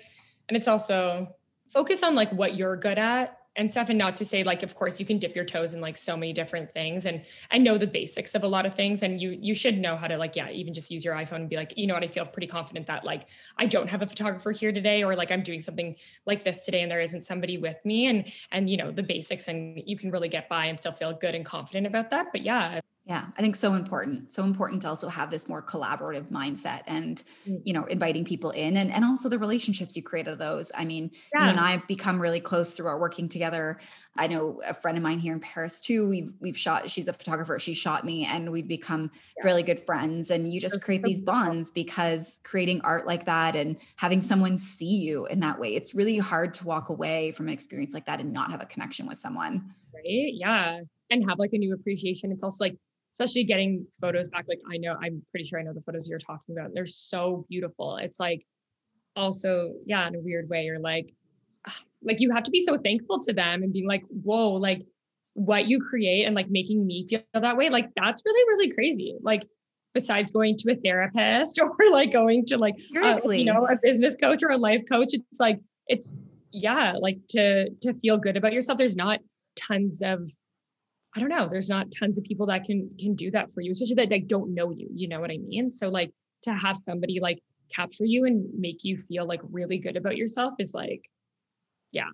and 0.48 0.56
it's 0.56 0.68
also 0.68 1.34
focus 1.70 2.02
on 2.02 2.14
like 2.14 2.30
what 2.32 2.56
you're 2.56 2.76
good 2.76 2.98
at 2.98 3.38
and 3.58 3.70
stuff 3.70 3.88
and 3.88 3.98
not 3.98 4.16
to 4.16 4.24
say 4.24 4.44
like 4.44 4.62
of 4.62 4.74
course 4.74 5.00
you 5.00 5.04
can 5.04 5.18
dip 5.18 5.34
your 5.34 5.44
toes 5.44 5.74
in 5.74 5.80
like 5.80 5.96
so 5.96 6.16
many 6.16 6.32
different 6.32 6.70
things 6.70 7.06
and 7.06 7.22
i 7.50 7.58
know 7.58 7.76
the 7.76 7.86
basics 7.86 8.34
of 8.34 8.44
a 8.44 8.48
lot 8.48 8.64
of 8.64 8.74
things 8.74 9.02
and 9.02 9.20
you 9.20 9.36
you 9.40 9.52
should 9.52 9.76
know 9.76 9.96
how 9.96 10.06
to 10.06 10.16
like 10.16 10.36
yeah 10.36 10.48
even 10.50 10.72
just 10.72 10.90
use 10.90 11.04
your 11.04 11.14
iphone 11.16 11.36
and 11.36 11.48
be 11.50 11.56
like 11.56 11.74
you 11.76 11.86
know 11.86 11.94
what? 11.94 12.04
I 12.04 12.06
feel 12.06 12.24
pretty 12.24 12.46
confident 12.46 12.86
that 12.86 13.04
like 13.04 13.28
i 13.58 13.66
don't 13.66 13.90
have 13.90 14.00
a 14.00 14.06
photographer 14.06 14.52
here 14.52 14.72
today 14.72 15.02
or 15.02 15.16
like 15.16 15.32
i'm 15.32 15.42
doing 15.42 15.60
something 15.60 15.96
like 16.24 16.44
this 16.44 16.64
today 16.64 16.82
and 16.82 16.90
there 16.90 17.00
isn't 17.00 17.24
somebody 17.24 17.58
with 17.58 17.84
me 17.84 18.06
and 18.06 18.32
and 18.52 18.70
you 18.70 18.76
know 18.76 18.92
the 18.92 19.02
basics 19.02 19.48
and 19.48 19.82
you 19.84 19.96
can 19.96 20.10
really 20.10 20.28
get 20.28 20.48
by 20.48 20.66
and 20.66 20.78
still 20.78 20.92
feel 20.92 21.12
good 21.12 21.34
and 21.34 21.44
confident 21.44 21.86
about 21.86 22.10
that 22.10 22.28
but 22.32 22.42
yeah 22.42 22.80
yeah, 23.08 23.24
I 23.38 23.40
think 23.40 23.56
so 23.56 23.72
important. 23.72 24.30
So 24.30 24.44
important 24.44 24.82
to 24.82 24.88
also 24.88 25.08
have 25.08 25.30
this 25.30 25.48
more 25.48 25.62
collaborative 25.62 26.30
mindset 26.30 26.82
and, 26.86 27.22
mm. 27.48 27.58
you 27.64 27.72
know, 27.72 27.84
inviting 27.84 28.22
people 28.22 28.50
in 28.50 28.76
and, 28.76 28.92
and 28.92 29.02
also 29.02 29.30
the 29.30 29.38
relationships 29.38 29.96
you 29.96 30.02
create 30.02 30.28
out 30.28 30.34
of 30.34 30.38
those. 30.38 30.70
I 30.74 30.84
mean, 30.84 31.10
yeah. 31.34 31.44
you 31.44 31.50
and 31.52 31.58
I 31.58 31.70
have 31.70 31.86
become 31.86 32.20
really 32.20 32.38
close 32.38 32.72
through 32.72 32.86
our 32.86 33.00
working 33.00 33.26
together. 33.26 33.78
I 34.18 34.26
know 34.26 34.60
a 34.62 34.74
friend 34.74 34.98
of 34.98 35.02
mine 35.02 35.20
here 35.20 35.32
in 35.32 35.40
Paris 35.40 35.80
too. 35.80 36.06
We've 36.06 36.34
we've 36.38 36.56
shot, 36.56 36.90
she's 36.90 37.08
a 37.08 37.14
photographer, 37.14 37.58
she 37.58 37.72
shot 37.72 38.04
me 38.04 38.26
and 38.26 38.52
we've 38.52 38.68
become 38.68 39.10
yeah. 39.38 39.46
really 39.46 39.62
good 39.62 39.80
friends. 39.86 40.30
And 40.30 40.52
you 40.52 40.60
just 40.60 40.82
create 40.82 41.02
these 41.02 41.22
bonds 41.22 41.70
because 41.70 42.40
creating 42.44 42.82
art 42.82 43.06
like 43.06 43.24
that 43.24 43.56
and 43.56 43.78
having 43.96 44.20
someone 44.20 44.58
see 44.58 44.96
you 44.98 45.24
in 45.26 45.40
that 45.40 45.58
way, 45.58 45.74
it's 45.74 45.94
really 45.94 46.18
hard 46.18 46.52
to 46.54 46.66
walk 46.66 46.90
away 46.90 47.32
from 47.32 47.48
an 47.48 47.54
experience 47.54 47.94
like 47.94 48.04
that 48.04 48.20
and 48.20 48.34
not 48.34 48.50
have 48.50 48.60
a 48.60 48.66
connection 48.66 49.06
with 49.06 49.16
someone. 49.16 49.72
Right. 49.94 50.34
Yeah. 50.34 50.80
And 51.10 51.26
have 51.26 51.38
like 51.38 51.54
a 51.54 51.58
new 51.58 51.72
appreciation. 51.72 52.30
It's 52.32 52.44
also 52.44 52.62
like 52.64 52.76
especially 53.18 53.44
getting 53.44 53.86
photos 54.00 54.28
back. 54.28 54.46
Like 54.48 54.60
I 54.70 54.76
know, 54.76 54.96
I'm 55.02 55.22
pretty 55.30 55.44
sure 55.44 55.58
I 55.58 55.62
know 55.62 55.72
the 55.72 55.82
photos 55.82 56.08
you're 56.08 56.18
talking 56.18 56.56
about. 56.56 56.70
They're 56.72 56.86
so 56.86 57.44
beautiful. 57.48 57.96
It's 57.96 58.20
like 58.20 58.46
also, 59.16 59.74
yeah, 59.84 60.06
in 60.06 60.14
a 60.14 60.20
weird 60.20 60.48
way, 60.48 60.64
you're 60.64 60.78
like, 60.78 61.12
ah, 61.66 61.80
like 62.02 62.20
you 62.20 62.30
have 62.32 62.44
to 62.44 62.50
be 62.50 62.60
so 62.60 62.78
thankful 62.78 63.18
to 63.20 63.32
them 63.32 63.62
and 63.62 63.72
being 63.72 63.86
like, 63.86 64.04
whoa, 64.08 64.50
like 64.52 64.82
what 65.34 65.66
you 65.66 65.80
create 65.80 66.24
and 66.24 66.34
like 66.34 66.48
making 66.48 66.86
me 66.86 67.06
feel 67.08 67.22
that 67.34 67.56
way. 67.56 67.68
Like 67.70 67.90
that's 67.96 68.22
really, 68.24 68.48
really 68.50 68.70
crazy. 68.70 69.16
Like 69.20 69.42
besides 69.94 70.30
going 70.30 70.56
to 70.56 70.72
a 70.72 70.76
therapist 70.76 71.58
or 71.62 71.90
like 71.90 72.12
going 72.12 72.46
to 72.46 72.56
like 72.56 72.76
uh, 73.02 73.18
you 73.30 73.44
know 73.44 73.66
a 73.66 73.76
business 73.82 74.16
coach 74.16 74.42
or 74.42 74.50
a 74.50 74.56
life 74.56 74.82
coach 74.88 75.08
it's 75.12 75.40
like 75.40 75.58
it's 75.86 76.10
yeah 76.52 76.92
like 77.00 77.18
to 77.28 77.70
to 77.80 77.94
feel 77.94 78.18
good 78.18 78.36
about 78.36 78.52
yourself 78.52 78.76
there's 78.76 78.96
not 78.96 79.18
tons 79.56 80.02
of 80.02 80.30
I 81.18 81.20
don't 81.20 81.30
know, 81.30 81.48
there's 81.48 81.68
not 81.68 81.88
tons 81.90 82.16
of 82.18 82.24
people 82.24 82.46
that 82.46 82.64
can 82.64 82.90
can 82.98 83.14
do 83.14 83.30
that 83.32 83.52
for 83.52 83.60
you, 83.60 83.72
especially 83.72 83.96
that 83.96 84.10
like 84.10 84.28
don't 84.28 84.54
know 84.54 84.70
you. 84.70 84.88
You 84.94 85.08
know 85.08 85.20
what 85.20 85.30
I 85.30 85.38
mean? 85.38 85.72
So 85.72 85.88
like 85.88 86.12
to 86.42 86.52
have 86.52 86.76
somebody 86.76 87.18
like 87.20 87.42
capture 87.74 88.04
you 88.04 88.24
and 88.24 88.46
make 88.58 88.84
you 88.84 88.96
feel 88.96 89.26
like 89.26 89.40
really 89.50 89.78
good 89.78 89.96
about 89.96 90.16
yourself 90.16 90.54
is 90.58 90.74
like, 90.74 91.08
yeah, 91.92 92.08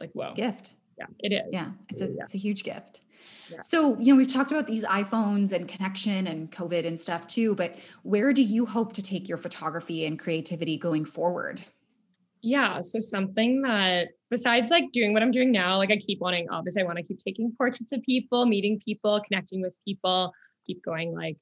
like 0.00 0.10
whoa. 0.12 0.34
Gift. 0.34 0.74
Yeah, 0.98 1.06
it 1.20 1.32
is. 1.32 1.48
Yeah, 1.52 1.70
it's 1.88 2.02
a 2.02 2.06
yeah. 2.06 2.24
it's 2.24 2.34
a 2.34 2.38
huge 2.38 2.64
gift. 2.64 3.02
Yeah. 3.50 3.60
So, 3.62 3.98
you 3.98 4.12
know, 4.12 4.16
we've 4.16 4.32
talked 4.32 4.52
about 4.52 4.66
these 4.66 4.84
iPhones 4.84 5.52
and 5.52 5.68
connection 5.68 6.26
and 6.26 6.50
COVID 6.50 6.86
and 6.86 6.98
stuff 6.98 7.26
too, 7.26 7.54
but 7.54 7.76
where 8.02 8.32
do 8.32 8.42
you 8.42 8.66
hope 8.66 8.92
to 8.94 9.02
take 9.02 9.28
your 9.28 9.38
photography 9.38 10.04
and 10.06 10.18
creativity 10.18 10.76
going 10.76 11.04
forward? 11.04 11.64
Yeah. 12.42 12.80
So 12.80 13.00
something 13.00 13.62
that 13.62 14.08
besides 14.30 14.70
like 14.70 14.92
doing 14.92 15.12
what 15.12 15.22
I'm 15.22 15.30
doing 15.30 15.52
now, 15.52 15.76
like 15.76 15.90
I 15.90 15.96
keep 15.96 16.20
wanting, 16.20 16.48
obviously 16.50 16.82
I 16.82 16.86
want 16.86 16.96
to 16.98 17.04
keep 17.04 17.18
taking 17.18 17.52
portraits 17.56 17.92
of 17.92 18.02
people, 18.02 18.46
meeting 18.46 18.80
people, 18.84 19.20
connecting 19.26 19.60
with 19.60 19.74
people, 19.86 20.32
keep 20.66 20.82
going 20.82 21.14
like 21.14 21.36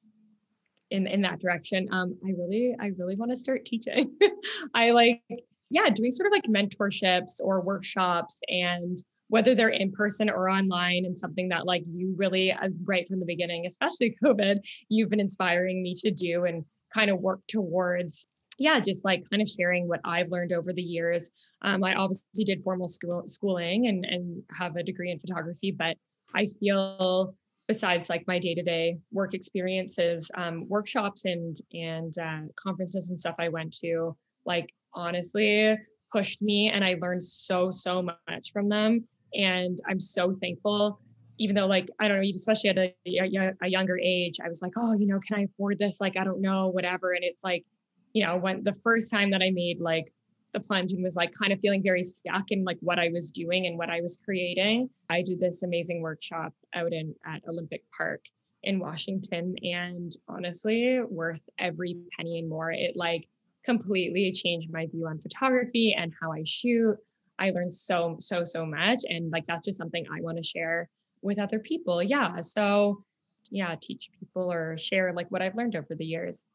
in 0.91 1.07
in 1.07 1.21
that 1.23 1.41
direction. 1.41 1.89
Um, 1.93 2.19
I 2.25 2.31
really, 2.31 2.75
I 2.81 2.91
really 2.99 3.15
want 3.15 3.31
to 3.31 3.37
start 3.37 3.65
teaching. 3.65 4.17
I 4.75 4.91
like, 4.91 5.23
yeah, 5.71 5.89
doing 5.91 6.11
sort 6.11 6.27
of 6.27 6.33
like 6.33 6.45
mentorships 6.45 7.41
or 7.41 7.61
workshops 7.61 8.41
and 8.49 8.99
whether 9.29 9.55
they're 9.55 9.69
in 9.69 9.93
person 9.93 10.31
or 10.31 10.49
online 10.49 11.05
and 11.05 11.17
something 11.17 11.51
that 11.51 11.67
like 11.67 11.83
you 11.87 12.15
really 12.17 12.51
uh, 12.51 12.71
right 12.85 13.07
from 13.07 13.21
the 13.21 13.27
beginning 13.27 13.67
especially 13.67 14.17
covid 14.25 14.57
you've 14.89 15.11
been 15.11 15.21
inspiring 15.21 15.83
me 15.83 15.95
to 15.95 16.11
do 16.11 16.45
and 16.47 16.65
kind 16.95 17.11
of 17.11 17.21
work 17.21 17.41
towards 17.47 18.27
yeah 18.59 18.81
just 18.81 19.05
like 19.05 19.23
kind 19.31 19.41
of 19.41 19.49
sharing 19.49 19.89
what 19.89 20.01
i've 20.05 20.29
learned 20.29 20.53
over 20.53 20.73
the 20.73 20.83
years. 20.83 21.31
Um, 21.63 21.83
i 21.83 21.95
obviously 21.95 22.45
did 22.45 22.63
formal 22.63 22.89
school 22.89 23.23
schooling 23.27 23.87
and 23.87 24.05
and 24.05 24.43
have 24.57 24.77
a 24.77 24.83
degree 24.83 25.11
in 25.11 25.19
photography 25.19 25.73
but 25.73 25.97
i 26.35 26.47
feel 26.61 27.35
besides 27.67 28.09
like 28.09 28.25
my 28.27 28.39
day-to-day 28.39 28.99
work 29.13 29.35
experiences 29.35 30.31
um, 30.35 30.69
workshops 30.69 31.25
and 31.25 31.57
and 31.73 32.19
uh, 32.19 32.41
conferences 32.57 33.11
and 33.11 33.19
stuff 33.19 33.37
i 33.39 33.49
went 33.49 33.73
to 33.73 34.17
like 34.45 34.73
honestly 34.95 35.77
pushed 36.13 36.43
me 36.43 36.71
and 36.71 36.85
i 36.85 36.97
learned 37.01 37.23
so 37.23 37.71
so 37.71 38.03
much 38.03 38.53
from 38.53 38.69
them 38.69 39.05
and 39.35 39.79
i'm 39.89 40.01
so 40.01 40.35
thankful 40.35 41.01
even 41.39 41.55
though 41.55 41.67
like 41.67 41.89
i 42.01 42.09
don't 42.09 42.21
know 42.21 42.29
especially 42.35 42.71
at 42.71 42.79
a, 42.79 42.95
a, 43.07 43.53
a 43.63 43.69
younger 43.69 43.99
age 44.03 44.39
i 44.43 44.49
was 44.49 44.63
like 44.63 44.73
oh 44.77 44.95
you 44.95 45.07
know 45.07 45.21
can 45.27 45.39
i 45.39 45.43
afford 45.43 45.79
this? 45.79 46.01
Like 46.01 46.17
i 46.17 46.25
don't 46.25 46.41
know 46.41 46.69
whatever 46.69 47.13
and 47.13 47.23
it's 47.23 47.45
like 47.45 47.65
you 48.13 48.25
know 48.25 48.37
when 48.37 48.63
the 48.63 48.73
first 48.73 49.11
time 49.13 49.31
that 49.31 49.43
i 49.43 49.51
made 49.51 49.81
like 49.81 50.13
the 50.53 50.61
plunge 50.61 50.93
and 50.93 51.03
was 51.03 51.17
like 51.17 51.33
kind 51.33 51.53
of 51.53 51.61
feeling 51.61 51.83
very 51.83 52.03
stuck 52.03 52.51
in 52.51 52.65
like 52.65 52.79
what 52.81 52.99
I 52.99 53.11
was 53.13 53.31
doing 53.31 53.67
and 53.67 53.77
what 53.77 53.91
I 53.91 54.01
was 54.01 54.19
creating. 54.25 54.89
I 55.11 55.23
did 55.23 55.41
this 55.41 55.63
amazing 55.63 56.01
workshop 56.01 56.53
out 56.75 56.93
in 56.93 57.15
at 57.27 57.43
Olympic 57.49 57.85
Park 57.97 58.25
in 58.63 58.79
Washington 58.79 59.55
and 59.63 60.13
honestly 60.29 61.01
worth 61.09 61.43
every 61.59 61.97
penny 62.17 62.39
and 62.39 62.49
more. 62.49 62.71
It 62.73 62.97
like 62.97 63.29
completely 63.65 64.33
changed 64.33 64.73
my 64.73 64.87
view 64.87 65.07
on 65.07 65.21
photography 65.21 65.95
and 65.95 66.13
how 66.21 66.33
I 66.33 66.43
shoot. 66.45 66.97
I 67.39 67.51
learned 67.51 67.75
so 67.75 68.17
so 68.19 68.45
so 68.45 68.67
much 68.67 69.01
and 69.09 69.31
like 69.31 69.47
that's 69.47 69.65
just 69.65 69.79
something 69.79 70.07
I 70.13 70.21
want 70.21 70.39
to 70.39 70.43
share 70.43 70.89
with 71.23 71.39
other 71.39 71.59
people. 71.59 72.03
Yeah, 72.03 72.37
so 72.41 73.05
yeah, 73.51 73.75
teach 73.81 74.11
people 74.19 74.53
or 74.53 74.77
share 74.77 75.13
like 75.13 75.31
what 75.31 75.43
I've 75.43 75.55
learned 75.57 75.77
over 75.77 75.95
the 75.95 76.05
years. 76.05 76.47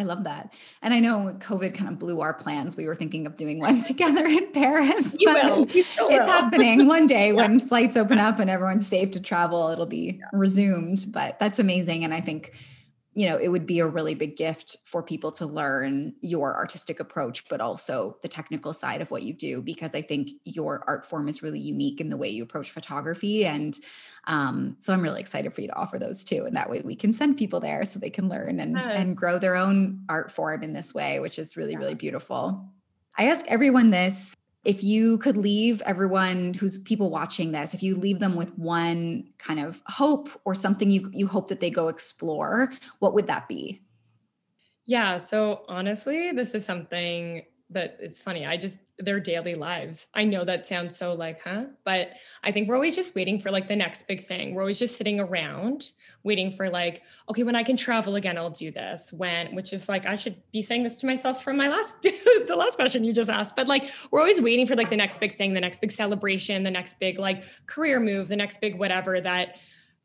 I 0.00 0.04
love 0.04 0.24
that. 0.24 0.54
And 0.80 0.94
I 0.94 1.00
know 1.00 1.36
COVID 1.40 1.74
kind 1.74 1.90
of 1.90 1.98
blew 1.98 2.22
our 2.22 2.32
plans. 2.32 2.74
We 2.74 2.86
were 2.86 2.94
thinking 2.94 3.26
of 3.26 3.36
doing 3.36 3.60
one 3.60 3.82
together 3.84 4.24
in 4.24 4.50
Paris, 4.50 5.14
you 5.18 5.26
but 5.26 5.44
will. 5.44 5.66
it's 5.70 6.26
happening 6.26 6.86
one 6.86 7.06
day 7.06 7.26
yeah. 7.26 7.34
when 7.34 7.60
flights 7.60 7.98
open 7.98 8.18
up 8.18 8.38
and 8.38 8.48
everyone's 8.48 8.86
safe 8.86 9.10
to 9.10 9.20
travel, 9.20 9.68
it'll 9.68 9.84
be 9.84 10.18
yeah. 10.18 10.24
resumed. 10.32 11.04
But 11.08 11.38
that's 11.38 11.58
amazing. 11.58 12.02
And 12.02 12.14
I 12.14 12.22
think, 12.22 12.56
you 13.12 13.28
know, 13.28 13.36
it 13.36 13.48
would 13.48 13.66
be 13.66 13.80
a 13.80 13.86
really 13.86 14.14
big 14.14 14.38
gift 14.38 14.78
for 14.86 15.02
people 15.02 15.32
to 15.32 15.44
learn 15.44 16.14
your 16.22 16.56
artistic 16.56 16.98
approach, 16.98 17.46
but 17.50 17.60
also 17.60 18.16
the 18.22 18.28
technical 18.28 18.72
side 18.72 19.02
of 19.02 19.10
what 19.10 19.22
you 19.22 19.34
do, 19.34 19.60
because 19.60 19.90
I 19.92 20.00
think 20.00 20.30
your 20.44 20.82
art 20.86 21.04
form 21.04 21.28
is 21.28 21.42
really 21.42 21.60
unique 21.60 22.00
in 22.00 22.08
the 22.08 22.16
way 22.16 22.30
you 22.30 22.42
approach 22.42 22.70
photography. 22.70 23.44
And 23.44 23.78
um, 24.26 24.76
so 24.80 24.92
I'm 24.92 25.02
really 25.02 25.20
excited 25.20 25.54
for 25.54 25.60
you 25.60 25.68
to 25.68 25.76
offer 25.76 25.98
those 25.98 26.24
too. 26.24 26.44
And 26.44 26.56
that 26.56 26.70
way 26.70 26.82
we 26.84 26.94
can 26.94 27.12
send 27.12 27.36
people 27.36 27.60
there 27.60 27.84
so 27.84 27.98
they 27.98 28.10
can 28.10 28.28
learn 28.28 28.60
and, 28.60 28.76
yes. 28.76 28.98
and 28.98 29.16
grow 29.16 29.38
their 29.38 29.56
own 29.56 30.04
art 30.08 30.30
form 30.30 30.62
in 30.62 30.72
this 30.72 30.94
way, 30.94 31.20
which 31.20 31.38
is 31.38 31.56
really, 31.56 31.72
yeah. 31.72 31.78
really 31.78 31.94
beautiful. 31.94 32.68
I 33.16 33.28
ask 33.28 33.46
everyone 33.48 33.90
this 33.90 34.34
if 34.64 34.84
you 34.84 35.16
could 35.18 35.38
leave 35.38 35.80
everyone 35.82 36.52
who's 36.54 36.78
people 36.78 37.08
watching 37.08 37.52
this 37.52 37.72
if 37.72 37.82
you 37.82 37.96
leave 37.96 38.18
them 38.18 38.36
with 38.36 38.56
one 38.58 39.24
kind 39.38 39.58
of 39.58 39.82
hope 39.86 40.28
or 40.44 40.54
something 40.54 40.90
you 40.90 41.10
you 41.14 41.26
hope 41.26 41.48
that 41.48 41.60
they 41.60 41.70
go 41.70 41.88
explore 41.88 42.70
what 42.98 43.14
would 43.14 43.26
that 43.26 43.48
be 43.48 43.80
yeah 44.84 45.16
so 45.16 45.64
honestly 45.68 46.30
this 46.32 46.54
is 46.54 46.64
something 46.64 47.42
that 47.70 47.98
it's 48.00 48.20
funny. 48.20 48.44
I 48.44 48.56
just 48.56 48.78
their 48.98 49.20
daily 49.20 49.54
lives. 49.54 50.08
I 50.12 50.24
know 50.24 50.44
that 50.44 50.66
sounds 50.66 50.96
so 50.96 51.14
like, 51.14 51.40
huh? 51.40 51.66
But 51.84 52.12
I 52.44 52.50
think 52.50 52.68
we're 52.68 52.74
always 52.74 52.96
just 52.96 53.14
waiting 53.14 53.40
for 53.40 53.50
like 53.50 53.68
the 53.68 53.76
next 53.76 54.06
big 54.06 54.24
thing. 54.26 54.54
We're 54.54 54.62
always 54.62 54.78
just 54.78 54.96
sitting 54.96 55.20
around 55.20 55.92
waiting 56.22 56.50
for 56.50 56.68
like, 56.68 57.02
okay, 57.28 57.42
when 57.42 57.56
I 57.56 57.62
can 57.62 57.76
travel 57.76 58.16
again, 58.16 58.36
I'll 58.36 58.50
do 58.50 58.70
this. 58.70 59.12
When, 59.12 59.54
which 59.54 59.72
is 59.72 59.88
like, 59.88 60.06
I 60.06 60.16
should 60.16 60.36
be 60.52 60.62
saying 60.62 60.82
this 60.82 60.98
to 60.98 61.06
myself 61.06 61.42
from 61.42 61.56
my 61.56 61.68
last, 61.68 62.02
the 62.02 62.56
last 62.56 62.76
question 62.76 63.04
you 63.04 63.12
just 63.12 63.30
asked. 63.30 63.56
But 63.56 63.68
like, 63.68 63.90
we're 64.10 64.20
always 64.20 64.40
waiting 64.40 64.66
for 64.66 64.74
like 64.74 64.90
the 64.90 64.96
next 64.96 65.18
big 65.18 65.36
thing, 65.36 65.54
the 65.54 65.60
next 65.60 65.80
big 65.80 65.92
celebration, 65.92 66.62
the 66.62 66.70
next 66.70 67.00
big 67.00 67.18
like 67.18 67.42
career 67.66 68.00
move, 68.00 68.28
the 68.28 68.36
next 68.36 68.60
big 68.60 68.78
whatever 68.78 69.20
that, 69.20 69.58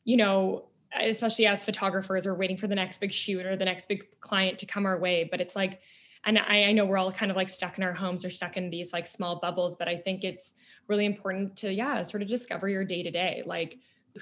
you 0.04 0.18
know, 0.18 0.68
especially 0.98 1.48
as 1.48 1.66
photographers, 1.66 2.26
we're 2.26 2.36
waiting 2.36 2.56
for 2.56 2.68
the 2.68 2.76
next 2.76 3.00
big 3.00 3.12
shoot 3.12 3.46
or 3.46 3.56
the 3.56 3.66
next 3.66 3.90
big 3.90 4.06
client 4.22 4.60
to 4.60 4.66
come 4.66 4.86
our 4.86 4.98
way. 4.98 5.28
But 5.30 5.42
it's 5.42 5.56
like, 5.56 5.82
and 6.26 6.40
I, 6.40 6.64
I, 6.64 6.72
know 6.72 6.86
we're 6.86 6.98
all 6.98 7.12
kind 7.12 7.30
of 7.30 7.38
like 7.38 7.50
stuck 7.50 7.78
in 7.78 7.84
our 7.84 7.94
homes 7.94 8.26
or 8.26 8.30
stuck 8.30 8.58
in 8.58 8.70
these 8.70 8.92
like 8.94 9.08
small 9.08 9.40
bubbles 9.40 9.76
but 9.76 9.88
i 9.88 9.96
think 9.96 10.24
it's 10.24 10.54
really 10.88 11.06
important 11.06 11.56
to 11.58 11.74
yeah 11.74 12.04
sort 12.04 12.24
of 12.24 12.30
discover 12.30 12.68
your 12.68 12.84
day 12.84 13.04
to 13.04 13.12
day 13.12 13.44
like 13.46 13.78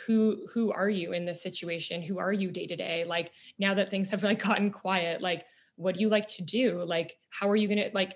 who 0.06 0.48
who 0.54 0.72
are 0.72 0.90
you 0.90 1.14
in 1.14 1.26
this 1.26 1.42
situation? 1.42 2.02
Who 2.02 2.20
are 2.20 2.34
you 2.34 2.52
day 2.52 2.68
to 2.68 2.76
day 2.76 3.04
like 3.06 3.32
now 3.60 3.74
that 3.74 3.90
things 3.90 4.10
have 4.10 4.24
like 4.24 4.44
gotten 4.44 4.72
quiet 4.72 5.22
like 5.22 5.46
what 5.76 5.96
do 5.96 6.02
you 6.02 6.10
like 6.10 6.28
to 6.28 6.44
do? 6.44 6.84
Like 6.84 7.18
how 7.30 7.50
are 7.50 7.56
you 7.56 7.68
going 7.68 7.80
to 7.80 7.92
like 7.94 8.16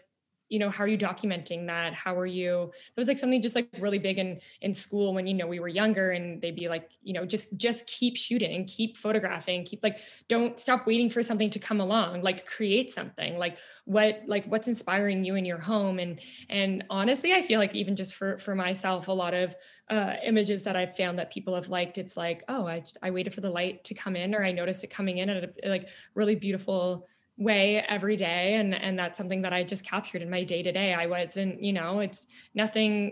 you 0.49 0.59
know 0.59 0.69
how 0.69 0.83
are 0.83 0.87
you 0.87 0.97
documenting 0.97 1.67
that? 1.67 1.93
How 1.93 2.17
are 2.17 2.25
you 2.25 2.71
that 2.71 2.97
was 2.97 3.07
like 3.07 3.17
something 3.17 3.41
just 3.41 3.55
like 3.55 3.69
really 3.79 3.99
big 3.99 4.19
in 4.19 4.39
in 4.61 4.73
school 4.73 5.13
when 5.13 5.27
you 5.27 5.33
know 5.33 5.47
we 5.47 5.59
were 5.59 5.67
younger 5.67 6.11
and 6.11 6.41
they'd 6.41 6.55
be 6.55 6.69
like 6.69 6.89
you 7.03 7.13
know 7.13 7.25
just 7.25 7.57
just 7.57 7.87
keep 7.87 8.15
shooting 8.15 8.65
keep 8.65 8.97
photographing 8.97 9.63
keep 9.63 9.83
like 9.83 9.97
don't 10.27 10.59
stop 10.59 10.87
waiting 10.87 11.09
for 11.09 11.23
something 11.23 11.49
to 11.49 11.59
come 11.59 11.79
along. 11.79 12.21
Like 12.21 12.45
create 12.45 12.91
something. 12.91 13.37
Like 13.37 13.57
what 13.85 14.21
like 14.27 14.45
what's 14.45 14.67
inspiring 14.67 15.23
you 15.23 15.35
in 15.35 15.45
your 15.45 15.59
home? 15.59 15.99
And 15.99 16.19
and 16.49 16.83
honestly 16.89 17.33
i 17.33 17.41
feel 17.41 17.59
like 17.59 17.75
even 17.75 17.95
just 17.95 18.15
for 18.15 18.37
for 18.37 18.55
myself 18.55 19.07
a 19.07 19.11
lot 19.11 19.33
of 19.33 19.55
uh, 19.89 20.15
images 20.23 20.63
that 20.65 20.75
I've 20.75 20.95
found 20.95 21.17
that 21.19 21.31
people 21.31 21.55
have 21.55 21.69
liked, 21.69 21.97
it's 21.97 22.17
like, 22.17 22.43
oh, 22.49 22.67
I, 22.67 22.83
I 23.01 23.11
waited 23.11 23.33
for 23.33 23.41
the 23.41 23.49
light 23.49 23.83
to 23.85 23.93
come 23.93 24.15
in, 24.15 24.35
or 24.35 24.43
I 24.43 24.51
noticed 24.51 24.83
it 24.83 24.89
coming 24.89 25.19
in 25.19 25.29
at 25.29 25.43
a 25.63 25.69
like 25.69 25.89
really 26.13 26.35
beautiful 26.35 27.07
way 27.37 27.83
every 27.87 28.15
day 28.15 28.55
and 28.55 28.73
and 28.73 28.97
that's 28.97 29.17
something 29.17 29.43
that 29.43 29.53
I 29.53 29.63
just 29.63 29.85
captured 29.85 30.21
in 30.21 30.29
my 30.29 30.43
day 30.43 30.63
to 30.63 30.71
day. 30.71 30.93
I 30.93 31.05
wasn't, 31.05 31.63
you 31.63 31.73
know, 31.73 31.99
it's 31.99 32.27
nothing 32.55 33.11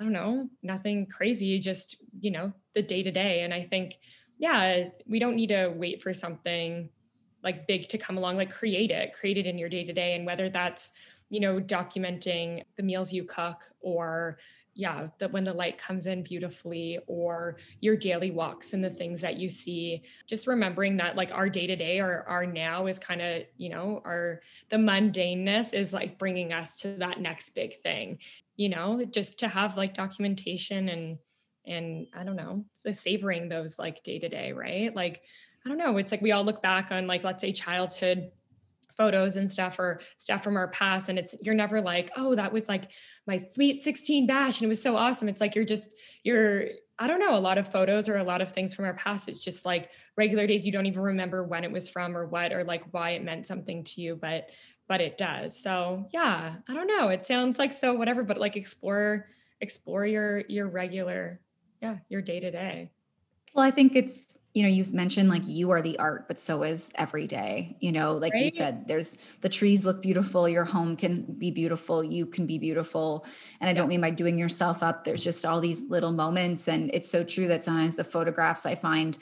I 0.00 0.04
don't 0.04 0.12
know, 0.12 0.48
nothing 0.62 1.06
crazy, 1.06 1.58
just, 1.58 1.96
you 2.20 2.30
know, 2.30 2.52
the 2.74 2.82
day 2.82 3.02
to 3.02 3.10
day 3.10 3.42
and 3.42 3.52
I 3.52 3.62
think 3.62 3.98
yeah, 4.38 4.84
we 5.08 5.18
don't 5.18 5.34
need 5.34 5.48
to 5.48 5.72
wait 5.74 6.00
for 6.00 6.12
something 6.12 6.88
like 7.42 7.66
big 7.66 7.88
to 7.88 7.98
come 7.98 8.16
along 8.16 8.36
like 8.36 8.50
create 8.50 8.92
it, 8.92 9.12
create 9.12 9.36
it 9.36 9.46
in 9.46 9.58
your 9.58 9.68
day 9.68 9.84
to 9.84 9.92
day 9.92 10.14
and 10.14 10.24
whether 10.24 10.48
that's 10.48 10.92
you 11.30 11.40
know 11.40 11.60
documenting 11.60 12.64
the 12.76 12.82
meals 12.82 13.12
you 13.12 13.24
cook 13.24 13.62
or 13.80 14.38
yeah 14.78 15.08
that 15.18 15.32
when 15.32 15.42
the 15.42 15.52
light 15.52 15.76
comes 15.76 16.06
in 16.06 16.22
beautifully 16.22 17.00
or 17.08 17.58
your 17.80 17.96
daily 17.96 18.30
walks 18.30 18.72
and 18.72 18.82
the 18.82 18.88
things 18.88 19.20
that 19.20 19.36
you 19.36 19.50
see 19.50 20.04
just 20.28 20.46
remembering 20.46 20.96
that 20.96 21.16
like 21.16 21.32
our 21.34 21.48
day 21.48 21.66
to 21.66 21.74
day 21.74 21.98
or 21.98 22.22
our 22.28 22.46
now 22.46 22.86
is 22.86 22.96
kind 22.96 23.20
of 23.20 23.42
you 23.56 23.68
know 23.68 24.00
our 24.06 24.40
the 24.70 24.76
mundaneness 24.76 25.74
is 25.74 25.92
like 25.92 26.16
bringing 26.16 26.52
us 26.52 26.76
to 26.76 26.92
that 26.92 27.20
next 27.20 27.50
big 27.56 27.74
thing 27.82 28.18
you 28.56 28.68
know 28.68 29.04
just 29.04 29.40
to 29.40 29.48
have 29.48 29.76
like 29.76 29.94
documentation 29.94 30.88
and 30.88 31.18
and 31.66 32.06
i 32.14 32.22
don't 32.22 32.36
know 32.36 32.64
savoring 32.92 33.48
those 33.48 33.80
like 33.80 34.02
day 34.04 34.20
to 34.20 34.28
day 34.28 34.52
right? 34.52 34.94
Like 34.94 35.20
i 35.66 35.68
don't 35.68 35.78
know 35.78 35.96
it's 35.96 36.12
like 36.12 36.22
we 36.22 36.30
all 36.30 36.44
look 36.44 36.62
back 36.62 36.92
on 36.92 37.08
like 37.08 37.24
let's 37.24 37.40
say 37.40 37.50
childhood 37.50 38.30
photos 38.98 39.36
and 39.36 39.50
stuff 39.50 39.78
or 39.78 40.00
stuff 40.18 40.44
from 40.44 40.56
our 40.56 40.68
past 40.68 41.08
and 41.08 41.18
it's 41.18 41.34
you're 41.42 41.54
never 41.54 41.80
like 41.80 42.10
oh 42.16 42.34
that 42.34 42.52
was 42.52 42.68
like 42.68 42.90
my 43.26 43.38
sweet 43.38 43.82
16 43.82 44.26
bash 44.26 44.60
and 44.60 44.66
it 44.66 44.68
was 44.68 44.82
so 44.82 44.96
awesome 44.96 45.28
it's 45.28 45.40
like 45.40 45.54
you're 45.54 45.64
just 45.64 45.94
you're 46.22 46.64
I 47.00 47.06
don't 47.06 47.20
know, 47.20 47.36
a 47.36 47.38
lot 47.38 47.58
of 47.58 47.70
photos 47.70 48.08
or 48.08 48.16
a 48.16 48.24
lot 48.24 48.40
of 48.40 48.50
things 48.50 48.74
from 48.74 48.84
our 48.84 48.94
past. 48.94 49.28
It's 49.28 49.38
just 49.38 49.64
like 49.64 49.90
regular 50.16 50.48
days 50.48 50.66
you 50.66 50.72
don't 50.72 50.86
even 50.86 51.00
remember 51.00 51.44
when 51.44 51.62
it 51.62 51.70
was 51.70 51.88
from 51.88 52.16
or 52.16 52.26
what 52.26 52.52
or 52.52 52.64
like 52.64 52.82
why 52.92 53.10
it 53.10 53.22
meant 53.22 53.46
something 53.46 53.84
to 53.84 54.00
you, 54.00 54.16
but 54.16 54.50
but 54.88 55.00
it 55.00 55.16
does. 55.16 55.62
So 55.62 56.08
yeah, 56.12 56.56
I 56.68 56.74
don't 56.74 56.88
know. 56.88 57.08
It 57.08 57.24
sounds 57.24 57.58
like 57.58 57.72
so 57.72 57.94
whatever, 57.94 58.24
but 58.24 58.38
like 58.38 58.56
explore 58.56 59.26
explore 59.60 60.06
your 60.06 60.42
your 60.48 60.66
regular, 60.66 61.40
yeah, 61.80 61.98
your 62.08 62.22
day 62.22 62.40
to 62.40 62.50
day. 62.50 62.90
Well, 63.58 63.66
I 63.66 63.72
think 63.72 63.96
it's 63.96 64.38
you 64.54 64.62
know, 64.62 64.68
you 64.68 64.84
mentioned 64.92 65.28
like 65.28 65.42
you 65.46 65.70
are 65.70 65.82
the 65.82 65.98
art, 65.98 66.28
but 66.28 66.38
so 66.38 66.62
is 66.62 66.92
every 66.94 67.26
day. 67.26 67.76
You 67.80 67.90
know, 67.90 68.14
like 68.14 68.32
right? 68.34 68.44
you 68.44 68.50
said, 68.50 68.86
there's 68.86 69.18
the 69.40 69.48
trees 69.48 69.84
look 69.84 70.00
beautiful, 70.00 70.48
your 70.48 70.64
home 70.64 70.96
can 70.96 71.22
be 71.22 71.50
beautiful, 71.50 72.04
you 72.04 72.24
can 72.24 72.46
be 72.46 72.56
beautiful. 72.58 73.26
And 73.60 73.68
I 73.68 73.72
don't 73.72 73.88
mean 73.88 74.00
by 74.00 74.10
doing 74.10 74.38
yourself 74.38 74.80
up, 74.82 75.02
there's 75.02 75.24
just 75.24 75.44
all 75.44 75.60
these 75.60 75.82
little 75.88 76.12
moments. 76.12 76.68
And 76.68 76.88
it's 76.94 77.10
so 77.10 77.24
true 77.24 77.48
that 77.48 77.64
sometimes 77.64 77.96
the 77.96 78.04
photographs 78.04 78.64
I 78.64 78.76
find 78.76 79.18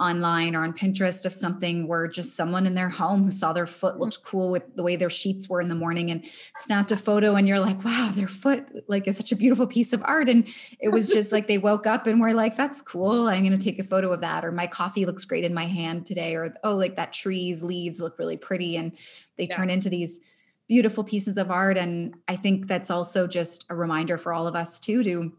online 0.00 0.56
or 0.56 0.64
on 0.64 0.72
Pinterest 0.72 1.26
of 1.26 1.34
something 1.34 1.86
where 1.86 2.08
just 2.08 2.34
someone 2.34 2.66
in 2.66 2.74
their 2.74 2.88
home 2.88 3.22
who 3.22 3.30
saw 3.30 3.52
their 3.52 3.66
foot 3.66 3.98
looked 3.98 4.22
cool 4.24 4.50
with 4.50 4.74
the 4.74 4.82
way 4.82 4.96
their 4.96 5.10
sheets 5.10 5.48
were 5.48 5.60
in 5.60 5.68
the 5.68 5.74
morning 5.74 6.10
and 6.10 6.24
snapped 6.56 6.90
a 6.90 6.96
photo 6.96 7.36
and 7.36 7.46
you're 7.46 7.60
like, 7.60 7.84
wow, 7.84 8.10
their 8.14 8.26
foot 8.26 8.66
like 8.88 9.06
is 9.06 9.16
such 9.16 9.30
a 9.30 9.36
beautiful 9.36 9.66
piece 9.66 9.92
of 9.92 10.02
art. 10.04 10.28
And 10.28 10.48
it 10.80 10.88
was 10.88 11.08
just 11.08 11.30
like 11.30 11.46
they 11.46 11.58
woke 11.58 11.86
up 11.86 12.06
and 12.06 12.20
were 12.20 12.32
like, 12.32 12.56
that's 12.56 12.80
cool. 12.80 13.28
I'm 13.28 13.44
going 13.44 13.56
to 13.56 13.64
take 13.64 13.78
a 13.78 13.84
photo 13.84 14.12
of 14.12 14.22
that. 14.22 14.44
Or 14.44 14.52
my 14.52 14.66
coffee 14.66 15.04
looks 15.04 15.24
great 15.24 15.44
in 15.44 15.54
my 15.54 15.66
hand 15.66 16.06
today. 16.06 16.34
Or, 16.34 16.54
oh, 16.64 16.74
like 16.74 16.96
that 16.96 17.12
tree's 17.12 17.62
leaves 17.62 18.00
look 18.00 18.18
really 18.18 18.38
pretty. 18.38 18.76
And 18.76 18.92
they 19.36 19.44
yeah. 19.44 19.54
turn 19.54 19.70
into 19.70 19.90
these 19.90 20.20
beautiful 20.66 21.04
pieces 21.04 21.36
of 21.36 21.50
art. 21.50 21.76
And 21.76 22.14
I 22.28 22.36
think 22.36 22.68
that's 22.68 22.90
also 22.90 23.26
just 23.26 23.66
a 23.68 23.74
reminder 23.74 24.16
for 24.16 24.32
all 24.32 24.46
of 24.46 24.54
us 24.54 24.80
too 24.80 25.02
to 25.02 25.32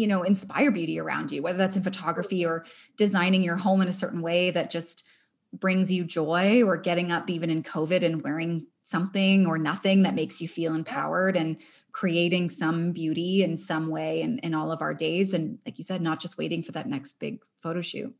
you 0.00 0.06
know, 0.06 0.22
inspire 0.22 0.70
beauty 0.70 0.98
around 0.98 1.30
you, 1.30 1.42
whether 1.42 1.58
that's 1.58 1.76
in 1.76 1.82
photography 1.82 2.46
or 2.46 2.64
designing 2.96 3.42
your 3.42 3.56
home 3.56 3.82
in 3.82 3.88
a 3.88 3.92
certain 3.92 4.22
way 4.22 4.50
that 4.50 4.70
just 4.70 5.04
brings 5.52 5.92
you 5.92 6.04
joy 6.04 6.62
or 6.62 6.78
getting 6.78 7.12
up 7.12 7.28
even 7.28 7.50
in 7.50 7.62
COVID 7.62 8.02
and 8.02 8.22
wearing 8.22 8.66
something 8.82 9.46
or 9.46 9.58
nothing 9.58 10.02
that 10.02 10.14
makes 10.14 10.40
you 10.40 10.48
feel 10.48 10.74
empowered 10.74 11.36
and 11.36 11.58
creating 11.92 12.48
some 12.48 12.92
beauty 12.92 13.42
in 13.42 13.58
some 13.58 13.88
way 13.88 14.22
in, 14.22 14.38
in 14.38 14.54
all 14.54 14.72
of 14.72 14.80
our 14.80 14.94
days. 14.94 15.34
And 15.34 15.58
like 15.66 15.76
you 15.76 15.84
said, 15.84 16.00
not 16.00 16.20
just 16.20 16.38
waiting 16.38 16.62
for 16.62 16.72
that 16.72 16.88
next 16.88 17.20
big 17.20 17.40
photo 17.62 17.82
shoot. 17.82 18.14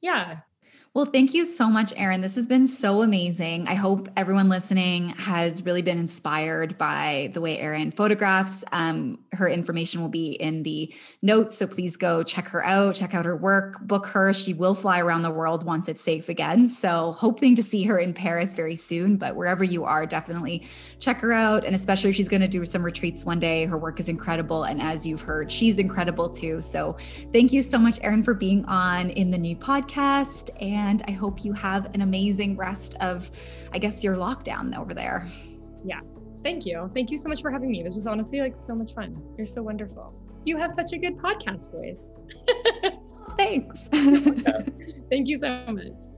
Yeah. 0.00 0.38
Well, 0.96 1.04
thank 1.04 1.34
you 1.34 1.44
so 1.44 1.68
much, 1.68 1.92
Erin. 1.94 2.22
This 2.22 2.36
has 2.36 2.46
been 2.46 2.66
so 2.66 3.02
amazing. 3.02 3.68
I 3.68 3.74
hope 3.74 4.08
everyone 4.16 4.48
listening 4.48 5.10
has 5.10 5.62
really 5.62 5.82
been 5.82 5.98
inspired 5.98 6.78
by 6.78 7.28
the 7.34 7.42
way 7.42 7.58
Erin 7.58 7.90
photographs. 7.90 8.64
Um, 8.72 9.18
her 9.32 9.46
information 9.46 10.00
will 10.00 10.08
be 10.08 10.30
in 10.32 10.62
the 10.62 10.90
notes. 11.20 11.58
So 11.58 11.66
please 11.66 11.98
go 11.98 12.22
check 12.22 12.48
her 12.48 12.64
out, 12.64 12.94
check 12.94 13.14
out 13.14 13.26
her 13.26 13.36
work, 13.36 13.78
book 13.82 14.06
her. 14.06 14.32
She 14.32 14.54
will 14.54 14.74
fly 14.74 15.00
around 15.00 15.20
the 15.20 15.30
world 15.30 15.66
once 15.66 15.86
it's 15.86 16.00
safe 16.00 16.30
again. 16.30 16.66
So 16.66 17.12
hoping 17.12 17.54
to 17.56 17.62
see 17.62 17.82
her 17.82 17.98
in 17.98 18.14
Paris 18.14 18.54
very 18.54 18.76
soon. 18.76 19.18
But 19.18 19.36
wherever 19.36 19.62
you 19.62 19.84
are, 19.84 20.06
definitely 20.06 20.66
check 20.98 21.20
her 21.20 21.34
out. 21.34 21.66
And 21.66 21.74
especially 21.74 22.08
if 22.08 22.16
she's 22.16 22.26
going 22.26 22.40
to 22.40 22.48
do 22.48 22.64
some 22.64 22.82
retreats 22.82 23.22
one 23.22 23.38
day, 23.38 23.66
her 23.66 23.76
work 23.76 24.00
is 24.00 24.08
incredible. 24.08 24.62
And 24.62 24.80
as 24.80 25.04
you've 25.04 25.20
heard, 25.20 25.52
she's 25.52 25.78
incredible 25.78 26.30
too. 26.30 26.62
So 26.62 26.96
thank 27.34 27.52
you 27.52 27.60
so 27.60 27.78
much, 27.78 27.98
Erin, 28.00 28.22
for 28.22 28.32
being 28.32 28.64
on 28.64 29.10
in 29.10 29.30
the 29.30 29.36
new 29.36 29.56
podcast. 29.56 30.48
And 30.62 30.85
and 30.86 31.02
I 31.08 31.10
hope 31.10 31.44
you 31.44 31.52
have 31.52 31.94
an 31.94 32.02
amazing 32.02 32.56
rest 32.56 32.94
of, 33.00 33.30
I 33.72 33.78
guess, 33.78 34.04
your 34.04 34.16
lockdown 34.16 34.76
over 34.78 34.94
there. 34.94 35.26
Yes. 35.84 36.28
Thank 36.44 36.64
you. 36.64 36.90
Thank 36.94 37.10
you 37.10 37.16
so 37.16 37.28
much 37.28 37.42
for 37.42 37.50
having 37.50 37.70
me. 37.70 37.82
This 37.82 37.94
was 37.94 38.06
honestly 38.06 38.40
like 38.40 38.54
so 38.54 38.74
much 38.74 38.94
fun. 38.94 39.20
You're 39.36 39.46
so 39.46 39.62
wonderful. 39.62 40.14
You 40.44 40.56
have 40.56 40.70
such 40.70 40.92
a 40.92 40.98
good 40.98 41.16
podcast 41.16 41.72
voice. 41.72 42.14
Thanks. 43.36 43.88
Thank 45.10 45.28
you 45.28 45.38
so 45.38 45.66
much. 45.68 46.15